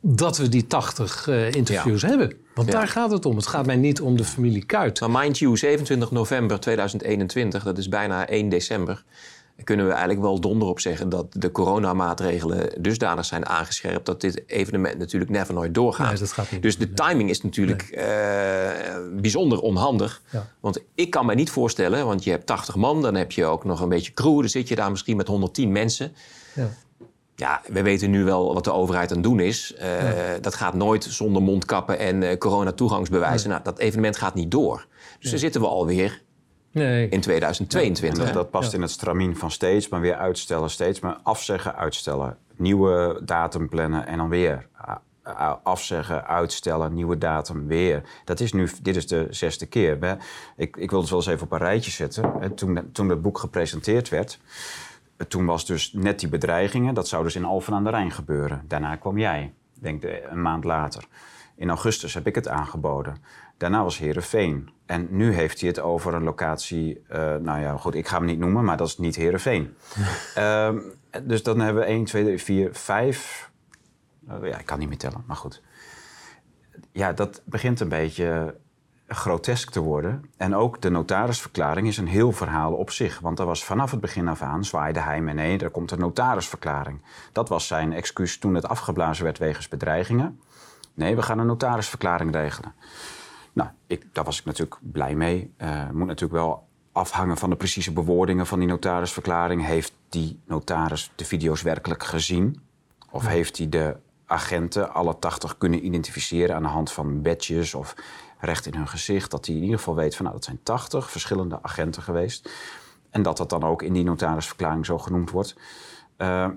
dat 0.00 0.36
we 0.36 0.48
die 0.48 0.66
80 0.66 1.26
uh, 1.26 1.46
eh, 1.46 1.54
interviews 1.54 2.00
ja. 2.00 2.08
hebben. 2.08 2.32
Want 2.54 2.68
ja. 2.68 2.74
daar 2.74 2.88
gaat 2.88 3.10
het 3.10 3.26
om. 3.26 3.36
Het 3.36 3.46
gaat 3.46 3.66
mij 3.66 3.76
niet 3.76 4.00
om 4.00 4.16
de 4.16 4.24
familie 4.24 4.64
Kuit. 4.64 5.00
Maar 5.00 5.10
mind 5.10 5.38
you, 5.38 5.56
27 5.56 6.10
november 6.10 6.60
2021, 6.60 7.62
dat 7.62 7.78
is 7.78 7.88
bijna 7.88 8.28
1 8.28 8.48
december 8.48 9.04
kunnen 9.64 9.86
we 9.86 9.92
eigenlijk 9.92 10.22
wel 10.22 10.40
donder 10.40 10.68
op 10.68 10.80
zeggen 10.80 11.08
dat 11.08 11.26
de 11.30 11.52
coronamaatregelen 11.52 12.82
dusdanig 12.82 13.24
zijn 13.24 13.46
aangescherpt 13.46 14.06
dat 14.06 14.20
dit 14.20 14.42
evenement 14.46 14.98
natuurlijk 14.98 15.30
never 15.30 15.54
nooit 15.54 15.74
doorgaat. 15.74 16.08
Nee, 16.08 16.18
dat 16.18 16.32
gaat 16.32 16.50
niet. 16.50 16.62
Dus 16.62 16.78
de 16.78 16.92
timing 16.92 17.30
is 17.30 17.42
natuurlijk 17.42 17.90
nee. 17.94 18.04
uh, 18.04 19.20
bijzonder 19.20 19.60
onhandig. 19.60 20.22
Ja. 20.30 20.46
Want 20.60 20.80
ik 20.94 21.10
kan 21.10 21.26
me 21.26 21.34
niet 21.34 21.50
voorstellen, 21.50 22.06
want 22.06 22.24
je 22.24 22.30
hebt 22.30 22.46
80 22.46 22.76
man, 22.76 23.02
dan 23.02 23.14
heb 23.14 23.32
je 23.32 23.44
ook 23.44 23.64
nog 23.64 23.80
een 23.80 23.88
beetje 23.88 24.12
crew, 24.12 24.38
dan 24.38 24.48
zit 24.48 24.68
je 24.68 24.74
daar 24.74 24.90
misschien 24.90 25.16
met 25.16 25.28
110 25.28 25.72
mensen. 25.72 26.14
Ja. 26.54 26.68
Ja, 27.36 27.62
we 27.66 27.82
weten 27.82 28.10
nu 28.10 28.24
wel 28.24 28.54
wat 28.54 28.64
de 28.64 28.72
overheid 28.72 29.10
aan 29.10 29.16
het 29.16 29.24
doen 29.24 29.40
is. 29.40 29.74
Uh, 29.78 30.32
ja. 30.32 30.38
Dat 30.38 30.54
gaat 30.54 30.74
nooit 30.74 31.04
zonder 31.04 31.42
mondkappen 31.42 31.98
en 31.98 32.22
uh, 32.22 32.36
corona-toegangsbewijzen. 32.36 33.50
Nou, 33.50 33.62
dat 33.62 33.78
evenement 33.78 34.16
gaat 34.16 34.34
niet 34.34 34.50
door. 34.50 34.86
Dus 35.18 35.30
dan 35.30 35.38
zitten 35.38 35.60
we 35.60 35.66
alweer 35.66 36.22
Nee. 36.72 37.08
in 37.08 37.20
2022. 37.20 38.24
dat, 38.24 38.34
dat, 38.34 38.50
past 38.50 38.72
in 38.72 38.80
het 38.80 38.90
stramien 38.90 39.36
van 39.36 39.50
steeds, 39.50 39.88
maar 39.88 40.00
weer 40.00 40.14
uitstellen, 40.14 40.70
steeds 40.70 41.00
maar 41.00 41.18
afzeggen, 41.22 41.76
uitstellen. 41.76 42.36
Nieuwe 42.56 43.20
datum 43.24 43.68
plannen 43.68 44.06
en 44.06 44.16
dan 44.16 44.28
weer 44.28 44.68
afzeggen, 45.62 46.26
uitstellen, 46.26 46.94
nieuwe 46.94 47.18
datum, 47.18 47.66
weer. 47.66 48.02
Dat 48.24 48.40
is 48.40 48.52
nu, 48.52 48.68
dit 48.82 48.96
is 48.96 49.06
de 49.06 49.26
zesde 49.30 49.66
keer. 49.66 50.18
Ik, 50.56 50.76
ik 50.76 50.90
wil 50.90 51.00
het 51.00 51.08
wel 51.08 51.18
eens 51.18 51.28
even 51.28 51.44
op 51.44 51.52
een 51.52 51.58
rijtje 51.58 51.90
zetten. 51.90 52.54
Toen, 52.54 52.90
toen 52.92 53.08
het 53.08 53.22
boek 53.22 53.38
gepresenteerd 53.38 54.08
werd, 54.08 54.38
toen 55.28 55.46
was 55.46 55.66
dus 55.66 55.92
net 55.92 56.20
die 56.20 56.28
bedreigingen. 56.28 56.94
Dat 56.94 57.08
zou 57.08 57.24
dus 57.24 57.36
in 57.36 57.44
Alphen 57.44 57.74
aan 57.74 57.84
de 57.84 57.90
Rijn 57.90 58.10
gebeuren. 58.10 58.64
Daarna 58.68 58.96
kwam 58.96 59.18
jij, 59.18 59.52
denk 59.74 60.02
ik, 60.02 60.24
een 60.30 60.42
maand 60.42 60.64
later. 60.64 61.04
In 61.56 61.68
augustus 61.68 62.14
heb 62.14 62.26
ik 62.26 62.34
het 62.34 62.48
aangeboden. 62.48 63.16
Daarna 63.56 63.82
was 63.82 63.98
Herenveen. 63.98 64.70
En 64.92 65.06
nu 65.10 65.32
heeft 65.32 65.60
hij 65.60 65.68
het 65.68 65.80
over 65.80 66.14
een 66.14 66.22
locatie. 66.22 67.04
Uh, 67.10 67.16
nou 67.34 67.60
ja, 67.60 67.76
goed, 67.76 67.94
ik 67.94 68.08
ga 68.08 68.16
hem 68.16 68.26
niet 68.26 68.38
noemen, 68.38 68.64
maar 68.64 68.76
dat 68.76 68.86
is 68.86 68.98
niet 68.98 69.16
Herenveen. 69.16 69.76
uh, 70.38 70.70
dus 71.22 71.42
dan 71.42 71.60
hebben 71.60 71.82
we 71.82 71.88
1, 71.88 72.04
2, 72.04 72.24
3, 72.24 72.38
4, 72.38 72.68
5. 72.72 73.50
Uh, 74.28 74.48
ja, 74.48 74.58
ik 74.58 74.66
kan 74.66 74.78
niet 74.78 74.88
meer 74.88 74.98
tellen, 74.98 75.24
maar 75.26 75.36
goed. 75.36 75.62
Ja, 76.92 77.12
dat 77.12 77.42
begint 77.44 77.80
een 77.80 77.88
beetje 77.88 78.56
grotesk 79.08 79.70
te 79.70 79.80
worden. 79.80 80.24
En 80.36 80.54
ook 80.54 80.80
de 80.80 80.90
notarisverklaring 80.90 81.86
is 81.86 81.96
een 81.96 82.06
heel 82.06 82.32
verhaal 82.32 82.72
op 82.72 82.90
zich. 82.90 83.18
Want 83.18 83.38
er 83.38 83.46
was 83.46 83.64
vanaf 83.64 83.90
het 83.90 84.00
begin 84.00 84.28
af 84.28 84.42
aan, 84.42 84.64
zwaaide 84.64 85.00
hij 85.00 85.20
me 85.20 85.32
nee, 85.32 85.58
er 85.58 85.70
komt 85.70 85.90
een 85.90 85.98
notarisverklaring. 85.98 87.02
Dat 87.32 87.48
was 87.48 87.66
zijn 87.66 87.92
excuus 87.92 88.38
toen 88.38 88.54
het 88.54 88.68
afgeblazen 88.68 89.24
werd 89.24 89.38
wegens 89.38 89.68
bedreigingen. 89.68 90.40
Nee, 90.94 91.16
we 91.16 91.22
gaan 91.22 91.38
een 91.38 91.46
notarisverklaring 91.46 92.32
regelen. 92.32 92.74
Nou, 93.52 93.70
ik, 93.86 94.06
daar 94.12 94.24
was 94.24 94.38
ik 94.38 94.44
natuurlijk 94.44 94.78
blij 94.80 95.14
mee. 95.14 95.54
Uh, 95.58 95.90
moet 95.90 96.06
natuurlijk 96.06 96.40
wel 96.40 96.66
afhangen 96.92 97.36
van 97.36 97.50
de 97.50 97.56
precieze 97.56 97.92
bewoordingen 97.92 98.46
van 98.46 98.58
die 98.58 98.68
notarisverklaring. 98.68 99.64
Heeft 99.64 99.92
die 100.08 100.40
notaris 100.46 101.12
de 101.14 101.24
video's 101.24 101.62
werkelijk 101.62 102.02
gezien? 102.02 102.62
Of 103.10 103.26
heeft 103.26 103.58
hij 103.58 103.68
de 103.68 103.96
agenten, 104.26 104.94
alle 104.94 105.18
80, 105.18 105.58
kunnen 105.58 105.84
identificeren 105.84 106.56
aan 106.56 106.62
de 106.62 106.68
hand 106.68 106.92
van 106.92 107.22
badges 107.22 107.74
of 107.74 107.94
recht 108.38 108.66
in 108.66 108.74
hun 108.74 108.88
gezicht? 108.88 109.30
Dat 109.30 109.46
hij 109.46 109.54
in 109.54 109.62
ieder 109.62 109.78
geval 109.78 109.94
weet 109.94 110.16
van 110.16 110.24
nou, 110.24 110.36
dat 110.36 110.44
zijn 110.44 110.60
80 110.62 111.10
verschillende 111.10 111.62
agenten 111.62 112.02
geweest. 112.02 112.50
En 113.10 113.22
dat 113.22 113.36
dat 113.36 113.50
dan 113.50 113.64
ook 113.64 113.82
in 113.82 113.92
die 113.92 114.04
notarisverklaring 114.04 114.86
zo 114.86 114.98
genoemd 114.98 115.30
wordt. 115.30 115.56
Uh, 116.18 116.48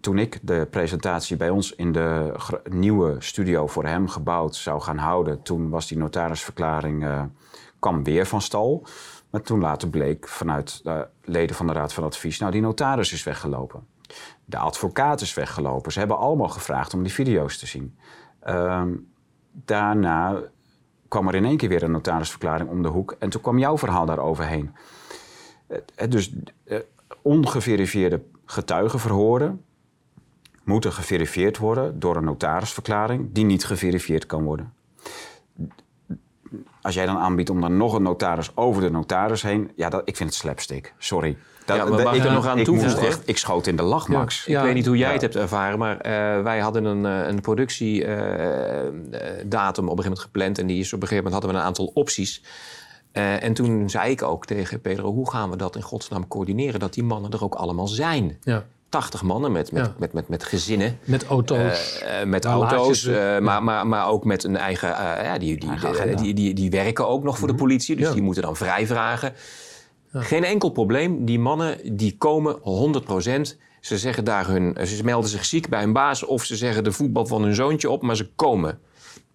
toen 0.00 0.18
ik 0.18 0.38
de 0.42 0.66
presentatie 0.70 1.36
bij 1.36 1.50
ons 1.50 1.74
in 1.74 1.92
de 1.92 2.34
nieuwe 2.68 3.16
studio 3.18 3.66
voor 3.66 3.84
hem 3.84 4.08
gebouwd 4.08 4.56
zou 4.56 4.80
gaan 4.80 4.98
houden, 4.98 5.42
toen 5.42 5.70
was 5.70 5.88
die 5.88 5.98
notarisverklaring, 5.98 7.04
uh, 7.04 7.22
kwam 7.78 8.04
weer 8.04 8.26
van 8.26 8.40
stal. 8.40 8.86
Maar 9.30 9.42
toen 9.42 9.60
later 9.60 9.88
bleek 9.88 10.28
vanuit 10.28 10.80
de 10.82 11.06
leden 11.24 11.56
van 11.56 11.66
de 11.66 11.72
Raad 11.72 11.92
van 11.92 12.04
Advies, 12.04 12.38
nou 12.38 12.52
die 12.52 12.60
notaris 12.60 13.12
is 13.12 13.22
weggelopen. 13.22 13.86
De 14.44 14.58
advocaat 14.58 15.20
is 15.20 15.34
weggelopen. 15.34 15.92
Ze 15.92 15.98
hebben 15.98 16.18
allemaal 16.18 16.48
gevraagd 16.48 16.94
om 16.94 17.02
die 17.02 17.12
video's 17.12 17.58
te 17.58 17.66
zien. 17.66 17.96
Uh, 18.46 18.82
daarna 19.52 20.42
kwam 21.08 21.28
er 21.28 21.34
in 21.34 21.44
één 21.44 21.56
keer 21.56 21.68
weer 21.68 21.82
een 21.82 21.90
notarisverklaring 21.90 22.70
om 22.70 22.82
de 22.82 22.88
hoek 22.88 23.16
en 23.18 23.30
toen 23.30 23.40
kwam 23.40 23.58
jouw 23.58 23.78
verhaal 23.78 24.06
daaroverheen. 24.06 24.74
Uh, 25.68 25.78
dus 26.08 26.32
uh, 26.64 26.78
ongeverifieerde 27.22 28.22
getuigenverhoren, 28.44 29.64
moeten 30.64 30.92
geverifieerd 30.92 31.58
worden 31.58 32.00
door 32.00 32.16
een 32.16 32.24
notarisverklaring 32.24 33.28
die 33.32 33.44
niet 33.44 33.64
geverifieerd 33.64 34.26
kan 34.26 34.44
worden. 34.44 34.72
Als 36.82 36.94
jij 36.94 37.06
dan 37.06 37.18
aanbiedt 37.18 37.50
om 37.50 37.60
dan 37.60 37.76
nog 37.76 37.94
een 37.94 38.02
notaris 38.02 38.56
over 38.56 38.82
de 38.82 38.90
notaris 38.90 39.42
heen, 39.42 39.70
ja, 39.76 39.88
dat, 39.88 40.02
ik 40.04 40.16
vind 40.16 40.28
het 40.28 40.38
slapstick. 40.38 40.94
Sorry. 40.98 41.36
Dat, 41.64 41.76
ja, 41.76 41.84
maar 41.84 42.16
ik 42.16 42.24
er 42.24 42.32
nog 42.32 42.46
aan 42.46 42.64
toevoegen? 42.64 43.06
Echt, 43.06 43.22
ik 43.24 43.38
schoot 43.38 43.66
in 43.66 43.76
de 43.76 43.82
lach, 43.82 44.08
Max. 44.08 44.44
Ja, 44.44 44.58
ik 44.58 44.64
weet 44.64 44.74
niet 44.74 44.86
hoe 44.86 44.96
jij 44.96 45.12
het 45.12 45.20
hebt 45.20 45.36
ervaren, 45.36 45.78
maar 45.78 45.96
uh, 45.96 46.02
wij 46.42 46.58
hadden 46.58 46.84
een, 46.84 47.04
uh, 47.04 47.26
een 47.28 47.40
productiedatum 47.40 49.04
uh, 49.04 49.10
op 49.30 49.48
een 49.48 49.68
gegeven 49.68 49.94
moment 49.96 50.18
gepland. 50.18 50.58
En 50.58 50.66
die 50.66 50.78
is 50.78 50.92
op 50.92 51.02
een 51.02 51.08
gegeven 51.08 51.24
moment 51.24 51.32
hadden 51.32 51.50
we 51.50 51.56
een 51.56 51.62
aantal 51.62 51.90
opties. 51.94 52.42
en 53.12 53.54
toen 53.54 53.90
zei 53.90 54.10
ik 54.10 54.22
ook 54.22 54.46
tegen 54.46 54.80
Pedro, 54.80 55.12
hoe 55.12 55.30
gaan 55.30 55.50
we 55.50 55.56
dat 55.56 55.76
in 55.76 55.82
godsnaam 55.82 56.28
coördineren? 56.28 56.80
Dat 56.80 56.94
die 56.94 57.04
mannen 57.04 57.30
er 57.30 57.44
ook 57.44 57.54
allemaal 57.54 57.88
zijn. 57.88 58.38
Ja. 58.42 58.64
80 58.94 59.22
mannen 59.22 59.52
met, 59.52 59.72
met, 59.72 59.98
met, 59.98 60.12
met, 60.12 60.28
met, 60.28 60.44
gezinnen. 60.44 60.98
Met 61.04 61.24
auto's. 61.24 62.02
Uh, 62.02 62.24
met 62.24 62.44
auto's, 62.44 63.04
uh, 63.04 63.38
maar, 63.38 63.62
maar, 63.62 63.86
maar 63.86 64.08
ook 64.08 64.24
met 64.24 64.44
een 64.44 64.56
eigen... 64.56 64.88
Ja, 64.88 65.38
die, 65.38 65.58
die, 65.58 65.70
die, 65.80 66.16
die, 66.16 66.34
die, 66.34 66.54
die, 66.54 66.70
werken 66.70 67.08
ook 67.08 67.22
nog 67.22 67.38
voor 67.38 67.46
de 67.46 67.54
mhm. 67.54 67.62
politie, 67.62 67.96
dus 67.96 68.12
die 68.12 68.22
moeten 68.22 68.42
dan 68.42 68.56
vrij 68.56 68.86
vragen. 68.86 69.32
Geen 70.12 70.44
enkel 70.44 70.68
probleem. 70.68 71.24
Die 71.24 71.38
mannen 71.38 71.96
die 71.96 72.16
komen 72.18 72.58
100% 72.58 72.60
Ze 73.80 73.98
zeggen 73.98 74.24
daar 74.24 74.46
hun... 74.46 74.76
Ze 74.86 75.04
melden 75.04 75.30
zich 75.30 75.44
ziek 75.44 75.68
bij 75.68 75.80
hun 75.80 75.92
baas 75.92 76.24
of 76.24 76.44
ze 76.44 76.56
zeggen 76.56 76.84
de 76.84 76.92
voetbal 76.92 77.26
van 77.26 77.42
hun 77.42 77.54
zoontje 77.54 77.90
op, 77.90 78.02
maar 78.02 78.16
ze 78.16 78.28
komen. 78.36 78.78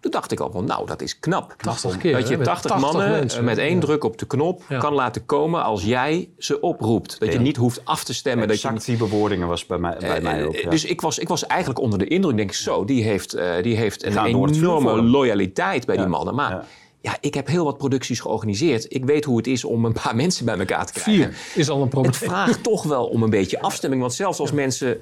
Toen 0.00 0.10
dacht 0.10 0.32
ik 0.32 0.40
al 0.40 0.50
van, 0.50 0.64
nou, 0.64 0.86
dat 0.86 1.02
is 1.02 1.18
knap. 1.18 1.54
80 1.56 1.96
keer. 1.96 2.12
Dat 2.12 2.28
je 2.28 2.38
80, 2.38 2.78
mannen 2.78 3.28
eh, 3.28 3.40
met 3.40 3.58
één 3.58 3.80
druk 3.80 4.04
op 4.04 4.18
de 4.18 4.26
knop 4.26 4.62
kan 4.78 4.92
laten 4.92 5.26
komen 5.26 5.62
als 5.62 5.84
jij 5.84 6.28
ze 6.38 6.60
oproept. 6.60 7.20
Dat 7.20 7.32
je 7.32 7.38
niet 7.38 7.56
hoeft 7.56 7.84
af 7.84 8.04
te 8.04 8.14
stemmen. 8.14 8.50
Exact 8.50 8.74
dat 8.74 8.84
je, 8.84 8.90
die 8.90 9.00
bewoordingen 9.08 9.48
was 9.48 9.66
bij 9.66 9.78
mij, 9.78 9.96
bij 9.98 10.16
uh, 10.16 10.22
mij 10.22 10.44
ook. 10.44 10.70
Dus 10.70 10.84
ik 10.84 11.00
was, 11.00 11.18
ik 11.18 11.28
was 11.28 11.46
eigenlijk 11.46 11.80
onder 11.80 11.98
de 11.98 12.06
indruk. 12.06 12.36
denk 12.36 12.50
ik, 12.50 12.56
zo, 12.56 12.84
die 12.84 13.02
heeft, 13.02 13.36
uh, 13.36 13.62
die 13.62 13.76
heeft 13.76 14.04
een 14.04 14.24
enorme 14.24 15.02
loyaliteit 15.02 15.86
bij 15.86 15.96
die 15.96 16.06
mannen. 16.06 16.34
Maar 16.34 16.66
ja, 17.00 17.16
ik 17.20 17.34
heb 17.34 17.46
heel 17.46 17.64
wat 17.64 17.78
producties 17.78 18.20
georganiseerd. 18.20 18.94
Ik 18.94 19.04
weet 19.04 19.24
hoe 19.24 19.36
het 19.36 19.46
is 19.46 19.64
om 19.64 19.84
een 19.84 19.96
paar 20.02 20.16
mensen 20.22 20.44
bij 20.44 20.58
elkaar 20.58 20.86
te 20.86 20.92
krijgen. 20.92 21.32
Vier 21.32 21.60
is 21.60 21.68
al 21.68 21.82
een 21.82 21.88
probleem. 21.88 22.12
Het 22.12 22.22
vraagt 22.22 22.62
toch 22.62 22.82
wel 22.82 23.06
om 23.06 23.22
een 23.22 23.30
beetje 23.30 23.60
afstemming. 23.60 24.00
Want 24.00 24.14
zelfs 24.14 24.38
als 24.38 24.52
mensen 24.52 25.00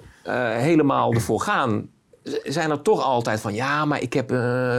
helemaal 0.59 1.13
ervoor 1.13 1.41
gaan 1.41 1.89
zijn 2.45 2.71
er 2.71 2.83
toch 2.83 3.03
altijd 3.03 3.41
van... 3.41 3.55
ja, 3.55 3.85
maar 3.85 4.03
ik 4.03 4.13
heb 4.13 4.33
uh, 4.33 4.39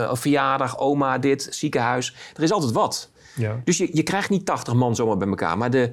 een 0.09 0.17
verjaardag, 0.17 0.77
oma, 0.77 1.17
dit, 1.17 1.47
ziekenhuis. 1.49 2.15
Er 2.35 2.43
is 2.43 2.51
altijd 2.51 2.71
wat. 2.71 3.09
Ja. 3.35 3.62
Dus 3.63 3.77
je, 3.77 3.89
je 3.91 4.03
krijgt 4.03 4.29
niet 4.29 4.45
80 4.45 4.73
man 4.73 4.95
zomaar 4.95 5.17
bij 5.17 5.27
elkaar. 5.27 5.57
Maar 5.57 5.69
de, 5.69 5.91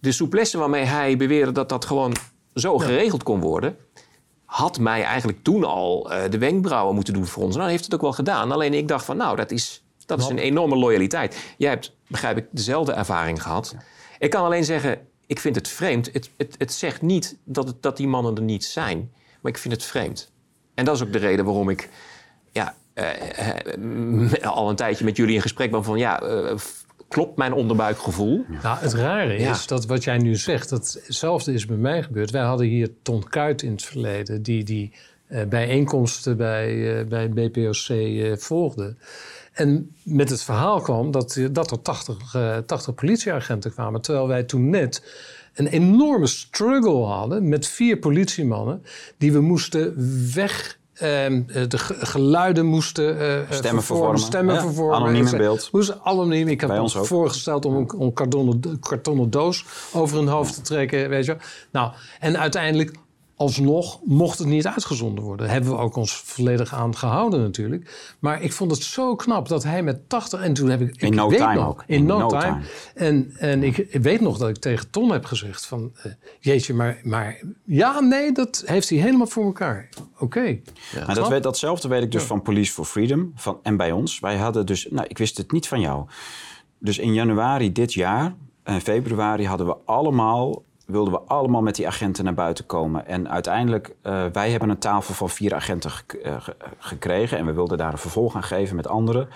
de 0.00 0.12
souplesse 0.12 0.58
waarmee 0.58 0.84
hij 0.84 1.16
beweerde 1.16 1.52
dat 1.52 1.68
dat 1.68 1.84
gewoon 1.84 2.14
zo 2.54 2.78
geregeld 2.78 3.22
kon 3.22 3.40
worden... 3.40 3.76
had 4.44 4.78
mij 4.78 5.02
eigenlijk 5.02 5.42
toen 5.42 5.64
al 5.64 6.12
uh, 6.12 6.22
de 6.30 6.38
wenkbrauwen 6.38 6.94
moeten 6.94 7.14
doen 7.14 7.26
voor 7.26 7.42
ons. 7.42 7.56
Nou, 7.56 7.70
heeft 7.70 7.84
het 7.84 7.94
ook 7.94 8.00
wel 8.00 8.12
gedaan. 8.12 8.52
Alleen 8.52 8.74
ik 8.74 8.88
dacht 8.88 9.04
van, 9.04 9.16
nou, 9.16 9.36
dat 9.36 9.50
is, 9.50 9.84
dat 10.06 10.20
is 10.20 10.28
een 10.28 10.38
enorme 10.38 10.76
loyaliteit. 10.76 11.54
Jij 11.56 11.70
hebt, 11.70 11.96
begrijp 12.08 12.36
ik, 12.36 12.46
dezelfde 12.50 12.92
ervaring 12.92 13.42
gehad. 13.42 13.76
Ik 14.18 14.30
kan 14.30 14.44
alleen 14.44 14.64
zeggen, 14.64 14.98
ik 15.26 15.40
vind 15.40 15.54
het 15.54 15.68
vreemd. 15.68 16.12
Het, 16.12 16.30
het, 16.36 16.54
het 16.58 16.72
zegt 16.72 17.02
niet 17.02 17.38
dat, 17.44 17.66
het, 17.66 17.82
dat 17.82 17.96
die 17.96 18.08
mannen 18.08 18.36
er 18.36 18.42
niet 18.42 18.64
zijn. 18.64 19.12
Maar 19.40 19.52
ik 19.52 19.58
vind 19.58 19.74
het 19.74 19.84
vreemd. 19.84 20.32
En 20.78 20.84
dat 20.84 20.96
is 20.96 21.02
ook 21.02 21.12
de 21.12 21.18
reden 21.18 21.44
waarom 21.44 21.68
ik 21.68 21.88
ja, 22.52 22.74
uh, 22.94 24.46
al 24.56 24.70
een 24.70 24.76
tijdje 24.76 25.04
met 25.04 25.16
jullie 25.16 25.34
in 25.34 25.42
gesprek 25.42 25.70
ben 25.70 25.84
van 25.84 25.98
ja, 25.98 26.22
uh, 26.22 26.54
klopt 27.08 27.36
mijn 27.36 27.52
onderbuikgevoel? 27.52 28.44
Nou, 28.62 28.78
het 28.78 28.92
rare 28.92 29.36
is 29.36 29.66
dat 29.66 29.86
wat 29.86 30.04
jij 30.04 30.18
nu 30.18 30.36
zegt, 30.36 30.70
hetzelfde 30.70 31.52
is 31.52 31.66
bij 31.66 31.76
mij 31.76 32.02
gebeurd. 32.02 32.30
Wij 32.30 32.42
hadden 32.42 32.66
hier 32.66 32.90
Ton 33.02 33.28
Kuit 33.28 33.62
in 33.62 33.70
het 33.70 33.82
verleden, 33.82 34.42
die 34.42 34.64
die 34.64 34.92
uh, 35.28 35.44
bijeenkomsten 35.44 36.36
bij, 36.36 37.06
bij 37.08 37.28
BPOC 37.28 37.86
volgde. 38.40 38.96
En 39.52 39.94
met 40.02 40.30
het 40.30 40.42
verhaal 40.42 40.80
kwam 40.80 41.10
dat, 41.10 41.40
dat 41.50 41.70
er 41.70 41.82
80, 41.82 42.36
80 42.66 42.94
politieagenten 42.94 43.72
kwamen, 43.72 44.00
terwijl 44.00 44.28
wij 44.28 44.42
toen 44.42 44.70
net 44.70 45.02
een 45.58 45.66
enorme 45.66 46.26
struggle 46.26 47.04
hadden 47.04 47.48
met 47.48 47.66
vier 47.66 47.98
politiemannen 47.98 48.82
die 49.16 49.32
we 49.32 49.40
moesten 49.40 49.94
weg. 50.34 50.78
Uh, 50.94 51.00
de 51.68 51.78
geluiden 51.78 52.66
moesten 52.66 53.20
uh, 53.20 53.50
stemmen 53.50 53.82
vervormen. 53.82 54.18
Stemmen 54.18 54.54
ja, 54.54 54.60
vervormen. 54.60 54.96
Anoniem 54.96 55.26
in 55.26 55.36
beeld. 55.36 55.68
Moesten 55.72 56.00
anoniem. 56.02 56.48
Ik 56.48 56.60
heb 56.60 56.70
ons 56.70 56.94
voorgesteld 56.94 57.64
om 57.64 57.76
een, 57.76 57.94
een 57.98 58.12
kartonnen, 58.12 58.78
kartonnen 58.80 59.30
doos 59.30 59.64
over 59.92 60.16
hun 60.16 60.28
hoofd 60.28 60.54
te 60.54 60.60
trekken. 60.60 61.08
Weet 61.08 61.24
je. 61.24 61.36
Nou, 61.70 61.92
en 62.20 62.38
uiteindelijk 62.38 62.96
alsnog 63.38 64.00
mocht 64.04 64.38
het 64.38 64.48
niet 64.48 64.66
uitgezonden 64.66 65.24
worden. 65.24 65.46
Daar 65.46 65.54
hebben 65.54 65.72
we 65.72 65.78
ook 65.78 65.96
ons 65.96 66.16
volledig 66.16 66.74
aan 66.74 66.96
gehouden 66.96 67.40
natuurlijk. 67.40 68.14
Maar 68.18 68.42
ik 68.42 68.52
vond 68.52 68.70
het 68.70 68.82
zo 68.82 69.16
knap 69.16 69.48
dat 69.48 69.62
hij 69.62 69.82
met 69.82 70.08
80... 70.08 70.40
En 70.40 70.52
toen 70.54 70.68
heb 70.68 70.80
ik... 70.80 71.02
In 71.02 71.14
no 71.14 71.28
time 71.28 71.66
ook. 71.66 71.84
In, 71.86 72.04
no, 72.04 72.28
time. 72.28 72.60
En, 72.94 73.32
en 73.36 73.62
ik, 73.62 73.98
weet 74.02 74.20
nog 74.20 74.38
dat 74.38 74.48
ik 74.48 74.56
tegen 74.56 74.90
Tom 74.90 75.10
heb 75.10 75.24
gezegd 75.24 75.66
van... 75.66 75.92
Uh, 76.06 76.12
jeetje, 76.40 76.74
maar, 76.74 77.00
maar 77.02 77.40
ja, 77.64 78.00
nee, 78.00 78.32
dat 78.32 78.62
heeft 78.66 78.88
hij 78.88 78.98
helemaal 78.98 79.26
voor 79.26 79.44
elkaar. 79.44 79.88
Oké. 80.18 80.58
Ja, 80.92 81.06
maar 81.06 81.14
dat 81.14 81.28
weet, 81.28 81.42
datzelfde 81.42 81.88
weet 81.88 82.02
ik 82.02 82.12
dus 82.12 82.22
van 82.22 82.42
Police 82.42 82.72
for 82.72 82.84
Freedom 82.84 83.32
van, 83.34 83.58
en 83.62 83.76
bij 83.76 83.92
ons. 83.92 84.20
Wij 84.20 84.36
hadden 84.36 84.66
dus... 84.66 84.86
Nou, 84.90 85.06
ik 85.08 85.18
wist 85.18 85.36
het 85.36 85.52
niet 85.52 85.68
van 85.68 85.80
jou. 85.80 86.06
Dus 86.78 86.98
in 86.98 87.14
januari 87.14 87.72
dit 87.72 87.92
jaar 87.92 88.34
en 88.62 88.80
februari 88.80 89.46
hadden 89.46 89.66
we 89.66 89.76
allemaal 89.84 90.62
wilden 90.88 91.12
we 91.12 91.20
allemaal 91.20 91.62
met 91.62 91.74
die 91.74 91.86
agenten 91.86 92.24
naar 92.24 92.34
buiten 92.34 92.66
komen. 92.66 93.06
En 93.06 93.28
uiteindelijk, 93.28 93.94
uh, 94.02 94.24
wij 94.32 94.50
hebben 94.50 94.68
een 94.68 94.78
tafel 94.78 95.14
van 95.14 95.30
vier 95.30 95.54
agenten 95.54 95.90
uh, 96.24 96.36
gekregen. 96.78 97.38
En 97.38 97.46
we 97.46 97.52
wilden 97.52 97.78
daar 97.78 97.92
een 97.92 97.98
vervolg 97.98 98.36
aan 98.36 98.42
geven 98.42 98.76
met 98.76 98.86
anderen. 98.86 99.28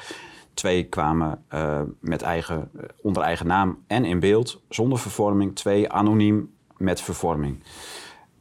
Twee 0.55 0.85
kwamen 0.85 1.45
uh, 1.55 1.81
met 2.01 2.23
eigen, 2.23 2.71
onder 3.03 3.23
eigen 3.23 3.47
naam 3.47 3.79
en 3.87 4.05
in 4.05 4.21
beeld, 4.21 4.61
zonder 4.69 4.99
vervorming. 4.99 5.57
Twee 5.57 5.91
anoniem 5.91 6.51
met 6.77 7.01
vervorming. 7.01 7.63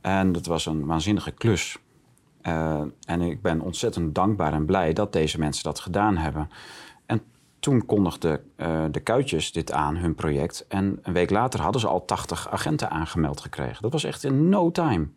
En 0.01 0.31
dat 0.31 0.45
was 0.45 0.65
een 0.65 0.85
waanzinnige 0.85 1.31
klus. 1.31 1.77
en 3.05 3.21
ik 3.21 3.41
ben 3.41 3.61
ontzettend 3.61 4.15
dankbaar 4.15 4.53
en 4.53 4.65
blij 4.65 4.93
dat 4.93 5.13
deze 5.13 5.39
mensen 5.39 5.63
dat 5.63 5.79
gedaan 5.79 6.17
hebben. 6.17 6.49
En 7.61 7.69
toen 7.69 7.85
kondigden 7.85 8.43
de 8.91 8.99
Kuitjes 9.03 9.51
dit 9.51 9.71
aan, 9.71 9.95
hun 9.95 10.15
project. 10.15 10.65
En 10.67 10.99
een 11.03 11.13
week 11.13 11.29
later 11.29 11.61
hadden 11.61 11.81
ze 11.81 11.87
al 11.87 12.05
80 12.05 12.49
agenten 12.49 12.89
aangemeld 12.89 13.41
gekregen. 13.41 13.81
Dat 13.81 13.91
was 13.91 14.03
echt 14.03 14.23
in 14.23 14.49
no 14.49 14.71
time. 14.71 15.07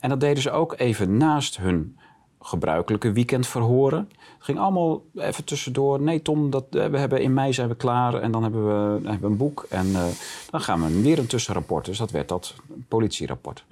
En 0.00 0.08
dat 0.08 0.20
deden 0.20 0.42
ze 0.42 0.50
ook 0.50 0.74
even 0.78 1.16
naast 1.16 1.56
hun 1.56 1.96
gebruikelijke 2.40 3.12
weekendverhoren. 3.12 4.08
Het 4.18 4.44
ging 4.44 4.58
allemaal 4.58 5.02
even 5.14 5.44
tussendoor. 5.44 6.00
Nee, 6.00 6.22
Tom, 6.22 6.50
dat, 6.50 6.64
eh, 6.70 6.86
we 6.86 6.98
hebben 6.98 7.20
in 7.22 7.34
mei 7.34 7.52
zijn 7.52 7.68
we 7.68 7.74
klaar 7.74 8.14
en 8.14 8.30
dan 8.30 8.42
hebben 8.42 8.66
we, 8.66 9.08
hebben 9.08 9.20
we 9.20 9.26
een 9.26 9.36
boek. 9.36 9.66
En 9.68 9.86
uh, 9.86 10.04
dan 10.50 10.60
gaan 10.60 10.82
we 10.82 11.02
weer 11.02 11.18
een 11.18 11.26
tussenrapport. 11.26 11.84
Dus 11.84 11.98
dat 11.98 12.10
werd 12.10 12.28
dat 12.28 12.54
politierapport. 12.88 13.64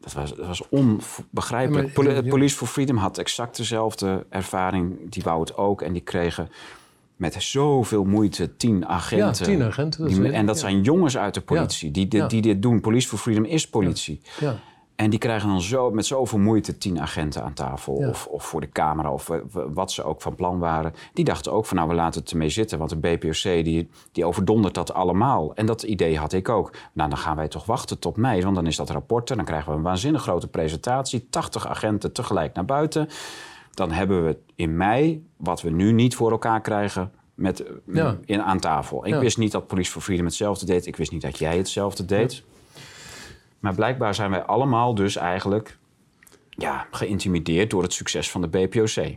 Dat 0.00 0.12
was, 0.12 0.34
dat 0.34 0.46
was 0.46 0.68
onbegrijpelijk. 0.68 1.92
Police 2.28 2.56
for 2.56 2.66
Freedom 2.68 2.96
had 2.96 3.18
exact 3.18 3.56
dezelfde 3.56 4.26
ervaring. 4.28 5.10
Die 5.10 5.22
wou 5.22 5.40
het 5.40 5.56
ook 5.56 5.82
en 5.82 5.92
die 5.92 6.02
kregen 6.02 6.48
met 7.22 7.42
zoveel 7.42 8.04
moeite 8.04 8.56
tien 8.56 8.86
agenten. 8.86 9.26
Ja, 9.26 9.32
tien 9.32 9.62
agenten. 9.62 10.00
Dat 10.00 10.10
die, 10.10 10.32
en 10.32 10.46
dat 10.46 10.58
zijn 10.58 10.82
jongens 10.82 11.16
uit 11.16 11.34
de 11.34 11.40
politie 11.40 11.90
die, 11.90 12.08
die, 12.08 12.26
die, 12.26 12.42
dit 12.42 12.62
doen. 12.62 12.80
Police 12.80 13.08
for 13.08 13.18
Freedom 13.18 13.44
is 13.44 13.68
politie. 13.68 14.20
Ja. 14.40 14.56
En 14.96 15.10
die 15.10 15.18
krijgen 15.18 15.48
dan 15.48 15.60
zo, 15.60 15.90
met 15.90 16.06
zoveel 16.06 16.38
moeite 16.38 16.78
tien 16.78 17.00
agenten 17.00 17.42
aan 17.42 17.52
tafel. 17.52 17.94
Of, 17.94 18.26
of 18.26 18.44
voor 18.44 18.60
de 18.60 18.68
camera, 18.68 19.12
of 19.12 19.30
wat 19.52 19.92
ze 19.92 20.02
ook 20.02 20.22
van 20.22 20.34
plan 20.34 20.58
waren. 20.58 20.94
Die 21.12 21.24
dachten 21.24 21.52
ook 21.52 21.66
van 21.66 21.76
nou, 21.76 21.88
we 21.88 21.94
laten 21.94 22.20
het 22.20 22.30
ermee 22.30 22.48
zitten. 22.48 22.78
Want 22.78 22.90
de 22.90 22.96
BPOC 22.96 23.42
die, 23.42 23.88
die 24.12 24.24
overdondert 24.24 24.74
dat 24.74 24.94
allemaal. 24.94 25.54
En 25.54 25.66
dat 25.66 25.82
idee 25.82 26.18
had 26.18 26.32
ik 26.32 26.48
ook. 26.48 26.72
Nou, 26.92 27.08
dan 27.08 27.18
gaan 27.18 27.36
wij 27.36 27.48
toch 27.48 27.64
wachten 27.64 27.98
tot 27.98 28.16
mei. 28.16 28.42
Want 28.42 28.54
dan 28.54 28.66
is 28.66 28.76
dat 28.76 28.90
rapport 28.90 29.30
en 29.30 29.36
dan 29.36 29.44
krijgen 29.44 29.70
we 29.70 29.76
een 29.76 29.82
waanzinnig 29.82 30.22
grote 30.22 30.48
presentatie. 30.48 31.26
80 31.30 31.68
agenten 31.68 32.12
tegelijk 32.12 32.54
naar 32.54 32.64
buiten. 32.64 33.08
Dan 33.74 33.90
hebben 33.90 34.24
we 34.24 34.38
in 34.54 34.76
mei, 34.76 35.26
wat 35.36 35.62
we 35.62 35.70
nu 35.70 35.92
niet 35.92 36.14
voor 36.14 36.30
elkaar 36.30 36.60
krijgen, 36.60 37.12
met, 37.34 37.64
in, 38.24 38.42
aan 38.42 38.60
tafel. 38.60 39.06
Ik 39.06 39.14
wist 39.14 39.38
niet 39.38 39.52
dat 39.52 39.66
Police 39.66 39.90
for 39.90 40.02
Freedom 40.02 40.24
hetzelfde 40.24 40.66
deed. 40.66 40.86
Ik 40.86 40.96
wist 40.96 41.12
niet 41.12 41.22
dat 41.22 41.38
jij 41.38 41.56
hetzelfde 41.56 42.04
deed. 42.04 42.42
Maar 43.58 43.74
blijkbaar 43.74 44.14
zijn 44.14 44.30
wij 44.30 44.42
allemaal 44.42 44.94
dus 44.94 45.16
eigenlijk 45.16 45.78
ja, 46.48 46.86
geïntimideerd 46.90 47.70
door 47.70 47.82
het 47.82 47.92
succes 47.92 48.30
van 48.30 48.40
de 48.40 48.48
BPOC. 48.48 49.16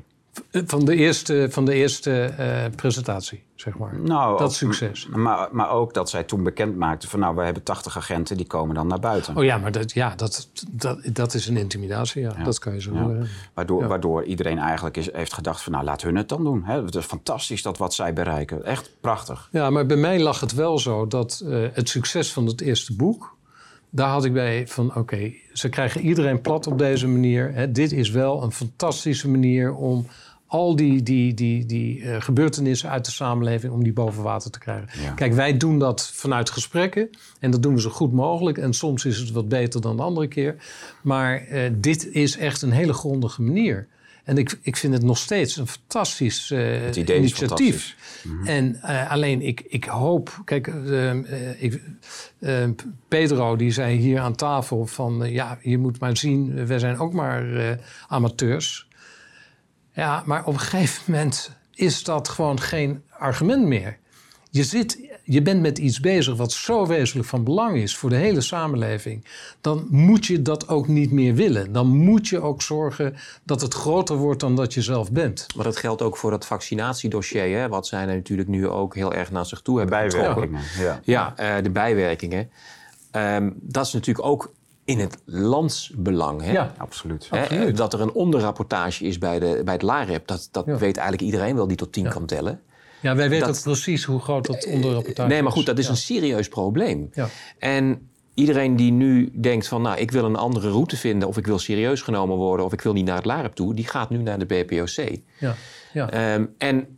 Van 0.51 0.85
de 0.85 0.95
eerste, 0.95 1.47
van 1.49 1.65
de 1.65 1.73
eerste 1.73 2.23
eh, 2.23 2.75
presentatie, 2.75 3.43
zeg 3.55 3.77
maar. 3.77 3.99
Nou, 3.99 4.37
dat 4.37 4.53
succes. 4.53 5.07
Maar, 5.07 5.47
maar 5.51 5.69
ook 5.69 5.93
dat 5.93 6.09
zij 6.09 6.23
toen 6.23 6.43
bekend 6.43 6.77
maakten 6.77 7.09
van... 7.09 7.19
nou, 7.19 7.35
we 7.35 7.43
hebben 7.43 7.63
80 7.63 7.97
agenten, 7.97 8.37
die 8.37 8.47
komen 8.47 8.75
dan 8.75 8.87
naar 8.87 8.99
buiten. 8.99 9.37
Oh 9.37 9.43
ja, 9.43 9.57
maar 9.57 9.71
dat, 9.71 9.93
ja, 9.93 10.15
dat, 10.15 10.49
dat, 10.71 10.99
dat 11.13 11.33
is 11.33 11.47
een 11.47 11.57
intimidatie, 11.57 12.21
ja. 12.21 12.43
Dat 12.43 12.59
kan 12.59 12.73
je 12.73 12.81
zo 12.81 12.93
ja. 12.93 13.25
Waardoor, 13.53 13.87
waardoor 13.87 14.23
iedereen 14.23 14.57
eigenlijk 14.57 14.97
is, 14.97 15.13
heeft 15.13 15.33
gedacht 15.33 15.61
van... 15.61 15.71
nou, 15.71 15.83
laat 15.83 16.01
hun 16.01 16.15
het 16.15 16.29
dan 16.29 16.43
doen. 16.43 16.63
Hè. 16.63 16.83
Het 16.83 16.95
is 16.95 17.05
fantastisch 17.05 17.61
dat 17.61 17.77
wat 17.77 17.93
zij 17.93 18.13
bereiken. 18.13 18.65
Echt 18.65 18.89
prachtig. 19.01 19.49
Ja, 19.51 19.69
maar 19.69 19.85
bij 19.85 19.97
mij 19.97 20.19
lag 20.19 20.39
het 20.39 20.53
wel 20.53 20.79
zo 20.79 21.07
dat 21.07 21.41
uh, 21.45 21.67
het 21.73 21.89
succes 21.89 22.33
van 22.33 22.45
het 22.45 22.61
eerste 22.61 22.95
boek 22.95 23.34
daar 23.95 24.09
had 24.09 24.25
ik 24.25 24.33
bij 24.33 24.67
van 24.67 24.95
oké, 24.95 25.33
ze 25.53 25.69
krijgen 25.69 26.01
iedereen 26.01 26.41
plat 26.41 26.67
op 26.67 26.77
deze 26.77 27.07
manier. 27.07 27.53
Hè. 27.53 27.71
Dit 27.71 27.91
is 27.91 28.09
wel 28.09 28.43
een 28.43 28.51
fantastische 28.51 29.29
manier 29.29 29.73
om 29.73 30.07
al 30.47 30.75
die, 30.75 31.03
die, 31.03 31.33
die, 31.33 31.65
die 31.65 31.99
uh, 31.99 32.21
gebeurtenissen 32.21 32.89
uit 32.89 33.05
de 33.05 33.11
samenleving 33.11 33.73
om 33.73 33.83
die 33.83 33.93
boven 33.93 34.23
water 34.23 34.51
te 34.51 34.59
krijgen. 34.59 35.15
Kijk, 35.15 35.33
wij 35.33 35.57
doen 35.57 35.79
dat 35.79 36.11
vanuit 36.13 36.49
gesprekken 36.49 37.09
en 37.39 37.51
dat 37.51 37.63
doen 37.63 37.73
we 37.73 37.81
zo 37.81 37.89
goed 37.89 38.11
mogelijk. 38.11 38.57
En 38.57 38.73
soms 38.73 39.05
is 39.05 39.17
het 39.17 39.31
wat 39.31 39.47
beter 39.47 39.81
dan 39.81 39.97
de 39.97 40.03
andere 40.03 40.27
keer. 40.27 40.55
Maar 41.03 41.47
uh, 41.47 41.69
dit 41.73 42.07
is 42.11 42.37
echt 42.37 42.61
een 42.61 42.71
hele 42.71 42.93
grondige 42.93 43.41
manier. 43.41 43.87
En 44.25 44.37
ik, 44.37 44.57
ik 44.61 44.75
vind 44.75 44.93
het 44.93 45.03
nog 45.03 45.17
steeds 45.17 45.57
een 45.57 45.67
fantastisch 45.67 46.51
uh, 46.51 46.95
initiatief. 46.95 47.95
Mhm. 48.23 48.47
En 48.47 48.79
uh, 48.83 49.11
alleen 49.11 49.41
ik, 49.41 49.61
ik 49.67 49.83
hoop, 49.83 50.41
kijk, 50.45 50.67
uh, 50.67 51.63
ik, 51.63 51.81
Pedro 53.07 53.55
die 53.55 53.71
zei 53.71 53.97
hier 53.97 54.19
aan 54.19 54.35
tafel 54.35 54.85
van 54.85 55.31
ja, 55.31 55.59
je 55.61 55.77
moet 55.77 55.99
maar 55.99 56.17
zien, 56.17 56.65
wij 56.65 56.79
zijn 56.79 56.97
ook 56.97 57.13
maar 57.13 57.77
amateurs. 58.07 58.87
Ja, 59.93 60.23
maar 60.25 60.45
op 60.45 60.53
een 60.53 60.59
gegeven 60.59 61.03
moment 61.05 61.51
is 61.73 62.03
dat 62.03 62.29
gewoon 62.29 62.59
geen 62.59 63.03
argument 63.09 63.65
meer. 63.65 63.97
Je, 64.49 64.63
zit, 64.63 64.99
je 65.25 65.41
bent 65.41 65.61
met 65.61 65.77
iets 65.77 65.99
bezig 65.99 66.35
wat 66.35 66.51
zo 66.51 66.87
wezenlijk 66.87 67.27
van 67.27 67.43
belang 67.43 67.77
is 67.77 67.97
voor 67.97 68.09
de 68.09 68.15
hele 68.15 68.41
samenleving. 68.41 69.25
Dan 69.61 69.87
moet 69.89 70.25
je 70.25 70.41
dat 70.41 70.67
ook 70.67 70.87
niet 70.87 71.11
meer 71.11 71.35
willen. 71.35 71.71
Dan 71.71 71.87
moet 71.87 72.27
je 72.27 72.41
ook 72.41 72.61
zorgen 72.61 73.15
dat 73.43 73.61
het 73.61 73.73
groter 73.73 74.15
wordt 74.15 74.39
dan 74.39 74.55
dat 74.55 74.73
je 74.73 74.81
zelf 74.81 75.11
bent. 75.11 75.47
Maar 75.55 75.65
dat 75.65 75.77
geldt 75.77 76.01
ook 76.01 76.17
voor 76.17 76.31
dat 76.31 76.45
vaccinatiedossier. 76.45 77.59
Hè? 77.59 77.67
Wat 77.67 77.87
zij 77.87 78.05
natuurlijk 78.05 78.49
nu 78.49 78.67
ook 78.67 78.95
heel 78.95 79.13
erg 79.13 79.31
naar 79.31 79.45
zich 79.45 79.61
toe 79.61 79.77
hebben 79.77 79.97
bijwerkingen, 79.97 80.61
Ja, 80.79 80.99
ja 81.03 81.33
uh, 81.57 81.63
de 81.63 81.69
bijwerkingen. 81.69 82.49
Um, 83.11 83.55
dat 83.61 83.85
is 83.85 83.93
natuurlijk 83.93 84.27
ook 84.27 84.53
in 84.83 84.99
het 84.99 85.17
landsbelang. 85.25 86.41
Hè? 86.41 86.51
Ja, 86.51 86.73
absoluut. 86.77 87.27
Hè? 87.29 87.41
absoluut. 87.41 87.77
Dat 87.77 87.93
er 87.93 88.01
een 88.01 88.13
onderrapportage 88.13 89.03
is 89.03 89.17
bij, 89.17 89.39
de, 89.39 89.61
bij 89.63 89.73
het 89.73 89.83
LAREP, 89.83 90.27
dat, 90.27 90.47
dat 90.51 90.65
weet 90.65 90.97
eigenlijk 90.97 91.21
iedereen 91.21 91.55
wel 91.55 91.67
die 91.67 91.77
tot 91.77 91.93
tien 91.93 92.09
kan 92.09 92.25
tellen. 92.25 92.61
Ja, 93.01 93.15
wij 93.15 93.29
weten 93.29 93.61
precies 93.63 94.03
hoe 94.03 94.19
groot 94.19 94.45
dat 94.45 94.65
onderrapportage 94.65 95.27
is. 95.27 95.33
Nee, 95.33 95.43
maar 95.43 95.51
goed, 95.51 95.65
dat 95.65 95.77
is 95.77 95.87
een 95.87 95.97
serieus 95.97 96.47
probleem. 96.47 97.09
Ja. 97.13 97.29
En 97.59 98.09
iedereen 98.33 98.75
die 98.75 98.91
nu 98.91 99.29
denkt 99.33 99.67
van, 99.67 99.81
nou, 99.81 99.97
ik 99.97 100.11
wil 100.11 100.25
een 100.25 100.35
andere 100.35 100.69
route 100.69 100.97
vinden... 100.97 101.27
of 101.27 101.37
ik 101.37 101.45
wil 101.45 101.59
serieus 101.59 102.01
genomen 102.01 102.35
worden 102.35 102.65
of 102.65 102.73
ik 102.73 102.81
wil 102.81 102.93
niet 102.93 103.05
naar 103.05 103.15
het 103.15 103.25
LAREP 103.25 103.53
toe... 103.53 103.73
die 103.73 103.87
gaat 103.87 104.09
nu 104.09 104.17
naar 104.17 104.39
de 104.39 104.45
BPOC. 104.45 105.19
Ja. 105.39 105.55
Ja. 105.93 106.33
Um, 106.33 106.53
en 106.57 106.97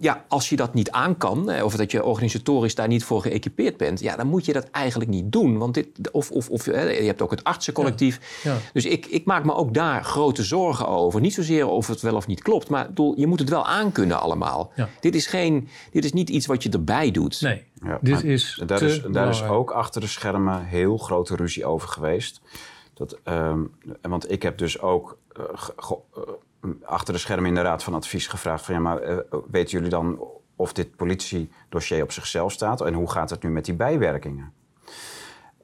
ja, 0.00 0.24
als 0.28 0.48
je 0.48 0.56
dat 0.56 0.74
niet 0.74 0.90
aan 0.90 1.16
kan, 1.16 1.62
of 1.62 1.76
dat 1.76 1.90
je 1.90 2.04
organisatorisch 2.04 2.74
daar 2.74 2.88
niet 2.88 3.04
voor 3.04 3.22
geëquipeerd 3.22 3.76
bent, 3.76 4.00
ja, 4.00 4.16
dan 4.16 4.26
moet 4.26 4.44
je 4.44 4.52
dat 4.52 4.70
eigenlijk 4.70 5.10
niet 5.10 5.32
doen. 5.32 5.58
Want 5.58 5.74
dit, 5.74 6.10
of, 6.10 6.30
of, 6.30 6.50
of 6.50 6.64
je 6.64 6.72
hebt 6.72 7.22
ook 7.22 7.30
het 7.30 7.44
artsencollectief. 7.44 8.40
Ja, 8.42 8.56
Dus 8.72 8.84
ik, 8.84 9.06
ik 9.06 9.24
maak 9.24 9.44
me 9.44 9.54
ook 9.54 9.74
daar 9.74 10.04
grote 10.04 10.42
zorgen 10.42 10.88
over. 10.88 11.20
Niet 11.20 11.34
zozeer 11.34 11.66
of 11.66 11.86
het 11.86 12.00
wel 12.00 12.16
of 12.16 12.26
niet 12.26 12.42
klopt, 12.42 12.68
maar 12.68 12.86
bedoel, 12.86 13.18
je 13.18 13.26
moet 13.26 13.38
het 13.38 13.48
wel 13.48 13.66
aankunnen 13.66 14.20
allemaal. 14.20 14.72
Dit, 15.00 15.14
is 15.14 15.26
geen, 15.26 15.68
dit 15.90 16.04
is 16.04 16.12
niet 16.12 16.30
iets 16.30 16.46
wat 16.46 16.62
je 16.62 16.70
erbij 16.70 17.10
doet. 17.10 17.40
Nee, 17.40 17.64
dit 18.00 18.24
is. 18.24 18.62
Daar, 18.66 18.82
is, 18.82 19.02
daar 19.10 19.28
is 19.28 19.42
ook 19.42 19.70
achter 19.70 20.00
de 20.00 20.06
schermen 20.06 20.64
heel 20.64 20.96
grote 20.96 21.36
ruzie 21.36 21.66
over 21.66 21.88
geweest. 21.88 22.40
Dat, 22.94 23.18
um, 23.24 23.70
want 24.02 24.30
ik 24.30 24.42
heb 24.42 24.58
dus 24.58 24.80
ook 24.80 25.18
uh, 25.38 25.44
achter 26.82 27.14
de 27.14 27.20
schermen 27.20 27.46
in 27.48 27.54
de 27.54 27.60
Raad 27.60 27.82
van 27.82 27.94
Advies 27.94 28.26
gevraagd: 28.26 28.64
van 28.64 28.74
ja, 28.74 28.80
maar 28.80 29.10
uh, 29.10 29.18
weten 29.50 29.70
jullie 29.70 29.90
dan 29.90 30.20
of 30.56 30.72
dit 30.72 30.96
politiedossier 30.96 32.02
op 32.02 32.12
zichzelf 32.12 32.52
staat 32.52 32.80
en 32.80 32.94
hoe 32.94 33.10
gaat 33.10 33.30
het 33.30 33.42
nu 33.42 33.50
met 33.50 33.64
die 33.64 33.74
bijwerkingen? 33.74 34.52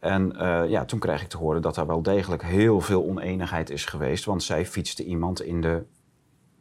En 0.01 0.32
uh, 0.36 0.68
ja, 0.68 0.84
toen 0.84 0.99
kreeg 0.99 1.22
ik 1.22 1.28
te 1.28 1.36
horen 1.36 1.62
dat 1.62 1.76
er 1.76 1.86
wel 1.86 2.03
degelijk 2.03 2.42
heel 2.42 2.80
veel 2.80 3.05
oneenigheid 3.05 3.70
is 3.70 3.84
geweest, 3.84 4.24
want 4.24 4.42
zij 4.42 4.66
fietste 4.66 5.05
iemand 5.05 5.42
in 5.42 5.61
de, 5.61 5.84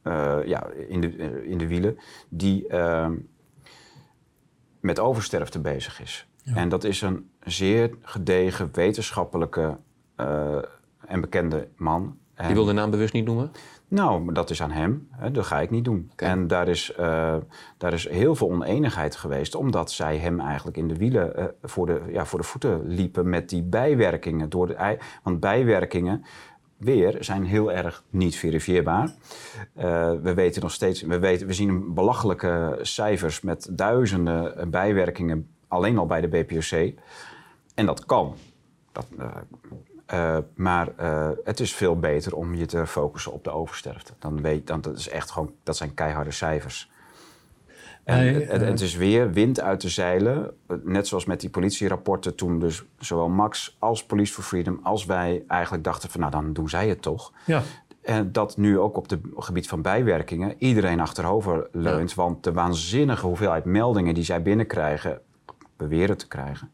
uh, 0.04 0.38
ja, 0.46 0.68
in 0.68 1.02
de, 1.02 1.44
in 1.46 1.58
de 1.58 1.68
wielen 1.68 1.98
die 2.30 2.68
met 4.80 5.00
oversterfte 5.00 5.60
bezig 5.60 6.02
is. 6.02 6.28
Ja. 6.44 6.56
En 6.56 6.70
dat 6.70 6.84
is 6.84 7.02
een 7.02 7.30
zeer 7.40 7.98
gedegen 8.02 8.70
wetenschappelijke 8.72 9.78
en 11.06 11.22
bekende 11.22 11.68
man. 11.76 12.18
Je 12.48 12.54
wil 12.54 12.66
de 12.66 12.74
naam 12.74 12.92
bewust 12.92 13.14
niet 13.14 13.26
noemen? 13.26 13.52
Nou, 13.94 14.34
dat 14.34 14.50
is 14.50 14.62
aan 14.62 14.72
hem. 14.72 15.08
Dat 15.32 15.46
ga 15.46 15.62
ik 15.62 15.70
niet 15.70 15.84
doen. 15.84 16.12
En 16.16 16.48
daar 16.48 16.68
is, 16.68 16.94
uh, 17.00 17.36
daar 17.78 17.94
is 17.94 18.10
heel 18.10 18.36
veel 18.36 18.50
oneenigheid 18.50 19.16
geweest, 19.16 19.56
omdat 19.56 19.92
zij 19.92 20.18
hem 20.18 20.40
eigenlijk 20.40 20.78
in 20.78 20.88
de 20.88 20.98
wielen 20.98 21.34
uh, 21.40 21.46
voor, 21.64 21.86
de, 21.86 22.02
ja, 22.12 22.26
voor 22.26 22.40
de 22.40 22.46
voeten 22.46 22.88
liepen 22.88 23.30
met 23.30 23.50
die 23.50 23.64
bijwerkingen. 23.64 24.50
Door 24.50 24.68
de, 24.68 24.98
want 25.24 25.40
bijwerkingen, 25.40 26.24
weer, 26.78 27.18
zijn 27.20 27.46
heel 27.46 27.72
erg 27.72 28.04
niet 28.10 28.36
verifieerbaar. 28.36 29.14
Uh, 29.78 30.12
we 30.22 30.34
weten 30.34 30.62
nog 30.62 30.72
steeds, 30.72 31.02
we, 31.02 31.20
weten, 31.20 31.48
we 31.48 31.54
zien 31.54 31.94
belachelijke 31.94 32.80
cijfers 32.82 33.42
met 33.42 33.68
duizenden 33.72 34.70
bijwerkingen 34.70 35.48
alleen 35.68 35.98
al 35.98 36.06
bij 36.06 36.22
de 36.22 36.28
BPOC. 36.28 36.94
En 37.76 37.86
dat 37.86 38.06
kan. 38.06 38.36
Dat, 38.92 39.08
uh, 40.14 40.38
maar 40.56 40.90
uh, 41.00 41.30
het 41.44 41.60
is 41.60 41.74
veel 41.74 42.00
beter 42.00 42.36
om 42.36 42.56
je 42.56 42.66
te 42.66 42.88
focussen 42.88 43.32
op 43.32 43.44
de 43.44 43.52
oversterfte. 43.52 44.14
Dan 44.20 44.42
weet, 44.42 44.68
dan, 44.68 44.82
dat, 44.82 44.98
is 44.98 45.10
echt 45.10 45.32
gewoon, 45.32 45.54
dat 45.64 45.78
zijn 45.78 45.94
keiharde 45.94 46.32
cijfers. 46.32 46.92
En 48.04 48.34
het, 48.34 48.52
het, 48.52 48.62
het, 48.62 48.82
is 48.82 48.96
weer 48.96 49.32
wind 49.32 49.60
uit 49.60 49.82
de 49.82 49.90
zeilen. 49.90 50.54
Net 50.84 51.08
zoals 51.08 51.26
met 51.26 51.40
die 51.40 51.50
politierapporten 51.50 52.36
toen 52.36 52.60
dus 52.60 52.84
zowel 53.00 53.30
Max 53.30 53.76
als 53.80 54.06
Police 54.06 54.34
for 54.34 54.44
Freedom... 54.44 54.80
als 54.84 55.06
wij 55.06 55.44
eigenlijk 55.48 55.84
dachten 55.84 56.10
van 56.10 56.20
nou 56.20 56.32
dan 56.32 56.54
doen 56.54 56.70
zij 56.70 56.88
het 56.88 57.02
toch. 57.02 57.32
Ja. 57.46 57.62
En 58.02 58.32
dat 58.32 58.58
nu 58.58 58.80
ook 58.80 58.98
op 58.98 59.10
het 59.10 59.20
gebied 59.36 59.68
van 59.68 59.82
bijwerkingen 59.82 60.56
iedereen 60.58 61.00
achterover 61.00 61.68
leunt. 61.72 62.10
Ja. 62.10 62.16
Want 62.16 62.44
de 62.44 62.54
waanzinnige 62.54 63.26
hoeveelheid 63.26 63.66
meldingen 63.66 64.14
die 64.14 64.24
zij 64.24 64.42
binnenkrijgen, 64.42 65.22
beweren 65.78 66.18
te 66.18 66.28
krijgen... 66.28 66.72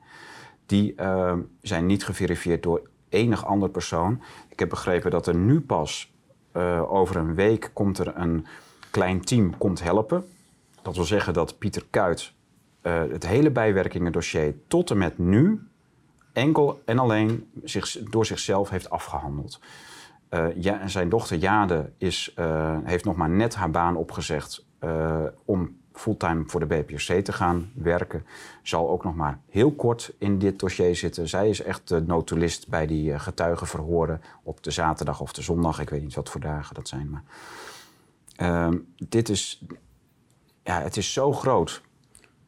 die 0.66 0.94
uh, 0.98 1.34
zijn 1.62 1.86
niet 1.86 2.06
geverifieerd 2.06 2.64
door 2.64 2.89
enig 3.10 3.46
ander 3.46 3.70
persoon. 3.70 4.22
Ik 4.50 4.60
heb 4.60 4.70
begrepen 4.70 5.12
dat 5.12 5.28
er 5.28 5.36
nu 5.36 5.62
pas 5.62 6.14
uh, 6.54 6.94
over 6.94 7.16
een 7.16 7.36
week 7.36 7.72
komt 7.74 7.98
er 7.98 8.18
een 8.18 8.46
klein 8.92 9.22
team 9.22 9.58
komt 9.58 9.84
helpen. 9.84 10.26
Dat 10.82 10.96
wil 10.96 11.06
zeggen 11.06 11.34
dat 11.34 11.58
Pieter 11.58 11.86
Kuit 11.90 12.34
uh, 12.84 13.02
het 13.12 13.28
hele 13.28 13.52
bijwerkingendossier 13.52 14.56
tot 14.68 14.92
en 14.92 14.98
met 14.98 15.18
nu 15.18 15.68
enkel 16.34 16.82
en 16.86 17.00
alleen 17.00 17.52
door 18.10 18.26
zichzelf 18.26 18.70
heeft 18.70 18.90
afgehandeld. 18.90 19.60
Uh, 20.30 20.46
ja, 20.56 20.88
zijn 20.88 21.10
dochter 21.10 21.38
Jade 21.38 21.92
is, 21.98 22.36
heeft 22.84 23.06
nog 23.06 23.16
maar 23.16 23.30
net 23.30 23.56
haar 23.56 23.72
baan 23.72 23.96
opgezegd 23.96 24.66
om 25.46 25.78
fulltime 26.00 26.44
voor 26.46 26.60
de 26.60 26.66
BPRC 26.66 27.24
te 27.26 27.34
gaan 27.34 27.72
werken. 27.74 28.26
Zal 28.64 28.90
ook 28.90 29.04
nog 29.04 29.16
maar 29.16 29.40
heel 29.50 29.72
kort 29.72 30.14
in 30.18 30.40
dit 30.40 30.60
dossier 30.60 30.96
zitten. 30.96 31.28
Zij 31.28 31.50
is 31.50 31.62
echt 31.62 31.88
de 31.88 32.02
notulist 32.02 32.68
bij 32.68 32.88
die 32.88 33.12
uh, 33.12 33.20
getuigenverhoren 33.20 34.22
op 34.44 34.64
de 34.64 34.72
zaterdag 34.72 35.22
of 35.22 35.34
de 35.34 35.42
zondag. 35.42 35.80
Ik 35.80 35.90
weet 35.90 36.02
niet 36.02 36.16
wat 36.16 36.30
voor 36.30 36.42
dagen 36.42 36.76
dat 36.76 36.88
zijn. 36.88 37.10
Maar 37.10 37.24
uh, 38.42 38.80
dit 38.96 39.30
is, 39.30 39.62
ja, 40.64 40.82
het 40.82 40.98
is 40.98 41.14
zo 41.14 41.34
groot. 41.34 41.82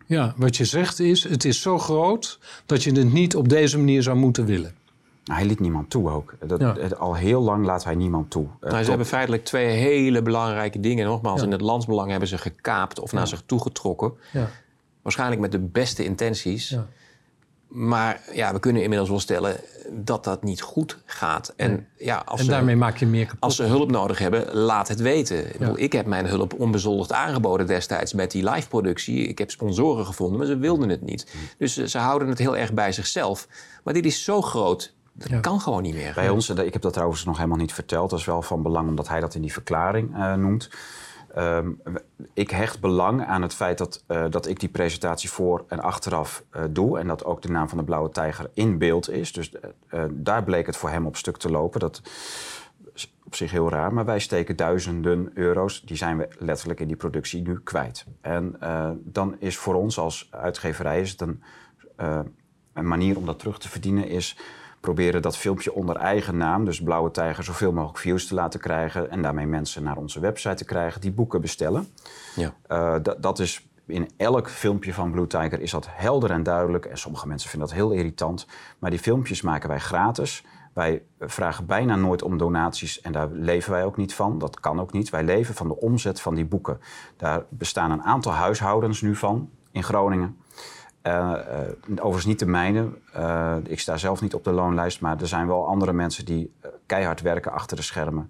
Ja, 0.06 0.34
wat 0.38 0.58
je 0.58 0.66
zegt 0.66 1.00
is, 1.00 1.24
het 1.24 1.46
is 1.46 1.62
zo 1.62 1.80
groot 1.80 2.40
dat 2.66 2.84
je 2.84 2.92
het 2.92 3.14
niet 3.14 3.36
op 3.36 3.50
deze 3.50 3.78
manier 3.78 4.04
zou 4.04 4.18
moeten 4.18 4.46
willen. 4.46 4.76
Nou, 5.24 5.40
hij 5.40 5.48
liet 5.48 5.60
niemand 5.60 5.90
toe 5.90 6.10
ook. 6.10 6.36
Dat, 6.46 6.98
Al 6.98 7.16
heel 7.16 7.42
lang 7.42 7.66
laat 7.66 7.84
hij 7.84 7.96
niemand 7.96 8.30
toe. 8.30 8.48
Uh, 8.62 8.72
nou, 8.72 8.84
ze 8.84 8.90
hebben 8.90 9.08
feitelijk 9.08 9.46
twee 9.46 9.68
hele 9.68 10.22
belangrijke 10.22 10.80
dingen. 10.80 11.06
Nogmaals, 11.06 11.42
in 11.42 11.52
het 11.52 11.62
landsbelang 11.62 12.10
hebben 12.10 12.28
ze 12.28 12.38
gekaapt 12.38 13.00
of 13.00 13.12
naar 13.12 13.28
zich 13.28 13.44
toegetrokken. 13.46 14.14
Waarschijnlijk 15.02 15.42
met 15.42 15.52
de 15.52 15.60
beste 15.60 16.04
intenties. 16.04 16.78
Maar 17.68 18.22
ja, 18.34 18.54
we 18.54 18.60
kunnen 18.60 18.82
inmiddels 18.82 19.10
wel 19.10 19.20
stellen 19.20 19.56
dat 19.92 20.24
dat 20.24 20.44
niet 20.44 20.62
goed 20.62 20.98
gaat. 21.06 21.54
En, 21.56 21.88
ja, 21.98 22.22
als 22.26 22.40
en 22.40 22.48
daarmee 22.48 22.76
maak 22.76 22.98
je 22.98 23.06
meer 23.06 23.26
kapot. 23.26 23.42
Als 23.42 23.56
ze 23.56 23.64
hulp 23.64 23.92
nodig 23.92 24.20
hebben, 24.20 24.56
laat 24.56 24.88
het 24.88 25.00
weten. 25.00 25.54
Ik, 25.54 25.60
bedoel, 25.60 25.80
ik 25.80 25.94
heb 25.94 26.06
mijn 26.06 26.26
hulp 26.26 26.60
onbezoldigd 26.60 27.12
aangeboden 27.12 27.68
destijds 27.68 28.14
met 28.14 28.32
die 28.32 28.50
live-productie. 28.50 29.28
Ik 29.28 29.38
heb 29.38 29.52
sponsoren 29.52 30.06
gevonden, 30.06 30.38
maar 30.38 30.48
ze 30.48 30.58
wilden 30.58 30.90
het 30.90 31.02
niet. 31.02 31.28
Dus 31.58 31.76
ze 31.78 31.98
houden 31.98 32.28
het 32.28 32.38
heel 32.38 32.58
erg 32.58 32.74
bij 32.74 32.92
zichzelf. 32.92 33.48
Maar 33.84 33.94
dit 33.94 34.06
is 34.06 34.24
zo 34.24 34.42
groot 34.42 34.94
dat 35.14 35.40
kan 35.40 35.62
gewoon 35.62 35.82
niet 35.82 35.96
meer. 35.96 36.14
Bij 36.14 36.30
ons, 36.30 36.50
ik 36.50 36.74
heb 36.74 36.82
dat 36.82 36.94
trouwens 36.94 37.26
nog 37.26 37.38
helemaal 37.38 37.58
niet 37.58 37.74
verteld. 37.74 38.10
Dat 38.10 38.20
is 38.20 38.26
wel 38.26 38.42
van 38.42 38.62
belang 38.62 38.88
omdat 38.88 39.08
hij 39.08 39.20
dat 39.20 39.36
in 39.36 39.42
die 39.42 39.54
verklaring 39.54 40.16
uh, 40.18 40.34
noemt. 40.34 40.70
Um, 41.38 41.82
ik 42.34 42.50
hecht 42.50 42.80
belang 42.80 43.26
aan 43.26 43.42
het 43.42 43.54
feit 43.54 43.78
dat, 43.78 44.04
uh, 44.08 44.26
dat 44.30 44.48
ik 44.48 44.60
die 44.60 44.70
presentatie 44.70 45.30
voor 45.30 45.66
en 45.68 45.80
achteraf 45.80 46.44
uh, 46.56 46.64
doe. 46.70 47.00
En 47.00 47.08
dat 47.08 47.26
ook 47.26 47.42
de 47.42 47.50
naam 47.50 47.70
van 47.70 47.78
de 47.78 47.84
Blauwe 47.84 48.10
Tijger 48.10 48.50
in 48.54 48.78
beeld 48.78 49.10
is. 49.10 49.34
Dus 49.34 49.52
daar 50.12 50.44
bleek 50.44 50.66
het 50.66 50.78
voor 50.78 50.90
hem 50.90 51.06
op 51.06 51.16
stuk 51.16 51.38
te 51.38 51.52
lopen. 51.52 51.80
Dat 51.80 52.02
is 52.94 53.14
op 53.24 53.36
zich 53.36 53.52
heel 53.52 53.70
raar. 53.70 53.94
Maar 53.94 54.06
wij 54.06 54.20
steken 54.20 54.56
duizenden 54.56 55.32
euro's. 55.34 55.82
Die 55.82 55.98
zijn 55.98 56.18
we 56.18 56.28
letterlijk 56.40 56.80
in 56.80 56.88
die 56.88 56.96
productie 56.96 57.42
nu 57.42 57.60
kwijt. 57.60 58.06
En 58.22 58.56
dan 59.04 59.36
is 59.40 59.58
voor 59.58 59.76
ons 59.76 59.98
als 59.98 60.28
uitgeverij 60.32 61.02
is 61.02 61.12
het 61.12 61.22
een, 61.22 61.44
een 62.74 62.88
manier 62.88 63.18
om 63.18 63.26
dat 63.26 63.40
terug 63.40 63.60
te 63.60 63.70
verdienen. 63.70 64.08
Is 64.08 64.38
proberen 64.82 65.22
dat 65.22 65.38
filmpje 65.38 65.74
onder 65.74 65.96
eigen 65.96 66.38
naam, 66.38 66.66
dus 66.66 66.82
Blauwe 66.82 67.12
Tijger, 67.12 67.44
zoveel 67.44 67.72
mogelijk 67.72 68.00
views 68.00 68.28
te 68.28 68.34
laten 68.34 68.60
krijgen. 68.60 69.10
En 69.10 69.22
daarmee 69.22 69.48
mensen 69.48 69.84
naar 69.84 69.98
onze 69.98 70.20
website 70.20 70.56
te 70.56 70.66
krijgen 70.66 71.02
die 71.02 71.12
boeken 71.12 71.42
bestellen. 71.42 71.88
Ja. 72.36 72.54
Uh, 72.68 72.96
dat 73.20 73.40
is 73.40 73.70
in 73.86 74.10
elk 74.18 74.50
filmpje 74.50 74.94
van 74.94 75.12
Blue 75.12 75.28
Tiger 75.28 75.62
is 75.62 75.72
dat 75.72 75.88
helder 75.90 76.32
en 76.32 76.44
duidelijk. 76.44 76.86
En 76.86 76.98
sommige 76.98 77.28
mensen 77.28 77.50
vinden 77.50 77.68
dat 77.68 77.78
heel 77.78 77.92
irritant. 77.92 78.48
Maar 78.80 78.90
die 78.90 79.00
filmpjes 79.00 79.42
maken 79.42 79.70
wij 79.70 79.80
gratis. 79.80 80.46
Wij 80.74 81.04
vragen 81.20 81.66
bijna 81.66 81.96
nooit 81.96 82.22
om 82.22 82.38
donaties 82.38 83.02
en 83.02 83.12
daar 83.12 83.30
leven 83.32 83.72
wij 83.72 83.86
ook 83.86 83.98
niet 83.98 84.14
van. 84.14 84.38
Dat 84.38 84.60
kan 84.60 84.80
ook 84.80 84.92
niet. 84.92 85.10
Wij 85.10 85.24
leven 85.24 85.56
van 85.56 85.68
de 85.68 85.80
omzet 85.80 86.22
van 86.22 86.36
die 86.36 86.46
boeken. 86.46 86.80
Daar 87.18 87.44
bestaan 87.50 87.92
een 87.92 88.04
aantal 88.04 88.32
huishoudens 88.32 89.02
nu 89.02 89.16
van 89.16 89.50
in 89.72 89.84
Groningen. 89.84 90.38
Uh, 91.08 91.34
overigens 91.90 92.26
niet 92.26 92.40
de 92.40 92.46
mijne. 92.46 92.88
Uh, 93.18 93.56
ik 93.64 93.80
sta 93.80 93.98
zelf 93.98 94.22
niet 94.22 94.34
op 94.34 94.44
de 94.44 94.52
loonlijst, 94.52 95.02
maar 95.02 95.22
er 95.22 95.28
zijn 95.28 95.48
wel 95.48 95.68
andere 95.68 95.94
mensen 95.94 96.26
die 96.26 96.54
keihard 96.86 97.22
werken 97.22 97.52
achter 97.52 97.78
de 97.78 97.84
schermen. 97.84 98.30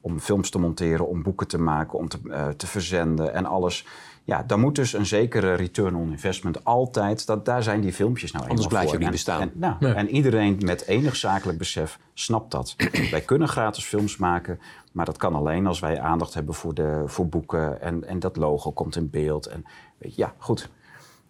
Om 0.00 0.20
films 0.20 0.50
te 0.50 0.58
monteren, 0.58 1.08
om 1.08 1.22
boeken 1.22 1.48
te 1.48 1.58
maken, 1.58 1.98
om 1.98 2.08
te, 2.08 2.54
te 2.56 2.66
verzenden 2.66 3.34
en 3.34 3.46
alles. 3.46 3.86
Ja, 4.24 4.42
dan 4.42 4.60
moet 4.60 4.74
dus 4.74 4.92
een 4.92 5.06
zekere 5.06 5.54
return 5.54 5.94
on 5.94 6.10
investment 6.10 6.64
altijd. 6.64 7.26
Dat, 7.26 7.44
daar 7.44 7.62
zijn 7.62 7.80
die 7.80 7.92
filmpjes 7.92 8.32
nou 8.32 8.48
Anders 8.48 8.66
blijf 8.66 8.90
je 8.90 8.98
niet 8.98 9.10
bestaan. 9.10 9.40
En, 9.40 9.52
nou, 9.54 9.84
en 9.84 10.08
iedereen 10.08 10.58
met 10.64 10.86
enig 10.86 11.16
zakelijk 11.16 11.58
besef 11.58 11.98
snapt 12.14 12.50
dat. 12.50 12.76
wij 13.10 13.20
kunnen 13.20 13.48
gratis 13.48 13.84
films 13.84 14.16
maken, 14.16 14.60
maar 14.92 15.04
dat 15.04 15.16
kan 15.16 15.34
alleen 15.34 15.66
als 15.66 15.80
wij 15.80 16.00
aandacht 16.00 16.34
hebben 16.34 16.54
voor, 16.54 16.74
de, 16.74 17.02
voor 17.06 17.28
boeken. 17.28 17.80
En, 17.80 18.04
en 18.04 18.18
dat 18.18 18.36
logo 18.36 18.70
komt 18.70 18.96
in 18.96 19.10
beeld. 19.10 19.46
En, 19.46 19.64
weet 19.98 20.14
je, 20.14 20.20
ja, 20.20 20.34
goed. 20.38 20.70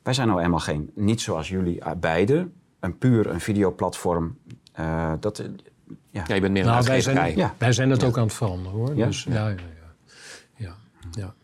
Wij 0.03 0.13
zijn 0.13 0.29
nou 0.29 0.43
eenmaal 0.43 0.59
geen, 0.59 0.91
niet 0.95 1.21
zoals 1.21 1.49
jullie 1.49 1.77
uh, 1.77 1.91
beiden, 2.01 2.53
een 2.81 2.99
puur 2.99 3.27
een 3.27 3.41
videoplatform. 3.41 4.37
Uh, 4.81 5.13
dat, 5.21 5.39
uh, 5.39 5.47
ja. 6.11 6.25
ja. 6.27 6.35
je 6.35 6.41
bent 6.41 6.53
meer 6.53 6.65
nou, 6.65 6.79
een 6.79 6.85
wij 6.85 7.01
zijn, 7.01 7.37
ja. 7.37 7.55
wij 7.59 7.73
zijn 7.73 7.91
het 7.91 8.05
ook 8.05 8.19
aan 8.19 8.25
het 8.25 8.33
veranderen 8.33 8.79
hoor. 8.79 8.97
Ja? 8.97 9.07
Dus, 9.07 9.25
ja. 9.25 9.49
Ja, 9.49 9.57
ja, 10.57 10.75
ja. 11.11 11.35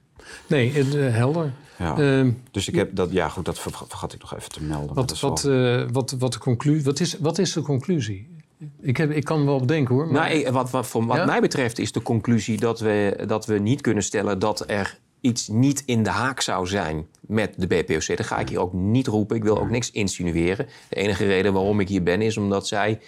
Nee, 0.47 0.85
helder. 0.95 1.53
Ja. 1.79 1.99
Ehm, 1.99 2.31
dus 2.51 2.69
ik 2.69 2.75
heb 2.75 2.95
dat, 2.95 3.11
ja 3.11 3.29
goed, 3.29 3.45
dat 3.45 3.59
vergat 3.59 4.13
ik 4.13 4.21
nog 4.21 4.35
even 4.35 4.51
te 4.51 4.63
melden. 4.63 4.95
Wat, 4.95 5.21
wat, 5.21 5.43
wel... 5.43 5.91
wat, 5.93 6.11
wat, 6.19 6.33
de 6.33 6.39
conclusie, 6.39 6.85
wat, 6.85 7.01
is, 7.01 7.19
wat 7.19 7.39
is 7.39 7.53
de 7.53 7.63
conclusie? 7.63 8.37
Ik, 8.81 8.97
heb, 8.97 9.11
ik 9.11 9.25
kan 9.25 9.45
wel 9.45 9.61
bedenken 9.61 9.95
hoor. 9.95 10.07
Maar... 10.07 10.31
Nou, 10.31 10.53
wat, 10.53 10.71
wat, 10.71 10.87
voor, 10.87 11.07
wat 11.07 11.27
mij 11.27 11.41
betreft 11.41 11.79
is 11.79 11.93
de 11.93 12.03
conclusie 12.03 12.59
dat 12.59 12.81
we, 12.81 13.25
dat 13.27 13.47
we 13.47 13.59
niet 13.59 13.81
kunnen 13.81 14.03
stellen 14.03 14.39
dat 14.39 14.65
er 14.71 14.99
iets 15.21 15.49
niet 15.49 15.83
in 15.87 16.03
de 16.03 16.11
haak 16.11 16.41
zou 16.41 16.67
zijn 16.67 17.07
met 17.29 17.55
de 17.57 17.67
BPOC. 17.67 18.17
Dat 18.17 18.27
ga 18.27 18.39
ik 18.39 18.49
hier 18.49 18.61
ook 18.61 18.73
niet 18.73 19.07
roepen. 19.07 19.37
Ik 19.37 19.43
wil 19.43 19.59
ook 19.59 19.71
niks 19.71 19.91
insinueren. 19.91 20.67
De 20.89 20.97
enige 20.97 21.27
reden 21.27 21.53
waarom 21.53 21.81
ik 21.81 21.89
hier 21.89 22.03
ben 22.03 22.23
is 22.23 22.37
omdat 22.37 22.67
zij 22.67 23.01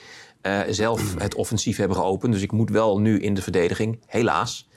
uh, 0.43 0.61
zelf 0.69 1.15
het 1.19 1.35
offensief 1.35 1.77
hebben 1.77 1.97
geopend. 1.97 2.33
Dus 2.33 2.43
ik 2.43 2.53
moet 2.53 2.71
wel 2.71 3.01
nu 3.01 3.21
in 3.21 3.35
de 3.35 3.43
verdediging, 3.43 4.01
helaas. 4.07 4.69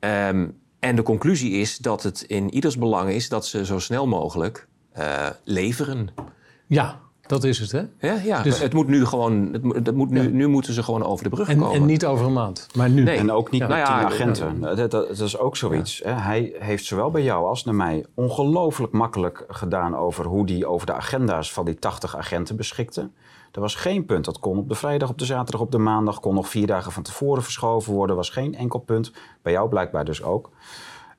Ja. 0.00 0.28
Um, 0.28 0.62
en 0.78 0.96
de 0.96 1.02
conclusie 1.02 1.52
is 1.52 1.78
dat 1.78 2.02
het 2.02 2.22
in 2.22 2.54
ieders 2.54 2.78
belang 2.78 3.10
is 3.10 3.28
dat 3.28 3.46
ze 3.46 3.64
zo 3.64 3.78
snel 3.78 4.06
mogelijk 4.06 4.68
uh, 4.98 5.26
leveren. 5.44 6.08
Ja, 6.66 7.00
dat 7.26 7.44
is 7.44 7.58
het, 7.58 7.72
hè? 7.72 7.82
Ja, 7.98 8.20
ja. 8.24 8.42
Dus, 8.42 8.58
het 8.58 8.72
moet 8.72 8.86
nu 8.86 9.06
gewoon, 9.06 9.48
het, 9.52 9.86
het 9.86 9.94
moet 9.94 10.10
nu, 10.10 10.32
nu 10.32 10.46
moeten 10.46 10.72
ze 10.72 10.82
gewoon 10.82 11.04
over 11.04 11.24
de 11.24 11.30
brug 11.30 11.48
en, 11.48 11.58
komen. 11.58 11.74
En 11.74 11.84
niet 11.84 12.06
over 12.06 12.26
een 12.26 12.32
maand, 12.32 12.66
maar 12.74 12.90
nu. 12.90 13.02
Nee. 13.02 13.18
En 13.18 13.32
ook 13.32 13.50
niet 13.50 13.60
ja. 13.60 13.66
met 13.66 13.76
nou 13.76 13.88
ja, 13.88 13.98
tien 13.98 14.06
agenten. 14.06 14.60
Dat, 14.76 14.90
dat, 14.90 15.20
is 15.20 15.38
ook 15.38 15.56
zoiets. 15.56 16.00
Hè? 16.04 16.12
Hij 16.12 16.54
heeft 16.58 16.84
zowel 16.84 17.10
bij 17.10 17.22
jou 17.22 17.46
als 17.46 17.64
naar 17.64 17.74
mij 17.74 18.06
ongelooflijk 18.14 18.92
makkelijk 18.92 19.44
gedaan 19.48 19.96
over 19.96 20.24
hoe 20.24 20.52
hij 20.52 20.64
over 20.64 20.86
de 20.86 20.92
agenda's 20.92 21.52
van 21.52 21.64
die 21.64 21.74
80 21.74 22.16
agenten 22.16 22.56
beschikte. 22.56 23.10
Er 23.52 23.60
was 23.60 23.74
geen 23.74 24.04
punt. 24.04 24.24
Dat 24.24 24.38
kon 24.38 24.58
op 24.58 24.68
de 24.68 24.74
vrijdag, 24.74 25.08
op 25.08 25.18
de 25.18 25.24
zaterdag, 25.24 25.60
op 25.60 25.72
de 25.72 25.78
maandag. 25.78 26.20
Kon 26.20 26.34
nog 26.34 26.48
vier 26.48 26.66
dagen 26.66 26.92
van 26.92 27.02
tevoren 27.02 27.42
verschoven 27.42 27.92
worden. 27.92 28.10
Er 28.10 28.16
was 28.16 28.30
geen 28.30 28.54
enkel 28.54 28.78
punt. 28.78 29.12
Bij 29.42 29.52
jou 29.52 29.68
blijkbaar 29.68 30.04
dus 30.04 30.22
ook. 30.22 30.50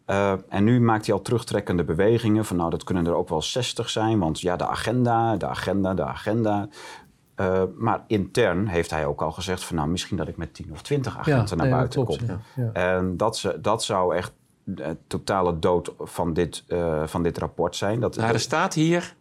Uh, 0.08 0.34
en 0.50 0.64
nu 0.64 0.82
maakt 0.82 1.06
hij 1.06 1.16
al 1.16 1.22
terugtrekkende 1.22 1.84
bewegingen 1.84 2.46
van 2.46 2.58
nou, 2.58 2.70
dat 2.70 2.84
kunnen 2.84 3.06
er 3.06 3.16
ook 3.16 3.30
wel 3.30 3.42
60 3.42 3.90
zijn, 3.90 4.20
want 4.20 4.42
ja, 4.42 4.56
de 4.56 4.68
agenda, 4.68 5.38
de 5.38 5.48
agenda, 5.48 5.94
de 5.94 6.04
agenda. 6.04 6.68
Uh, 7.36 7.64
maar 7.76 8.04
intern 8.08 8.68
heeft 8.68 8.90
hij 8.90 9.06
ook 9.06 9.22
al 9.22 9.32
gezegd 9.32 9.64
van 9.64 9.76
nou, 9.76 9.90
misschien 9.90 10.18
dat 10.18 10.28
ik 10.28 10.38
met 10.38 10.54
10 10.54 10.72
of 10.72 10.82
20 10.82 11.18
agenten 11.18 11.58
ja, 11.58 11.64
naar 11.64 11.72
buiten 11.72 12.06
kom. 12.06 12.18
Ja, 12.28 12.40
ja. 12.56 12.72
En 12.72 13.18
dat, 13.18 13.38
ze, 13.38 13.62
dat 13.62 13.84
zou 13.84 14.16
echt 14.16 14.34
de 14.64 14.98
totale 15.08 15.60
dood 15.60 15.94
van 16.00 16.34
dit, 16.34 16.64
uh, 16.68 17.08
van 17.08 17.24
dit 17.24 17.38
rapport 17.38 17.76
zijn. 17.76 18.00
Dat, 18.00 18.16
nou, 18.16 18.34
er 18.34 18.40
staat 18.40 18.74
hier, 18.74 19.16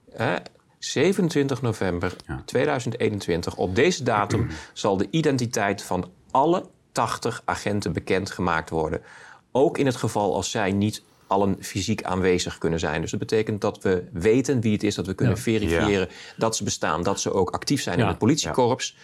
27 0.78 1.62
november 1.62 2.16
2021, 2.44 3.56
op 3.56 3.74
deze 3.74 4.02
datum 4.02 4.48
zal 4.72 4.96
de 4.96 5.06
identiteit 5.10 5.82
van 5.82 6.10
alle 6.30 6.64
80 6.92 7.42
agenten 7.44 7.92
bekendgemaakt 7.92 8.70
worden. 8.70 9.00
Ook 9.56 9.78
in 9.78 9.86
het 9.86 9.96
geval 9.96 10.34
als 10.34 10.50
zij 10.50 10.72
niet 10.72 11.02
allen 11.26 11.56
fysiek 11.60 12.02
aanwezig 12.02 12.58
kunnen 12.58 12.78
zijn. 12.78 13.00
Dus 13.00 13.10
dat 13.10 13.20
betekent 13.20 13.60
dat 13.60 13.82
we 13.82 14.04
weten 14.12 14.60
wie 14.60 14.72
het 14.72 14.82
is, 14.82 14.94
dat 14.94 15.06
we 15.06 15.14
kunnen 15.14 15.38
verifiëren 15.38 16.08
dat 16.36 16.56
ze 16.56 16.64
bestaan, 16.64 17.02
dat 17.02 17.20
ze 17.20 17.32
ook 17.32 17.50
actief 17.50 17.82
zijn 17.82 17.98
in 17.98 18.06
het 18.06 18.18
politiekorps. 18.18 18.96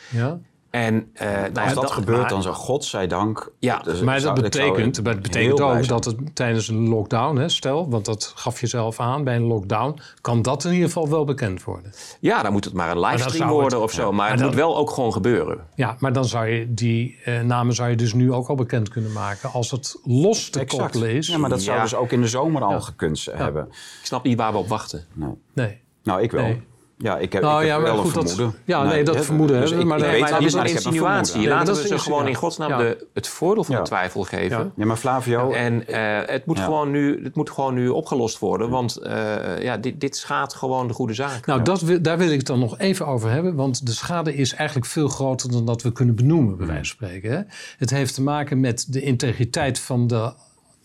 En, 0.71 0.95
uh, 0.95 1.31
nou 1.53 1.67
als 1.67 1.75
dat, 1.75 1.91
gebeurt, 1.91 2.29
dan 2.29 2.43
zou 2.43 2.55
godzijdank... 2.55 3.53
Ja, 3.59 3.79
dus 3.79 4.01
maar 4.01 4.21
dat 4.21 4.41
betekent, 4.41 4.97
het 4.97 5.23
betekent 5.23 5.61
ook 5.61 5.87
dat 5.87 6.05
het 6.05 6.17
tijdens 6.35 6.69
een 6.69 6.89
lockdown, 6.89 7.37
hè, 7.37 7.49
stel... 7.49 7.89
want 7.89 8.05
dat 8.05 8.33
gaf 8.37 8.61
je 8.61 8.67
zelf 8.67 9.01
aan, 9.01 9.25
bij 9.25 9.37
een 9.37 9.47
lockdown... 9.47 9.99
kan 10.21 10.43
dat 10.43 10.65
in 10.65 10.73
ieder 10.73 10.87
geval 10.87 11.09
wel 11.09 11.25
bekend 11.25 11.65
worden. 11.65 11.93
Ja, 12.21 12.43
dan 12.43 12.53
moet 12.53 12.65
het 12.65 12.75
maar 12.75 12.91
een 12.91 13.01
livestream 13.01 13.49
worden 13.49 13.79
het, 13.79 13.89
of 13.89 13.93
zo. 13.93 14.13
Maar, 14.13 14.31
het 14.31 14.41
moet 14.41 14.55
wel 14.55 14.77
ook 14.77 14.91
gewoon 14.91 15.13
gebeuren. 15.13 15.67
Ja, 15.75 15.97
maar 15.99 16.13
dan 16.13 16.25
zou 16.25 16.47
je 16.47 16.75
die 16.75 17.19
uh, 17.27 17.41
namen 17.41 17.75
zou 17.75 17.91
je 17.91 17.97
dus 17.97 18.13
nu 18.13 18.33
ook 18.33 18.49
al 18.49 18.55
bekend 18.55 18.89
kunnen 18.89 19.13
maken... 19.13 19.53
als 19.53 19.71
het 19.71 20.01
los 20.05 20.51
te 20.51 20.61
exact. 20.61 20.83
koppelen 20.83 21.11
is. 21.11 21.27
Ja, 21.27 21.39
maar 21.39 21.51
dat 21.51 21.63
zou 21.63 21.81
dus 21.81 21.95
ook 21.95 22.13
in 22.13 22.21
de 22.21 22.29
zomer 22.29 22.63
al 22.63 22.81
gekund 22.81 23.29
hebben. 23.33 23.67
Ik 23.69 24.01
snap 24.03 24.25
niet 24.25 24.37
waar 24.37 24.53
we 24.53 24.59
op 24.59 24.69
wachten. 24.69 25.05
Nee. 25.13 25.35
nee. 25.53 25.81
Nou, 26.03 26.23
ik 26.23 26.31
wel. 26.31 26.43
Nee. 26.43 26.69
Ja, 27.03 27.19
ik 27.19 27.33
heb, 27.33 27.43
nou, 27.43 27.63
ik 27.65 27.71
heb 27.71 27.81
wel 27.81 27.97
goed, 27.97 28.05
een 28.05 28.11
vermoeden. 28.11 28.45
Dat, 28.45 28.55
ja, 28.65 28.83
nee, 28.83 29.05
dat 29.05 29.25
vermoeden 29.25 29.61
dus 29.61 29.71
maar, 29.71 30.01
nee, 30.01 30.21
maar 30.21 30.31
dat 30.31 30.43
is 30.43 30.53
een 30.53 30.67
insinuatie. 30.67 31.49
Laten 31.49 31.75
we 31.75 31.87
ze 31.87 31.99
gewoon 31.99 32.29
in 32.29 32.35
godsnaam 32.35 32.79
de, 32.79 33.07
het 33.15 33.29
voordeel 33.29 33.65
van 33.65 33.75
de 33.75 33.83
twijfel 33.83 34.23
geven. 34.23 34.73
Ja, 34.77 34.87
maar 34.87 34.97
Flavio... 34.97 35.53
En 35.53 35.85
uh, 35.91 36.19
het, 36.27 36.47
moet 36.47 36.61
gewoon 36.61 36.91
nu, 36.91 37.25
het 37.25 37.35
moet 37.35 37.51
gewoon 37.51 37.75
nu 37.75 37.89
opgelost 37.89 38.39
worden. 38.39 38.71
Want 38.71 38.99
uh, 39.03 39.63
ja, 39.63 39.77
dit, 39.77 40.01
dit 40.01 40.17
schaadt 40.17 40.55
gewoon 40.55 40.89
de 40.89 40.95
goede 40.95 41.15
zaak. 41.15 41.47
Nou, 41.47 41.63
dat, 41.63 41.85
daar 42.03 42.19
wil 42.19 42.31
ik 42.31 42.39
het 42.39 42.47
dan 42.47 42.59
nog 42.59 42.79
even 42.79 43.07
over 43.07 43.31
hebben. 43.31 43.55
Want 43.55 43.87
de 43.87 43.93
schade 43.93 44.35
is 44.35 44.55
eigenlijk 44.55 44.89
veel 44.89 45.09
groter 45.09 45.51
dan 45.51 45.67
dat 45.67 45.83
we 45.83 45.93
kunnen 45.93 46.15
benoemen, 46.15 46.57
bij 46.57 46.67
wijze 46.67 46.95
van 46.97 47.09
spreken. 47.09 47.31
Hè? 47.31 47.41
Het 47.79 47.91
heeft 47.91 48.15
te 48.15 48.23
maken 48.23 48.61
met 48.61 48.87
de 48.89 49.03
integriteit 49.03 49.79
van 49.79 50.07
de, 50.07 50.33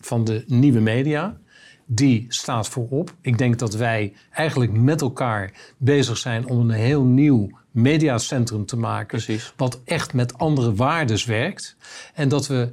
van 0.00 0.24
de 0.24 0.44
nieuwe 0.46 0.80
media 0.80 1.36
die 1.86 2.26
staat 2.28 2.68
voorop. 2.68 3.14
Ik 3.20 3.38
denk 3.38 3.58
dat 3.58 3.74
wij 3.74 4.12
eigenlijk 4.30 4.72
met 4.72 5.00
elkaar 5.00 5.52
bezig 5.76 6.16
zijn 6.16 6.48
om 6.48 6.60
een 6.60 6.70
heel 6.70 7.04
nieuw 7.04 7.50
mediacentrum 7.70 8.66
te 8.66 8.76
maken. 8.76 9.06
Precies. 9.06 9.52
Wat 9.56 9.80
echt 9.84 10.14
met 10.14 10.38
andere 10.38 10.74
waardes 10.74 11.24
werkt. 11.24 11.76
En 12.14 12.28
dat 12.28 12.46
we 12.46 12.72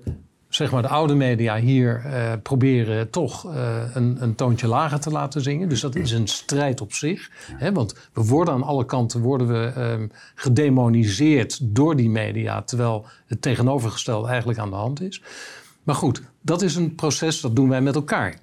zeg 0.55 0.71
maar 0.71 0.81
de 0.81 0.87
oude 0.87 1.15
media 1.15 1.57
hier 1.57 2.03
uh, 2.05 2.31
proberen 2.43 3.09
toch 3.09 3.45
uh, 3.45 3.81
een, 3.93 4.17
een, 4.19 4.35
toontje 4.35 4.67
lager 4.67 4.99
te 4.99 5.09
laten 5.09 5.41
zingen. 5.41 5.69
Dus 5.69 5.81
dat 5.81 5.95
is 5.95 6.11
een 6.11 6.27
strijd 6.27 6.81
op 6.81 6.93
zich. 6.93 7.29
Hè? 7.55 7.71
Want 7.71 7.95
we 8.13 8.23
worden 8.23 8.53
aan 8.53 8.63
alle 8.63 8.85
kanten 8.85 9.21
worden 9.21 9.47
we, 9.47 9.81
um, 9.81 10.11
gedemoniseerd 10.35 11.59
door 11.61 11.95
die 11.95 12.09
media... 12.09 12.61
terwijl 12.61 13.05
het 13.25 13.41
tegenovergestelde 13.41 14.27
eigenlijk 14.27 14.59
aan 14.59 14.69
de 14.69 14.75
hand 14.75 15.01
is. 15.01 15.21
Maar 15.83 15.95
goed, 15.95 16.21
dat 16.41 16.61
is 16.61 16.75
een 16.75 16.95
proces, 16.95 17.41
dat 17.41 17.55
doen 17.55 17.69
wij 17.69 17.81
met 17.81 17.95
elkaar. 17.95 18.39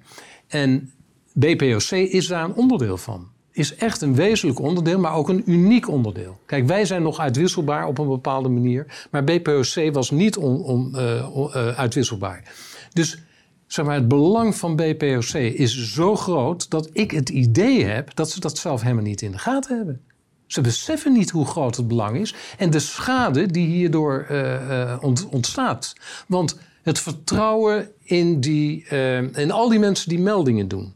En 0.51 0.91
BPOC 1.33 1.91
is 1.91 2.27
daar 2.27 2.43
een 2.43 2.53
onderdeel 2.53 2.97
van. 2.97 3.29
Is 3.51 3.75
echt 3.75 4.01
een 4.01 4.15
wezenlijk 4.15 4.59
onderdeel, 4.59 4.99
maar 4.99 5.13
ook 5.13 5.29
een 5.29 5.43
uniek 5.45 5.89
onderdeel. 5.89 6.39
Kijk, 6.45 6.67
wij 6.67 6.85
zijn 6.85 7.01
nog 7.01 7.19
uitwisselbaar 7.19 7.87
op 7.87 7.97
een 7.97 8.07
bepaalde 8.07 8.49
manier, 8.49 9.07
maar 9.11 9.23
BPOC 9.23 9.93
was 9.93 10.11
niet 10.11 10.37
on, 10.37 10.95
uh, 10.95 11.77
uitwisselbaar. 11.77 12.53
Dus 12.93 13.23
zeg 13.67 13.85
maar, 13.85 13.95
het 13.95 14.07
belang 14.07 14.55
van 14.55 14.75
BPOC 14.75 15.33
is 15.33 15.93
zo 15.93 16.15
groot 16.15 16.69
dat 16.69 16.89
ik 16.93 17.11
het 17.11 17.29
idee 17.29 17.85
heb 17.85 18.15
dat 18.15 18.31
ze 18.31 18.39
dat 18.39 18.57
zelf 18.57 18.81
helemaal 18.81 19.03
niet 19.03 19.21
in 19.21 19.31
de 19.31 19.37
gaten 19.37 19.77
hebben. 19.77 20.01
Ze 20.47 20.61
beseffen 20.61 21.13
niet 21.13 21.29
hoe 21.29 21.45
groot 21.45 21.75
het 21.75 21.87
belang 21.87 22.17
is 22.17 22.35
en 22.57 22.69
de 22.69 22.79
schade 22.79 23.45
die 23.45 23.67
hierdoor 23.67 24.27
uh, 24.31 24.97
ontstaat. 25.29 25.93
Want 26.27 26.57
het 26.81 26.99
vertrouwen 26.99 27.91
in, 28.03 28.39
die, 28.39 28.85
uh, 28.91 29.17
in 29.17 29.51
al 29.51 29.69
die 29.69 29.79
mensen 29.79 30.09
die 30.09 30.19
meldingen 30.19 30.67
doen. 30.67 30.93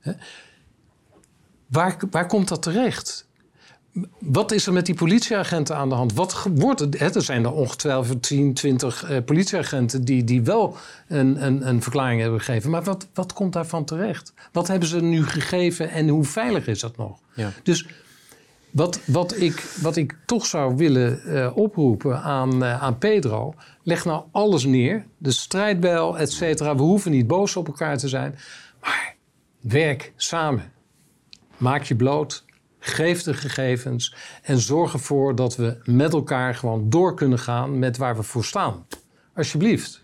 Hè? 0.00 0.12
Waar, 1.66 1.96
waar 2.10 2.26
komt 2.26 2.48
dat 2.48 2.62
terecht? 2.62 3.26
Wat 4.18 4.52
is 4.52 4.66
er 4.66 4.72
met 4.72 4.86
die 4.86 4.94
politieagenten 4.94 5.76
aan 5.76 5.88
de 5.88 5.94
hand? 5.94 6.12
Wat 6.12 6.46
wordt 6.54 6.80
het? 6.80 6.98
Hè, 6.98 7.14
er 7.14 7.22
zijn 7.22 7.44
er 7.44 7.52
ongetwijfeld 7.52 8.22
10, 8.22 8.54
20 8.54 9.10
uh, 9.10 9.16
politieagenten 9.24 10.04
die, 10.04 10.24
die 10.24 10.42
wel 10.42 10.76
een, 11.08 11.44
een, 11.46 11.68
een 11.68 11.82
verklaring 11.82 12.20
hebben 12.20 12.40
gegeven. 12.40 12.70
Maar 12.70 12.82
wat, 12.82 13.06
wat 13.14 13.32
komt 13.32 13.52
daarvan 13.52 13.84
terecht? 13.84 14.32
Wat 14.52 14.68
hebben 14.68 14.88
ze 14.88 15.02
nu 15.02 15.26
gegeven 15.26 15.90
en 15.90 16.08
hoe 16.08 16.24
veilig 16.24 16.66
is 16.66 16.80
dat 16.80 16.96
nog? 16.96 17.18
Ja. 17.34 17.52
Dus 17.62 17.86
wat, 18.76 19.00
wat, 19.04 19.36
ik, 19.40 19.60
wat 19.80 19.96
ik 19.96 20.16
toch 20.26 20.46
zou 20.46 20.76
willen 20.76 21.20
uh, 21.24 21.56
oproepen 21.56 22.22
aan, 22.22 22.62
uh, 22.62 22.82
aan 22.82 22.98
Pedro, 22.98 23.54
leg 23.82 24.04
nou 24.04 24.24
alles 24.30 24.64
neer. 24.64 25.06
De 25.18 25.30
strijdbijl, 25.30 26.18
et 26.18 26.32
cetera. 26.32 26.76
We 26.76 26.82
hoeven 26.82 27.10
niet 27.10 27.26
boos 27.26 27.56
op 27.56 27.66
elkaar 27.66 27.98
te 27.98 28.08
zijn. 28.08 28.38
Maar 28.80 29.14
werk 29.60 30.12
samen. 30.16 30.72
Maak 31.56 31.82
je 31.82 31.96
bloot. 31.96 32.44
Geef 32.78 33.22
de 33.22 33.34
gegevens. 33.34 34.14
En 34.42 34.58
zorg 34.58 34.92
ervoor 34.92 35.34
dat 35.34 35.56
we 35.56 35.78
met 35.84 36.12
elkaar 36.12 36.54
gewoon 36.54 36.90
door 36.90 37.14
kunnen 37.14 37.38
gaan 37.38 37.78
met 37.78 37.96
waar 37.96 38.16
we 38.16 38.22
voor 38.22 38.44
staan. 38.44 38.86
Alsjeblieft. 39.34 40.02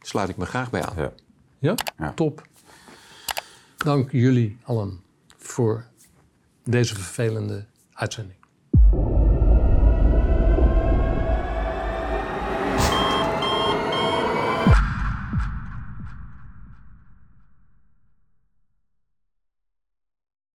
Sluit 0.00 0.28
ik 0.28 0.36
me 0.36 0.46
graag 0.46 0.70
bij 0.70 0.82
aan. 0.82 0.96
Ja? 0.96 1.12
ja? 1.58 1.74
ja. 1.98 2.12
Top. 2.12 2.42
Dank 3.76 4.10
jullie 4.10 4.58
allen 4.62 5.00
voor 5.36 5.84
deze 6.64 6.94
vervelende 6.94 7.70
uitzending. 8.02 8.41